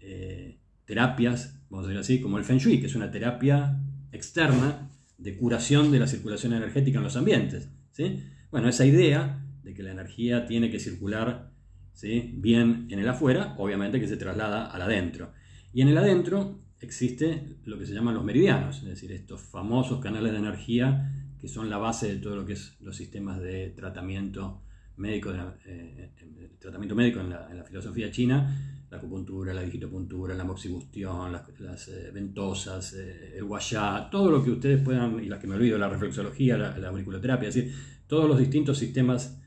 eh, 0.00 0.61
terapias, 0.84 1.60
vamos 1.70 1.86
a 1.86 1.88
decir 1.88 2.00
así, 2.00 2.20
como 2.20 2.38
el 2.38 2.44
Feng 2.44 2.58
Shui, 2.58 2.80
que 2.80 2.86
es 2.86 2.94
una 2.94 3.10
terapia 3.10 3.80
externa 4.12 4.90
de 5.18 5.36
curación 5.36 5.90
de 5.90 5.98
la 5.98 6.06
circulación 6.06 6.52
energética 6.52 6.98
en 6.98 7.04
los 7.04 7.16
ambientes. 7.16 7.70
¿sí? 7.92 8.24
Bueno, 8.50 8.68
esa 8.68 8.84
idea 8.84 9.44
de 9.62 9.74
que 9.74 9.82
la 9.82 9.92
energía 9.92 10.46
tiene 10.46 10.70
que 10.70 10.80
circular 10.80 11.52
¿sí? 11.92 12.32
bien 12.36 12.88
en 12.90 12.98
el 12.98 13.08
afuera, 13.08 13.54
obviamente 13.58 14.00
que 14.00 14.08
se 14.08 14.16
traslada 14.16 14.66
al 14.66 14.82
adentro. 14.82 15.32
Y 15.72 15.82
en 15.82 15.88
el 15.88 15.98
adentro 15.98 16.60
existe 16.80 17.56
lo 17.64 17.78
que 17.78 17.86
se 17.86 17.94
llaman 17.94 18.14
los 18.14 18.24
meridianos, 18.24 18.78
es 18.78 18.84
decir, 18.84 19.12
estos 19.12 19.40
famosos 19.40 20.00
canales 20.00 20.32
de 20.32 20.38
energía 20.38 21.10
que 21.40 21.48
son 21.48 21.70
la 21.70 21.78
base 21.78 22.08
de 22.08 22.20
todo 22.20 22.36
lo 22.36 22.44
que 22.44 22.52
es 22.54 22.76
los 22.80 22.96
sistemas 22.96 23.40
de 23.40 23.70
tratamiento 23.70 24.62
médico, 24.96 25.32
eh, 25.64 26.10
tratamiento 26.58 26.94
médico 26.94 27.20
en 27.20 27.30
la 27.30 27.64
filosofía 27.64 28.10
china, 28.10 28.81
la 28.92 28.98
acupuntura, 28.98 29.54
la 29.54 29.62
digitopuntura, 29.62 30.34
la 30.34 30.44
moxibustión, 30.44 31.32
las, 31.32 31.88
eh, 31.88 32.10
ventosas, 32.12 32.92
eh, 32.92 33.38
el 33.38 33.44
guayá, 33.44 34.08
todo 34.10 34.30
lo 34.30 34.44
que 34.44 34.50
ustedes 34.50 34.82
puedan, 34.82 35.18
y 35.24 35.30
las 35.30 35.40
que 35.40 35.46
me 35.46 35.54
olvido, 35.54 35.78
la 35.78 35.88
reflexología, 35.88 36.58
la, 36.58 36.88
auriculoterapia, 36.88 37.48
es 37.48 37.54
decir, 37.54 37.74
todos 38.06 38.28
los 38.28 38.38
distintos 38.38 38.76
sistemas 38.76 39.40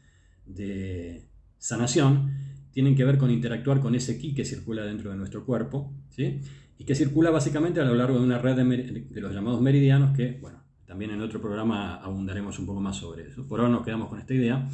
de 0.47 1.29
sanación 1.60 2.31
tienen 2.71 2.95
que 2.95 3.05
ver 3.05 3.19
con 3.19 3.29
interactuar 3.29 3.81
con 3.81 3.93
ese 3.93 4.17
ki 4.17 4.34
que 4.34 4.45
circula 4.45 4.84
dentro 4.84 5.12
de 5.12 5.17
nuestro 5.17 5.45
cuerpo, 5.45 5.93
¿sí? 6.10 6.41
y 6.79 6.84
que 6.84 6.95
circula 6.95 7.29
básicamente 7.29 7.79
a 7.79 7.86
lo 7.86 7.93
largo 7.93 8.17
de 8.17 8.25
una 8.25 8.39
red 8.39 8.55
de, 8.55 9.08
de 9.12 9.21
los 9.21 9.31
llamados 9.31 9.62
meridianos, 9.62 10.17
que, 10.17 10.39
bueno, 10.41 10.63
también 10.88 11.12
en 11.12 11.21
otro 11.21 11.39
programa 11.39 11.97
abundaremos 11.97 12.58
un 12.58 12.65
poco 12.65 12.81
más 12.81 12.97
sobre 12.97 13.27
eso. 13.27 13.47
Por 13.47 13.60
ahora 13.60 13.71
nos 13.71 13.86
quedamos 13.86 14.10
con 14.10 14.17
esta 14.17 14.34
idea. 14.34 14.67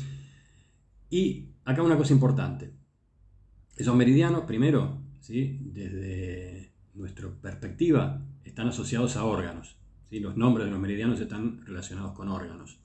Y 1.10 1.50
acá 1.66 1.84
una 1.84 1.98
cosa 1.98 2.14
importante. 2.14 2.81
Esos 3.82 3.96
meridianos, 3.96 4.44
primero, 4.44 5.02
¿sí? 5.22 5.58
desde 5.60 6.72
nuestra 6.94 7.28
perspectiva, 7.42 8.22
están 8.44 8.68
asociados 8.68 9.16
a 9.16 9.26
órganos. 9.26 9.76
¿sí? 10.08 10.20
Los 10.20 10.38
nombres 10.38 10.68
de 10.68 10.72
los 10.72 10.80
meridianos 10.80 11.20
están 11.20 11.66
relacionados 11.66 12.12
con 12.12 12.28
órganos. 12.28 12.78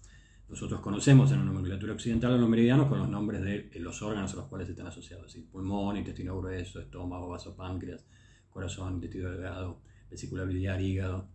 Nosotros 0.49 0.81
conocemos 0.81 1.31
en 1.33 1.41
la 1.41 1.45
nomenclatura 1.45 1.93
occidental 1.93 2.33
a 2.33 2.39
los 2.39 2.49
meridianos 2.49 2.89
con 2.89 2.99
los 2.99 3.11
nombres 3.11 3.43
de 3.43 3.79
los 3.79 4.01
órganos 4.01 4.33
a 4.33 4.37
los 4.37 4.47
cuales 4.47 4.71
están 4.71 4.87
asociados. 4.87 5.37
Pulmón, 5.53 5.99
intestino 5.99 6.39
grueso, 6.39 6.81
estómago, 6.81 7.29
vaso, 7.29 7.55
páncreas, 7.55 8.07
corazón, 8.49 8.95
intestino 8.95 9.31
delgado, 9.31 9.83
vesícula 10.11 10.45
biliar, 10.45 10.81
hígado, 10.81 11.29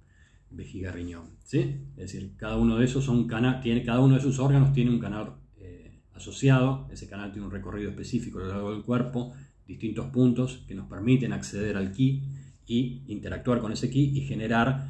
vejiga, 0.50 0.92
riñón. 0.92 1.38
¿sí? 1.44 1.86
Es 1.98 2.12
decir, 2.12 2.34
cada 2.36 2.58
uno 2.58 2.80
de 2.80 2.86
esos 2.86 3.06
son 3.06 3.28
cada 3.28 4.00
uno 4.00 4.18
de 4.18 4.40
órganos 4.40 4.74
tiene 4.74 4.90
un 4.90 5.00
canal 5.00 5.36
eh, 5.60 6.02
asociado. 6.16 6.88
Ese 6.92 7.08
canal 7.08 7.32
tiene 7.32 7.46
un 7.46 7.52
recorrido 7.52 7.92
específico 7.92 8.40
a 8.40 8.42
lo 8.42 8.48
largo 8.48 8.72
del 8.72 8.82
cuerpo 8.82 9.36
distintos 9.68 10.08
puntos 10.08 10.64
que 10.68 10.76
nos 10.76 10.88
permiten 10.88 11.34
acceder 11.34 11.78
al 11.78 11.92
ki 11.92 12.24
y 12.66 13.04
interactuar 13.08 13.60
con 13.60 13.72
ese 13.72 13.90
ki 13.90 14.12
y 14.16 14.22
generar 14.22 14.90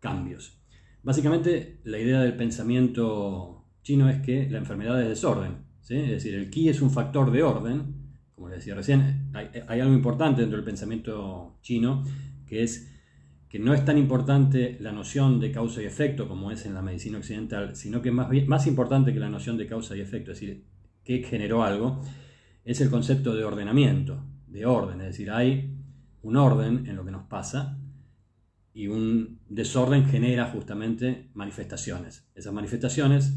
cambios. 0.00 0.58
Básicamente 1.02 1.80
la 1.84 1.98
idea 1.98 2.20
del 2.20 2.36
pensamiento 2.36 3.64
chino 3.82 4.08
es 4.08 4.20
que 4.20 4.48
la 4.48 4.58
enfermedad 4.58 5.00
es 5.02 5.08
desorden, 5.08 5.56
es 5.88 6.08
decir, 6.08 6.34
el 6.34 6.48
ki 6.50 6.68
es 6.68 6.80
un 6.80 6.90
factor 6.90 7.30
de 7.30 7.42
orden, 7.42 7.94
como 8.34 8.48
le 8.48 8.56
decía 8.56 8.74
recién, 8.74 9.30
hay, 9.34 9.80
algo 9.80 9.94
importante 9.94 10.40
dentro 10.40 10.56
del 10.56 10.64
pensamiento 10.64 11.58
chino, 11.62 12.04
que 12.46 12.62
es 12.62 12.88
que 13.48 13.58
no 13.58 13.74
es 13.74 13.84
tan 13.84 13.98
importante 13.98 14.78
la 14.80 14.92
noción 14.92 15.38
de 15.38 15.52
causa 15.52 15.82
y 15.82 15.84
efecto 15.84 16.26
como 16.26 16.50
es 16.50 16.64
en 16.64 16.72
la 16.72 16.80
medicina 16.80 17.18
occidental, 17.18 17.76
sino 17.76 18.00
que 18.00 18.10
más, 18.10 18.28
más 18.46 18.66
importante 18.66 19.12
que 19.12 19.20
la 19.20 19.28
noción 19.28 19.58
de 19.58 19.66
causa 19.66 19.94
y 19.94 20.00
efecto, 20.00 20.32
es 20.32 20.40
decir, 20.40 20.64
qué 21.04 21.22
generó 21.22 21.62
algo, 21.62 22.02
es 22.64 22.80
el 22.80 22.90
concepto 22.90 23.34
de 23.34 23.44
ordenamiento, 23.44 24.24
de 24.46 24.66
orden, 24.66 25.00
es 25.00 25.08
decir, 25.08 25.30
hay 25.30 25.76
un 26.22 26.36
orden 26.36 26.86
en 26.86 26.96
lo 26.96 27.04
que 27.04 27.10
nos 27.10 27.26
pasa 27.26 27.78
y 28.74 28.86
un 28.86 29.40
desorden 29.48 30.06
genera 30.06 30.46
justamente 30.46 31.30
manifestaciones. 31.34 32.28
Esas 32.34 32.52
manifestaciones 32.52 33.34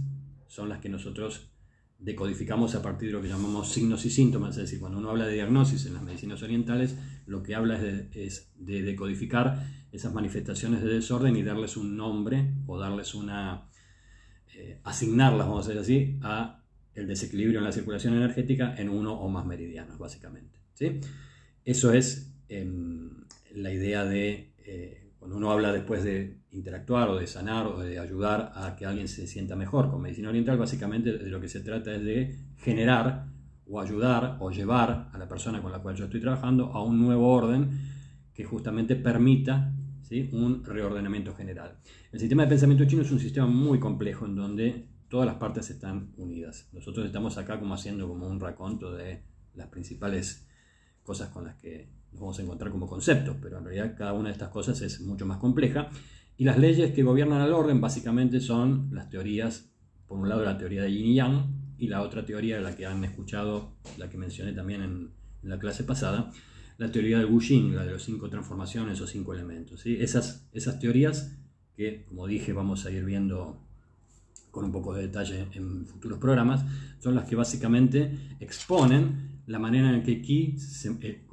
son 0.48 0.70
las 0.70 0.80
que 0.80 0.90
nosotros 0.90 1.52
decodificamos 1.98 2.76
a 2.76 2.82
partir 2.82 3.10
de 3.10 3.14
lo 3.14 3.22
que 3.22 3.30
llamamos 3.30 3.70
signos 3.70 4.06
y 4.06 4.10
síntomas, 4.10 4.52
es 4.52 4.64
decir, 4.64 4.80
cuando 4.80 5.00
uno 5.00 5.10
habla 5.10 5.26
de 5.26 5.34
diagnosis 5.34 5.86
en 5.86 5.94
las 5.94 6.04
medicinas 6.04 6.44
orientales, 6.44 6.98
lo 7.26 7.42
que 7.42 7.56
habla 7.56 7.80
es 8.14 8.52
de, 8.56 8.82
decodificar 8.82 9.66
esas 9.92 10.14
manifestaciones 10.14 10.84
de 10.84 10.90
desorden 10.90 11.36
y 11.36 11.44
darles 11.44 11.78
un 11.78 11.96
nombre 11.96 12.54
o 12.68 12.78
darles 12.78 13.16
una, 13.16 13.70
eh, 14.56 14.80
asignarlas, 14.84 15.48
vamos 15.48 15.66
a 15.66 15.70
decir 15.70 15.82
así, 15.82 16.20
a 16.22 16.65
el 16.96 17.08
desequilibrio 17.08 17.60
en 17.60 17.66
la 17.66 17.72
circulación 17.72 18.16
energética 18.16 18.74
en 18.78 18.90
uno 18.90 19.14
o 19.14 19.30
más 19.30 19.46
meridianos, 19.46 19.98
básicamente. 19.98 20.60
¿sí? 20.74 21.00
Eso 21.64 21.94
es 21.94 22.34
em, 22.50 23.10
la 23.54 23.72
idea 23.72 24.06
de, 24.06 24.54
eh, 24.60 25.12
cuando 25.20 25.38
uno 25.38 25.52
habla 25.52 25.72
después 25.72 26.04
de 26.04 26.38
interactuar 26.52 27.10
o 27.10 27.18
de 27.18 27.28
sanar 27.28 27.68
o 27.68 27.80
de 27.80 28.00
ayudar 28.00 28.54
a 28.56 28.76
que 28.76 28.86
alguien 28.86 29.08
se 29.08 29.28
sienta 29.28 29.56
mejor 29.56 29.92
con 29.92 30.02
medicina 30.02 30.30
oriental, 30.30 30.58
básicamente 30.58 31.18
de 31.18 31.30
lo 31.30 31.42
que 31.42 31.50
se 31.50 31.60
trata 31.60 31.94
es 31.94 32.04
de 32.04 32.36
generar 32.58 33.26
o 33.68 33.82
ayudar 33.82 34.38
o 34.40 34.52
llevar 34.52 35.10
a 35.12 35.18
la 35.18 35.28
persona 35.28 35.62
con 35.62 35.72
la 35.72 35.80
cual 35.80 35.96
yo 35.96 36.06
estoy 36.06 36.22
trabajando 36.22 36.72
a 36.72 36.84
un 36.84 37.00
nuevo 37.00 37.28
orden 37.34 37.72
que 38.34 38.44
justamente 38.44 38.96
permita 38.96 39.74
¿sí? 40.04 40.30
un 40.32 40.64
reordenamiento 40.64 41.34
general. 41.34 41.78
El 42.12 42.20
sistema 42.20 42.44
de 42.44 42.50
pensamiento 42.50 42.86
chino 42.86 43.02
es 43.02 43.12
un 43.12 43.20
sistema 43.20 43.48
muy 43.48 43.80
complejo 43.80 44.26
en 44.26 44.36
donde 44.36 44.95
todas 45.10 45.26
las 45.28 45.36
partes 45.36 45.70
están 45.70 46.14
unidas. 46.18 46.70
Nosotros 46.74 47.06
estamos 47.06 47.38
acá 47.38 47.60
como 47.60 47.74
haciendo 47.74 48.08
como 48.08 48.28
un 48.28 48.40
raconto 48.40 48.94
de 48.94 49.24
las 49.54 49.68
principales 49.68 50.48
cosas 51.04 51.30
con 51.30 51.46
las 51.46 51.56
que 51.56 51.90
nos 52.12 52.22
vamos 52.22 52.40
a 52.40 52.42
encontrar 52.42 52.72
como 52.72 52.88
conceptos, 52.88 53.38
pero 53.42 53.58
en 53.58 53.66
realidad 53.66 53.96
cada 53.98 54.14
una 54.14 54.30
de 54.30 54.34
estas 54.34 54.50
cosas 54.50 54.82
es 54.82 55.02
mucho 55.02 55.26
más 55.26 55.38
compleja. 55.38 55.90
Y 56.38 56.44
las 56.44 56.58
leyes 56.58 56.94
que 56.94 57.04
gobiernan 57.04 57.42
al 57.42 57.54
orden 57.54 57.80
básicamente 57.80 58.42
son 58.42 58.90
las 58.92 59.10
teorías, 59.10 59.72
por 60.08 60.20
un 60.20 60.28
lado 60.28 60.44
la 60.44 60.58
teoría 60.58 60.84
de 60.84 60.92
Yin 60.92 61.06
y 61.06 61.16
Yang, 61.16 61.66
y 61.78 61.88
la 61.88 62.02
otra 62.02 62.26
teoría, 62.26 62.60
la 62.62 62.76
que 62.76 62.86
han 62.86 63.04
escuchado, 63.04 63.76
la 63.98 64.10
que 64.10 64.18
mencioné 64.18 64.54
también 64.54 64.82
en, 64.82 65.12
la 65.44 65.60
clase 65.60 65.84
pasada, 65.84 66.32
la 66.78 66.92
teoría 66.92 67.20
del 67.20 67.28
Wu 67.28 67.40
Jing, 67.40 67.76
la 67.76 67.86
de 67.86 67.92
los 67.92 68.04
cinco 68.04 68.30
transformaciones 68.30 69.00
o 69.00 69.06
cinco 69.06 69.34
elementos. 69.34 69.82
¿sí? 69.82 69.96
Esas, 70.00 70.50
esas 70.54 70.80
teorías 70.80 71.38
que, 71.76 72.04
como 72.06 72.26
dije, 72.26 72.52
vamos 72.52 72.86
a 72.86 72.92
ir 72.92 73.06
viendo 73.06 73.65
con 74.56 74.64
un 74.64 74.72
poco 74.72 74.94
de 74.94 75.02
detalle 75.02 75.48
en 75.52 75.86
futuros 75.86 76.18
programas, 76.18 76.64
son 77.00 77.14
las 77.14 77.26
que 77.26 77.36
básicamente 77.36 78.38
exponen 78.40 79.42
la 79.48 79.60
manera 79.60 79.94
en 79.94 80.02
que 80.02 80.22
Ki 80.22 80.56
eh, 80.56 81.26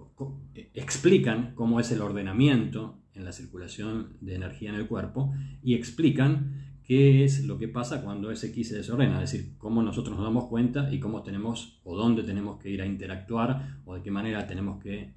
eh, 0.57 0.71
explican 0.75 1.55
cómo 1.55 1.79
es 1.79 1.93
el 1.93 2.01
ordenamiento 2.01 2.99
en 3.15 3.25
la 3.25 3.31
circulación 3.31 4.17
de 4.21 4.35
energía 4.35 4.71
en 4.71 4.75
el 4.75 4.89
cuerpo 4.89 5.33
y 5.63 5.75
explican 5.75 6.81
qué 6.83 7.23
es 7.25 7.45
lo 7.45 7.59
que 7.59 7.69
pasa 7.69 8.03
cuando 8.03 8.33
ese 8.33 8.53
ki 8.53 8.65
se 8.65 8.75
desordena, 8.75 9.23
es 9.23 9.31
decir, 9.31 9.55
cómo 9.57 9.85
nosotros 9.85 10.17
nos 10.17 10.25
damos 10.25 10.47
cuenta 10.47 10.93
y 10.93 10.99
cómo 10.99 11.23
tenemos 11.23 11.81
o 11.85 11.97
dónde 11.97 12.25
tenemos 12.25 12.59
que 12.59 12.71
ir 12.71 12.83
a 12.83 12.87
interactuar 12.87 13.79
o 13.85 13.95
de 13.95 14.03
qué 14.03 14.11
manera 14.11 14.49
tenemos 14.49 14.83
que 14.83 15.15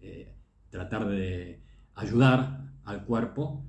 eh, 0.00 0.34
tratar 0.70 1.06
de 1.06 1.60
ayudar 1.94 2.64
al 2.84 3.04
cuerpo 3.04 3.64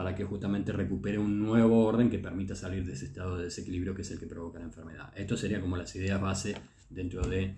para 0.00 0.14
que 0.14 0.24
justamente 0.24 0.72
recupere 0.72 1.18
un 1.18 1.38
nuevo 1.38 1.84
orden 1.84 2.08
que 2.08 2.18
permita 2.18 2.54
salir 2.54 2.86
de 2.86 2.94
ese 2.94 3.04
estado 3.04 3.36
de 3.36 3.44
desequilibrio 3.44 3.94
que 3.94 4.00
es 4.00 4.10
el 4.10 4.18
que 4.18 4.26
provoca 4.26 4.58
la 4.58 4.64
enfermedad. 4.64 5.12
Esto 5.14 5.36
sería 5.36 5.60
como 5.60 5.76
las 5.76 5.94
ideas 5.94 6.18
base 6.18 6.56
dentro 6.88 7.20
del 7.20 7.56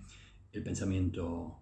el 0.51 0.61
pensamiento 0.61 1.61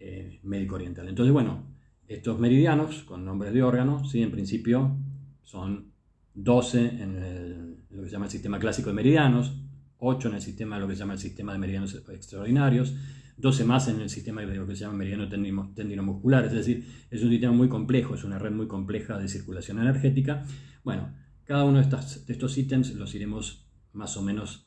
eh, 0.00 0.40
médico 0.42 0.74
oriental. 0.74 1.06
Entonces, 1.08 1.32
bueno, 1.32 1.62
estos 2.08 2.40
meridianos 2.40 3.04
con 3.04 3.24
nombres 3.24 3.54
de 3.54 3.62
órganos, 3.62 4.10
¿sí? 4.10 4.20
en 4.20 4.32
principio 4.32 4.96
son 5.44 5.92
12 6.34 6.80
en, 6.80 7.76
lo 7.90 8.02
que 8.02 8.08
se 8.08 8.12
llama 8.14 8.24
el 8.24 8.32
sistema 8.32 8.58
clásico 8.58 8.88
de 8.88 8.96
meridianos, 8.96 9.56
8 9.98 10.28
en 10.28 10.34
el 10.34 10.42
sistema, 10.42 10.76
lo 10.80 10.88
que 10.88 10.94
se 10.94 10.98
llama 10.98 11.12
el 11.12 11.20
sistema 11.20 11.52
de 11.52 11.60
meridianos 11.60 11.94
extraordinarios, 11.94 12.96
12 13.36 13.64
más 13.64 13.88
en 13.88 14.00
el 14.00 14.10
sistema 14.10 14.42
que 14.42 14.76
se 14.76 14.84
llama 14.84 14.98
meridiano 14.98 15.28
tendinomuscular, 15.28 16.44
es 16.44 16.52
decir, 16.52 16.86
es 17.10 17.22
un 17.22 17.30
sistema 17.30 17.52
muy 17.52 17.68
complejo, 17.68 18.14
es 18.14 18.24
una 18.24 18.38
red 18.38 18.52
muy 18.52 18.68
compleja 18.68 19.18
de 19.18 19.28
circulación 19.28 19.78
energética. 19.80 20.44
Bueno, 20.84 21.12
cada 21.44 21.64
uno 21.64 21.82
de, 21.82 21.88
de 21.88 22.32
estos 22.32 22.56
ítems 22.56 22.94
los 22.94 23.14
iremos 23.14 23.66
más 23.92 24.16
o 24.16 24.22
menos 24.22 24.66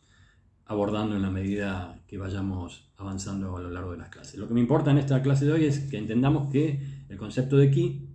abordando 0.65 1.15
en 1.15 1.21
la 1.21 1.29
medida 1.29 2.03
que 2.07 2.17
vayamos 2.17 2.91
avanzando 2.97 3.55
a 3.55 3.61
lo 3.61 3.71
largo 3.71 3.91
de 3.91 3.99
las 3.99 4.09
clases. 4.09 4.37
Lo 4.37 4.47
que 4.47 4.53
me 4.53 4.59
importa 4.59 4.91
en 4.91 4.97
esta 4.97 5.21
clase 5.21 5.45
de 5.45 5.53
hoy 5.53 5.65
es 5.65 5.79
que 5.79 5.97
entendamos 5.97 6.51
que 6.51 7.05
el 7.07 7.17
concepto 7.17 7.57
de 7.57 7.71
ki 7.71 8.09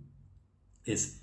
es 0.85 1.22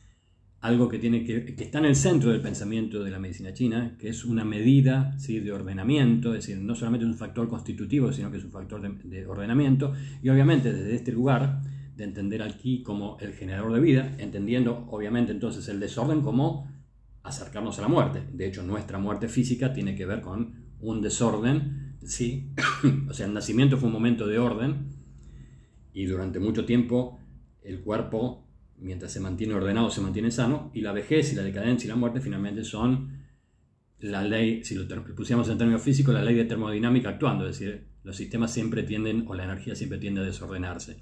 algo 0.61 0.89
que, 0.89 0.99
tiene 0.99 1.25
que, 1.25 1.55
está 1.59 1.79
en 1.79 1.87
el 1.87 1.97
centro 1.97 2.31
del 2.31 2.43
pensamiento 2.43 3.03
de 3.03 3.11
la 3.11 3.19
medicina 3.19 3.55
china, 3.55 3.97
que 3.99 4.11
es 4.11 4.25
una 4.25 4.45
medida 4.45 5.19
¿sí? 5.19 5.41
de 5.41 5.53
ordenamiento, 5.53 6.35
es 6.35 6.47
decir, 6.47 6.63
no 6.63 6.75
solamente 6.75 7.07
es 7.07 7.11
un 7.11 7.17
factor 7.17 7.49
constitutivo, 7.49 8.13
sino 8.13 8.31
que 8.31 8.37
es 8.37 8.45
un 8.45 8.51
factor 8.51 8.81
de, 8.81 9.27
ordenamiento, 9.27 9.95
y 10.23 10.29
obviamente 10.29 10.73
desde 10.73 10.95
este 10.95 11.13
lugar 11.13 11.63
de 11.97 12.05
entender 12.05 12.43
al 12.43 12.57
ki 12.57 12.83
como 12.83 13.17
el 13.21 13.33
generador 13.33 13.73
de 13.73 13.81
vida, 13.81 14.15
entendiendo 14.19 14.87
obviamente 14.91 15.33
entonces 15.33 15.67
el 15.69 15.81
desorden 15.81 16.21
como 16.21 16.71
acercarnos 17.23 17.79
a 17.79 17.83
la 17.83 17.89
muerte. 17.89 18.23
De 18.33 18.47
hecho, 18.47 18.63
nuestra 18.63 18.99
muerte 18.99 19.29
física 19.29 19.73
tiene 19.73 19.95
que 19.95 20.05
ver 20.05 20.21
con 20.21 20.55
un 20.81 21.01
desorden, 21.01 21.97
¿sí? 22.05 22.53
o 23.09 23.15
sea, 23.15 23.27
el 23.27 23.33
nacimiento 23.33 23.79
fue 23.79 23.87
un 23.87 23.95
momento 23.95 24.27
de 24.27 24.39
orden, 24.39 24.89
y 25.93 26.05
durante 26.05 26.39
mucho 26.39 26.65
tiempo 26.67 27.19
el 27.63 27.81
cuerpo 27.81 28.47
mientras 28.81 29.13
se 29.13 29.21
mantiene 29.21 29.55
ordenado, 29.55 29.91
se 29.91 30.01
mantiene 30.01 30.31
sano, 30.31 30.71
y 30.75 30.81
la 30.81 30.93
vejez 30.93 31.33
y 31.33 31.37
la 31.37 31.43
decadencia 31.43 31.87
y 31.87 31.91
la 31.91 31.97
muerte 31.97 32.21
finalmente 32.21 32.65
son 32.65 33.21
la 34.01 34.23
ley, 34.23 34.65
si 34.65 34.75
lo 34.75 34.87
pusiéramos 35.15 35.49
en 35.49 35.59
términos 35.59 35.83
físicos, 35.83 36.15
la 36.15 36.23
ley 36.23 36.35
de 36.35 36.45
termodinámica 36.45 37.11
actuando, 37.11 37.47
es 37.47 37.59
decir, 37.59 37.87
los 38.03 38.17
sistemas 38.17 38.53
siempre 38.53 38.83
tienden, 38.83 39.25
o 39.29 39.35
la 39.35 39.45
energía 39.45 39.75
siempre 39.75 39.99
tiende 39.99 40.21
a 40.21 40.25
desordenarse. 40.25 40.97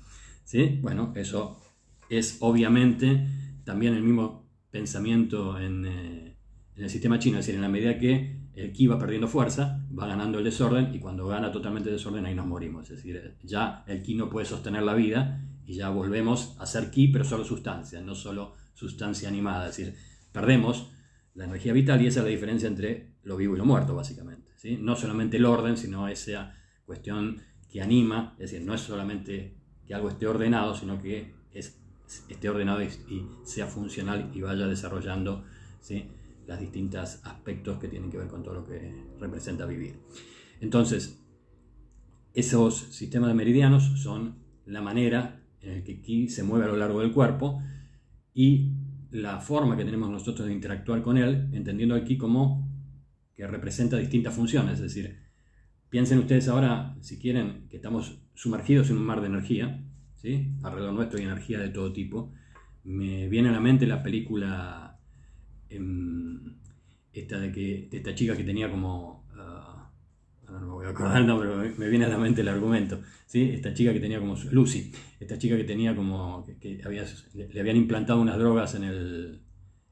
¿Sí? 0.45 0.79
Bueno, 0.83 1.12
eso 1.14 1.61
es 2.09 2.39
obviamente 2.41 3.26
también 3.64 3.95
el 3.95 4.03
mismo 4.03 4.49
pensamiento 4.70 5.59
en, 5.61 5.87
eh, 5.87 6.37
en 6.76 6.85
el 6.85 6.91
sistema 6.91 7.18
chino, 7.18 7.39
es 7.39 7.47
decir, 7.47 7.55
en 7.55 7.62
la 7.62 7.68
medida 7.68 7.99
que 7.99 8.39
el 8.55 8.72
ki 8.72 8.89
va 8.89 8.99
perdiendo 8.99 9.29
fuerza, 9.29 9.87
va 9.97 10.07
ganando 10.07 10.39
el 10.39 10.45
desorden, 10.45 10.93
y 10.95 10.99
cuando 10.99 11.26
gana 11.29 11.53
totalmente 11.53 11.91
el 11.91 11.97
desorden, 11.97 12.26
ahí 12.26 12.35
nos 12.35 12.47
morimos. 12.47 12.91
Es 12.91 12.97
decir, 12.97 13.37
ya 13.45 13.85
el 13.87 14.03
ki 14.03 14.16
no 14.16 14.29
puede 14.29 14.47
sostener 14.47 14.83
la 14.83 14.95
vida, 14.95 15.41
y 15.69 15.75
ya 15.75 15.91
volvemos 15.91 16.57
a 16.59 16.64
ser 16.64 16.91
ki, 16.91 17.09
pero 17.09 17.27
solo 17.27 17.45
sustancia, 17.45 18.01
no 18.01 18.14
solo 18.14 18.55
sustancia 18.73 19.29
animada. 19.29 19.69
Es 19.69 19.77
decir, 19.77 19.95
perdemos 20.33 20.91
la 21.35 21.45
energía 21.45 21.75
vital 21.75 22.01
y 22.01 22.07
esa 22.07 22.21
es 22.21 22.25
la 22.25 22.31
diferencia 22.31 22.66
entre 22.66 23.16
lo 23.23 23.37
vivo 23.37 23.55
y 23.55 23.59
lo 23.59 23.66
muerto, 23.66 23.95
básicamente. 23.95 24.51
¿sí? 24.57 24.79
No 24.81 24.97
solamente 24.97 25.37
el 25.37 25.45
orden, 25.45 25.77
sino 25.77 26.09
esa 26.09 26.55
cuestión 26.87 27.43
que 27.71 27.83
anima, 27.83 28.35
es 28.39 28.51
decir, 28.51 28.66
no 28.66 28.73
es 28.73 28.81
solamente 28.81 29.59
que 29.87 29.93
algo 29.93 30.09
esté 30.09 30.27
ordenado, 30.27 30.75
sino 30.75 31.03
que 31.03 31.35
es, 31.53 31.79
esté 32.31 32.49
ordenado 32.49 32.83
y, 32.83 33.27
sea 33.45 33.66
funcional 33.66 34.31
y 34.33 34.41
vaya 34.41 34.66
desarrollando 34.66 35.45
¿sí? 35.83 36.09
los 36.47 36.59
distintos 36.59 37.21
aspectos 37.25 37.79
que 37.79 37.89
tienen 37.89 38.11
que 38.11 38.16
ver 38.16 38.29
con 38.29 38.43
todo 38.43 38.55
lo 38.55 38.64
que 38.64 39.05
representa 39.21 39.66
vivir. 39.66 40.01
Entonces, 40.62 41.23
esos 42.33 42.75
sistemas 42.91 43.29
de 43.29 43.35
meridianos 43.35 43.85
son 44.01 44.39
la 44.64 44.81
manera 44.81 45.45
el 45.69 45.85
que 45.85 46.01
ki 46.01 46.29
se 46.29 46.43
mueve 46.43 46.64
a 46.64 46.69
lo 46.69 46.77
largo 46.77 47.01
del 47.01 47.12
cuerpo 47.12 47.62
y 48.35 48.73
la 49.11 49.41
forma 49.41 49.77
que 49.77 49.85
tenemos 49.85 50.11
nosotros 50.11 50.47
de 50.47 50.55
interactuar 50.55 51.03
con 51.03 51.16
él, 51.16 51.49
entendiendo 51.53 51.95
aquí 51.95 52.19
como 52.19 52.69
que 53.35 53.47
representa 53.47 53.97
distintas 53.97 54.35
funciones. 54.35 54.75
Es 54.75 54.81
decir, 54.81 55.19
piensen 55.89 56.19
ustedes 56.19 56.49
ahora, 56.49 56.97
si 57.01 57.19
quieren, 57.19 57.66
que 57.69 57.77
estamos 57.77 58.21
sumergidos 58.35 58.91
en 58.91 58.99
un 58.99 59.05
mar 59.05 59.21
de 59.21 59.29
energía, 59.29 59.85
¿sí? 60.16 60.53
alrededor 60.62 60.93
nuestro 60.93 61.19
hay 61.19 61.25
energía 61.25 61.59
de 61.59 61.69
todo 61.71 61.93
tipo. 61.93 62.33
Me 62.85 63.29
viene 63.29 63.49
a 63.49 63.53
la 63.53 63.61
mente 63.61 63.87
la 63.87 64.03
película 64.03 64.99
em, 65.69 66.57
esta 67.12 67.39
de, 67.39 67.53
que, 67.53 67.89
esta 67.91 68.14
chica 68.14 68.37
que 68.37 68.45
tenía 68.45 68.71
como 68.71 69.18
no 70.53 70.61
me 70.61 70.66
voy 70.66 70.86
a 70.86 70.90
acordar 70.90 71.24
no, 71.24 71.38
pero 71.38 71.57
me 71.76 71.88
viene 71.88 72.05
a 72.05 72.09
la 72.09 72.18
mente 72.18 72.40
el 72.40 72.49
argumento, 72.49 73.01
¿sí? 73.26 73.51
Esta 73.51 73.74
chica 73.74 73.92
que 73.92 74.01
tenía 74.01 74.18
como, 74.18 74.36
Lucy, 74.51 74.92
esta 75.20 75.38
chica 75.38 75.57
que 75.57 75.64
tenía 75.64 75.94
como, 75.94 76.46
que, 76.61 76.80
le 77.53 77.61
habían 77.61 77.76
implantado 77.76 78.20
unas 78.20 78.38
drogas 78.38 78.74
en 78.74 78.84
el, 78.84 79.42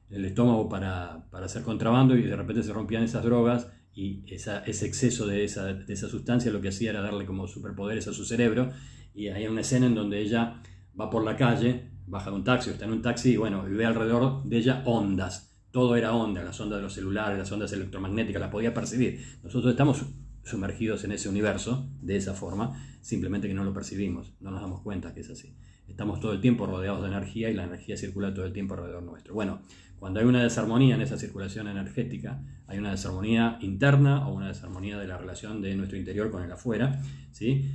estómago 0.09 0.69
para, 0.69 1.27
para, 1.31 1.45
hacer 1.45 1.63
contrabando 1.63 2.15
y 2.15 2.23
de 2.23 2.35
repente 2.35 2.63
se 2.63 2.73
rompían 2.73 3.03
esas 3.03 3.23
drogas 3.23 3.67
y 3.93 4.23
ese 4.31 4.85
exceso 4.85 5.27
de 5.27 5.43
esa, 5.43 5.73
de 5.73 5.93
esa 5.93 6.07
sustancia 6.07 6.51
lo 6.51 6.61
que 6.61 6.69
hacía 6.69 6.91
era 6.91 7.01
darle 7.01 7.25
como 7.25 7.47
superpoderes 7.47 8.07
a 8.07 8.13
su 8.13 8.25
cerebro 8.25 8.71
y 9.13 9.29
hay 9.29 9.47
una 9.47 9.61
escena 9.61 9.87
en 9.87 9.95
donde 9.95 10.19
ella 10.19 10.61
va 10.99 11.09
por 11.09 11.23
la 11.23 11.35
calle, 11.35 11.89
baja 12.05 12.29
de 12.29 12.35
un 12.35 12.43
taxi, 12.43 12.69
está 12.69 12.85
en 12.85 12.91
un 12.91 13.01
taxi 13.01 13.33
y 13.33 13.37
bueno, 13.37 13.67
y 13.67 13.73
ve 13.73 13.85
alrededor 13.85 14.43
de 14.43 14.57
ella 14.57 14.83
ondas, 14.85 15.57
todo 15.71 15.95
era 15.95 16.13
onda, 16.13 16.43
las 16.43 16.59
ondas 16.59 16.77
de 16.77 16.83
los 16.83 16.93
celulares, 16.93 17.37
las 17.37 17.51
ondas 17.51 17.71
electromagnéticas, 17.73 18.39
las 18.39 18.51
podía 18.51 18.73
percibir. 18.73 19.19
Nosotros 19.43 19.71
estamos 19.71 20.05
sumergidos 20.47 21.03
en 21.03 21.11
ese 21.11 21.29
universo 21.29 21.89
de 22.01 22.15
esa 22.15 22.33
forma, 22.33 22.81
simplemente 23.01 23.47
que 23.47 23.53
no 23.53 23.63
lo 23.63 23.73
percibimos, 23.73 24.33
no 24.39 24.51
nos 24.51 24.61
damos 24.61 24.81
cuenta 24.81 25.13
que 25.13 25.21
es 25.21 25.29
así. 25.29 25.55
Estamos 25.87 26.19
todo 26.19 26.33
el 26.33 26.41
tiempo 26.41 26.65
rodeados 26.65 27.01
de 27.01 27.07
energía 27.07 27.49
y 27.49 27.53
la 27.53 27.63
energía 27.63 27.95
circula 27.97 28.33
todo 28.33 28.45
el 28.45 28.53
tiempo 28.53 28.73
alrededor 28.73 29.03
nuestro. 29.03 29.33
Bueno, 29.33 29.61
cuando 29.99 30.19
hay 30.19 30.25
una 30.25 30.43
desarmonía 30.43 30.95
en 30.95 31.01
esa 31.01 31.17
circulación 31.17 31.67
energética, 31.67 32.43
hay 32.67 32.77
una 32.77 32.91
desarmonía 32.91 33.57
interna 33.61 34.27
o 34.27 34.35
una 34.35 34.49
desarmonía 34.49 34.97
de 34.97 35.07
la 35.07 35.17
relación 35.17 35.61
de 35.61 35.75
nuestro 35.75 35.97
interior 35.97 36.29
con 36.29 36.43
el 36.43 36.51
afuera, 36.51 37.01
¿sí? 37.31 37.65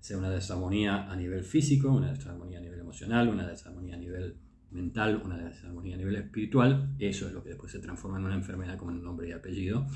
sea 0.00 0.16
una 0.16 0.30
desarmonía 0.30 1.10
a 1.10 1.16
nivel 1.16 1.44
físico, 1.44 1.92
una 1.92 2.12
desarmonía 2.12 2.58
a 2.58 2.62
nivel 2.62 2.80
emocional, 2.80 3.28
una 3.28 3.46
desarmonía 3.46 3.94
a 3.94 3.98
nivel 3.98 4.38
mental, 4.70 5.20
una 5.24 5.36
desarmonía 5.36 5.94
a 5.94 5.98
nivel 5.98 6.16
espiritual, 6.16 6.94
eso 6.98 7.26
es 7.26 7.32
lo 7.32 7.42
que 7.42 7.50
después 7.50 7.72
se 7.72 7.78
transforma 7.78 8.18
en 8.18 8.24
una 8.24 8.34
enfermedad 8.34 8.76
con 8.76 9.02
nombre 9.02 9.28
y 9.28 9.32
apellido, 9.32 9.86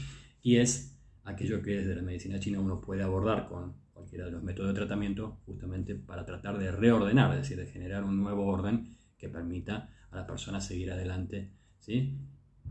y 0.42 0.56
es 0.56 0.91
aquello 1.24 1.62
que 1.62 1.78
desde 1.78 1.94
la 1.94 2.02
medicina 2.02 2.40
china 2.40 2.60
uno 2.60 2.80
puede 2.80 3.02
abordar 3.02 3.48
con 3.48 3.74
cualquiera 3.92 4.26
de 4.26 4.32
los 4.32 4.42
métodos 4.42 4.72
de 4.72 4.80
tratamiento, 4.80 5.40
justamente 5.46 5.94
para 5.94 6.24
tratar 6.24 6.58
de 6.58 6.72
reordenar, 6.72 7.30
es 7.32 7.42
decir, 7.42 7.56
de 7.56 7.66
generar 7.66 8.04
un 8.04 8.20
nuevo 8.20 8.46
orden 8.46 8.96
que 9.16 9.28
permita 9.28 9.88
a 10.10 10.16
la 10.16 10.26
persona 10.26 10.60
seguir 10.60 10.90
adelante 10.90 11.52
¿sí? 11.78 12.18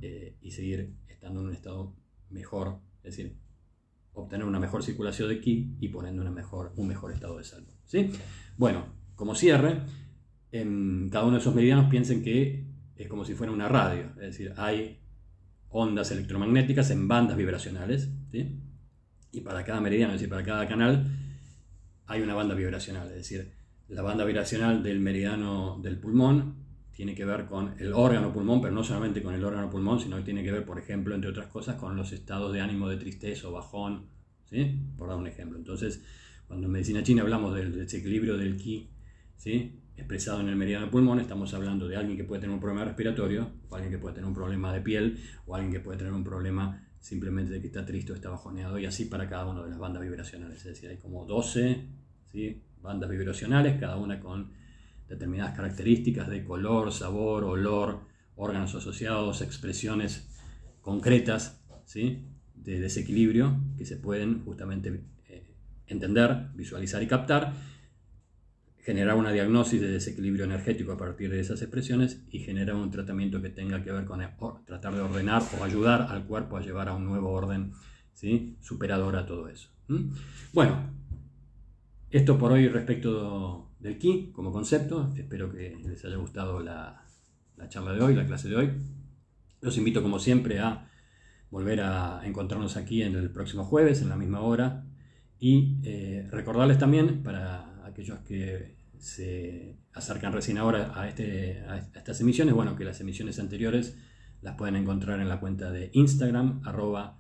Eh, 0.02 0.38
y 0.42 0.52
seguir 0.52 0.96
estando 1.08 1.42
en 1.42 1.48
un 1.48 1.54
estado 1.54 1.96
mejor, 2.30 2.80
es 3.04 3.16
decir, 3.16 3.38
obtener 4.14 4.46
una 4.46 4.60
mejor 4.60 4.84
circulación 4.84 5.30
de 5.30 5.40
ki 5.40 5.78
y 5.80 5.88
poniendo 5.90 6.22
una 6.22 6.32
mejor, 6.32 6.74
un 6.76 6.88
mejor 6.88 7.12
estado 7.12 7.38
de 7.38 7.44
salud. 7.44 7.70
¿sí? 7.86 8.12
Bueno, 8.58 8.86
como 9.16 9.36
cierre, 9.36 9.82
en 10.52 11.10
cada 11.10 11.26
uno 11.26 11.36
de 11.36 11.42
esos 11.42 11.56
meridianos 11.56 11.90
piensen 11.90 12.24
que 12.24 12.66
es 12.96 13.08
como 13.08 13.26
si 13.26 13.34
fuera 13.34 13.54
una 13.54 13.68
radio, 13.68 14.08
es 14.16 14.38
decir, 14.38 14.54
hay 14.58 15.00
ondas 15.70 16.12
electromagnéticas 16.12 16.92
en 16.92 17.08
bandas 17.08 17.38
vibracionales, 17.38 18.12
y 19.32 19.42
para 19.42 19.64
cada 19.64 19.82
meridiano, 19.82 20.14
es 20.14 20.20
decir, 20.20 20.30
para 20.30 20.44
cada 20.44 20.68
canal, 20.68 21.08
hay 22.08 22.22
una 22.22 22.34
banda 22.34 22.56
vibracional, 22.56 23.08
es 23.10 23.16
decir, 23.16 23.52
la 23.88 24.02
banda 24.02 24.24
vibracional 24.26 24.84
del 24.84 25.00
meridiano 25.00 25.80
del 25.82 25.98
pulmón 25.98 26.56
tiene 26.92 27.16
que 27.16 27.26
ver 27.26 27.46
con 27.46 27.76
el 27.80 27.94
órgano 27.94 28.32
pulmón, 28.32 28.62
pero 28.62 28.74
no 28.74 28.84
solamente 28.84 29.24
con 29.24 29.34
el 29.34 29.44
órgano 29.44 29.70
pulmón, 29.70 30.00
sino 30.00 30.18
que 30.18 30.24
tiene 30.24 30.44
que 30.44 30.52
ver, 30.52 30.66
por 30.66 30.78
ejemplo, 30.78 31.16
entre 31.16 31.30
otras 31.30 31.48
cosas, 31.48 31.76
con 31.76 31.96
los 31.96 32.12
estados 32.12 32.54
de 32.54 32.62
ánimo 32.62 32.88
de 32.90 32.98
tristeza 32.98 33.48
o 33.48 33.52
bajón, 33.52 34.06
¿sí? 34.46 34.80
por 34.98 35.08
dar 35.08 35.18
un 35.18 35.28
ejemplo. 35.28 35.58
Entonces, 35.58 36.04
cuando 36.48 36.68
en 36.68 36.74
medicina 36.74 37.02
china 37.02 37.24
hablamos 37.24 37.56
del 37.56 37.76
desequilibrio 37.76 38.38
del 38.38 38.58
ki, 38.58 38.90
¿sí? 39.36 39.80
expresado 39.96 40.42
en 40.42 40.50
el 40.50 40.56
meridiano 40.56 40.92
pulmón, 40.92 41.20
estamos 41.20 41.54
hablando 41.54 41.88
de 41.88 41.96
alguien 41.96 42.18
que 42.18 42.24
puede 42.24 42.42
tener 42.42 42.54
un 42.54 42.60
problema 42.60 42.86
respiratorio, 42.86 43.50
o 43.70 43.76
alguien 43.76 43.92
que 43.92 43.98
puede 43.98 44.16
tener 44.16 44.28
un 44.28 44.36
problema 44.36 44.74
de 44.74 44.82
piel, 44.82 45.20
o 45.48 45.56
alguien 45.56 45.72
que 45.74 45.80
puede 45.80 45.98
tener 45.98 46.14
un 46.14 46.24
problema 46.24 46.88
simplemente 47.02 47.52
de 47.52 47.60
que 47.60 47.68
está 47.68 47.84
triste 47.86 48.14
o 48.14 48.16
está 48.16 48.30
bajoneado, 48.30 48.80
y 48.80 48.86
así 48.86 49.06
para 49.06 49.28
cada 49.28 49.48
una 49.48 49.64
de 49.64 49.72
las 49.72 49.80
bandas 49.80 50.02
vibracionales. 50.04 50.60
Es 50.60 50.64
decir, 50.64 50.90
hay 50.90 50.98
como 50.98 51.26
12 51.26 51.84
¿sí? 52.32 52.62
bandas 52.82 53.10
vibracionales, 53.10 53.80
cada 53.80 53.98
una 53.98 54.20
con 54.20 54.52
determinadas 55.10 55.56
características 55.56 56.30
de 56.30 56.46
color, 56.46 56.94
sabor, 56.94 57.44
olor, 57.44 58.02
órganos 58.36 58.74
asociados, 58.76 59.42
expresiones 59.42 60.30
concretas 60.80 61.62
¿sí? 61.86 62.24
de 62.56 62.80
desequilibrio 62.80 63.60
que 63.78 63.86
se 63.86 63.98
pueden 63.98 64.46
justamente 64.46 65.04
eh, 65.28 65.44
entender, 65.88 66.50
visualizar 66.54 67.02
y 67.02 67.08
captar 67.08 67.54
generar 68.84 69.16
una 69.16 69.32
diagnosis 69.32 69.80
de 69.80 69.92
desequilibrio 69.92 70.46
energético 70.46 70.92
a 70.92 70.98
partir 70.98 71.30
de 71.30 71.40
esas 71.40 71.62
expresiones 71.62 72.24
y 72.32 72.40
generar 72.40 72.76
un 72.76 72.90
tratamiento 72.90 73.42
que 73.42 73.50
tenga 73.50 73.84
que 73.84 73.92
ver 73.92 74.06
con 74.06 74.22
tratar 74.66 74.96
de 74.96 75.02
ordenar 75.02 75.44
o 75.60 75.64
ayudar 75.64 76.08
al 76.10 76.26
cuerpo 76.26 76.58
a 76.58 76.62
llevar 76.62 76.90
a 76.90 76.94
un 76.94 77.06
nuevo 77.06 77.30
orden 77.32 77.74
¿sí? 78.14 78.58
superador 78.60 79.16
a 79.16 79.26
todo 79.26 79.48
eso. 79.50 79.70
Bueno, 80.54 80.90
esto 82.10 82.38
por 82.38 82.52
hoy 82.52 82.68
respecto 82.70 83.72
del 83.80 83.98
Qi 83.98 84.32
como 84.32 84.52
concepto. 84.52 85.12
Espero 85.16 85.52
que 85.52 85.78
les 85.84 86.04
haya 86.06 86.16
gustado 86.16 86.60
la, 86.60 87.06
charla 87.70 87.94
de 87.94 88.02
hoy, 88.02 88.16
la 88.16 88.26
clase 88.26 88.50
de 88.50 88.56
hoy. 88.56 88.72
Los 89.62 89.78
invito 89.78 90.02
como 90.02 90.18
siempre 90.20 90.60
a 90.60 90.90
volver 91.52 91.82
a 91.82 92.22
encontrarnos 92.26 92.78
aquí 92.78 93.04
en 93.04 93.16
el 93.16 93.30
próximo 93.30 93.64
jueves, 93.64 94.02
en 94.02 94.10
la 94.10 94.16
misma 94.16 94.42
hora. 94.42 94.86
Y 95.40 95.80
eh, 95.84 96.28
recordarles 96.32 96.78
también, 96.78 97.24
para 97.24 97.51
aquellos 97.92 98.20
que 98.20 98.76
se 98.98 99.78
acercan 99.94 100.32
recién 100.32 100.58
ahora 100.58 100.94
a, 100.96 101.08
este, 101.08 101.60
a 101.68 101.78
estas 101.78 102.22
emisiones, 102.22 102.54
bueno, 102.54 102.76
que 102.76 102.86
las 102.86 103.02
emisiones 103.02 103.40
anteriores 103.40 103.98
las 104.42 104.56
pueden 104.56 104.76
encontrar 104.76 105.20
en 105.20 105.30
la 105.30 105.40
cuenta 105.40 105.72
de 105.72 105.90
Instagram, 105.94 106.62
arroba 106.66 107.20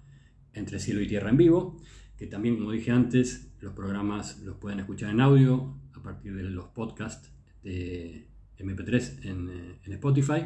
entre 0.53 0.79
cielo 0.79 1.01
y 1.01 1.07
tierra 1.07 1.29
en 1.29 1.37
vivo, 1.37 1.81
que 2.17 2.27
también, 2.27 2.57
como 2.57 2.71
dije 2.71 2.91
antes, 2.91 3.51
los 3.59 3.73
programas 3.73 4.39
los 4.39 4.57
pueden 4.57 4.79
escuchar 4.79 5.09
en 5.09 5.21
audio 5.21 5.79
a 5.95 6.03
partir 6.03 6.35
de 6.35 6.43
los 6.43 6.67
podcasts 6.67 7.31
de 7.63 8.27
MP3 8.59 9.25
en, 9.25 9.49
eh, 9.49 9.79
en 9.83 9.93
Spotify. 9.93 10.43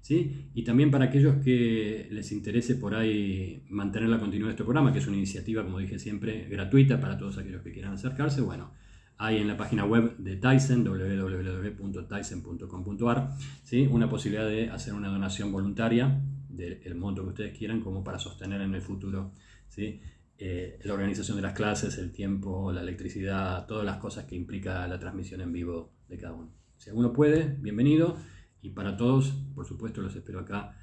¿Sí? 0.00 0.50
Y 0.54 0.62
también 0.62 0.90
para 0.90 1.06
aquellos 1.06 1.42
que 1.44 2.08
les 2.10 2.32
interese 2.32 2.76
por 2.76 2.94
ahí 2.94 3.64
mantener 3.68 4.08
la 4.08 4.18
continuidad 4.18 4.46
de 4.46 4.52
este 4.52 4.64
programa, 4.64 4.92
que 4.92 5.00
es 5.00 5.06
una 5.06 5.16
iniciativa, 5.16 5.62
como 5.64 5.80
dije 5.80 5.98
siempre, 5.98 6.48
gratuita 6.48 7.00
para 7.00 7.18
todos 7.18 7.36
aquellos 7.36 7.62
que 7.62 7.72
quieran 7.72 7.92
acercarse, 7.92 8.40
bueno, 8.40 8.72
hay 9.18 9.38
en 9.38 9.48
la 9.48 9.56
página 9.56 9.84
web 9.84 10.16
de 10.18 10.36
Tyson, 10.36 10.84
www.tyson.com.ar, 10.84 13.30
¿sí? 13.64 13.88
una 13.90 14.08
posibilidad 14.08 14.48
de 14.48 14.70
hacer 14.70 14.94
una 14.94 15.08
donación 15.08 15.50
voluntaria 15.52 16.22
del 16.48 16.94
monto 16.94 17.22
que 17.22 17.28
ustedes 17.28 17.56
quieran 17.56 17.80
como 17.80 18.02
para 18.02 18.18
sostener 18.18 18.60
en 18.62 18.74
el 18.74 18.82
futuro 18.82 19.30
¿sí? 19.68 20.00
Eh, 20.38 20.78
la 20.84 20.94
organización 20.94 21.36
de 21.36 21.42
las 21.42 21.52
clases, 21.52 21.98
el 21.98 22.12
tiempo, 22.12 22.72
la 22.72 22.82
electricidad, 22.82 23.66
todas 23.66 23.84
las 23.84 23.96
cosas 23.96 24.24
que 24.24 24.36
implica 24.36 24.86
la 24.86 24.98
transmisión 24.98 25.40
en 25.40 25.52
vivo 25.52 25.92
de 26.08 26.16
cada 26.16 26.34
uno. 26.34 26.52
Si 26.76 26.90
alguno 26.90 27.12
puede, 27.12 27.56
bienvenido. 27.60 28.16
Y 28.62 28.70
para 28.70 28.96
todos, 28.96 29.30
por 29.54 29.66
supuesto, 29.66 30.00
los 30.00 30.14
espero 30.14 30.40
acá 30.40 30.76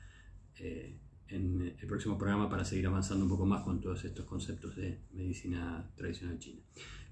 eh, 0.59 0.97
en 1.29 1.75
el 1.79 1.87
próximo 1.87 2.17
programa 2.17 2.49
para 2.49 2.65
seguir 2.65 2.87
avanzando 2.87 3.25
un 3.25 3.29
poco 3.29 3.45
más 3.45 3.63
con 3.63 3.81
todos 3.81 4.03
estos 4.05 4.25
conceptos 4.25 4.75
de 4.75 5.01
medicina 5.13 5.91
tradicional 5.95 6.39
china. 6.39 6.61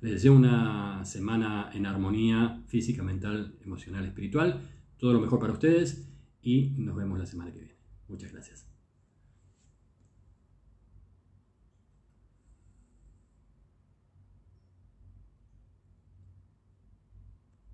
Les 0.01 0.11
deseo 0.11 0.34
una 0.34 1.03
semana 1.05 1.72
en 1.74 1.86
armonía 1.86 2.61
física, 2.68 3.03
mental, 3.03 3.55
emocional, 3.64 4.05
espiritual. 4.05 4.61
Todo 4.97 5.14
lo 5.14 5.20
mejor 5.20 5.39
para 5.39 5.53
ustedes 5.53 6.09
y 6.41 6.76
nos 6.78 6.95
vemos 6.95 7.18
la 7.18 7.26
semana 7.26 7.51
que 7.51 7.59
viene. 7.59 7.76
Muchas 8.07 8.32
gracias. 8.32 8.73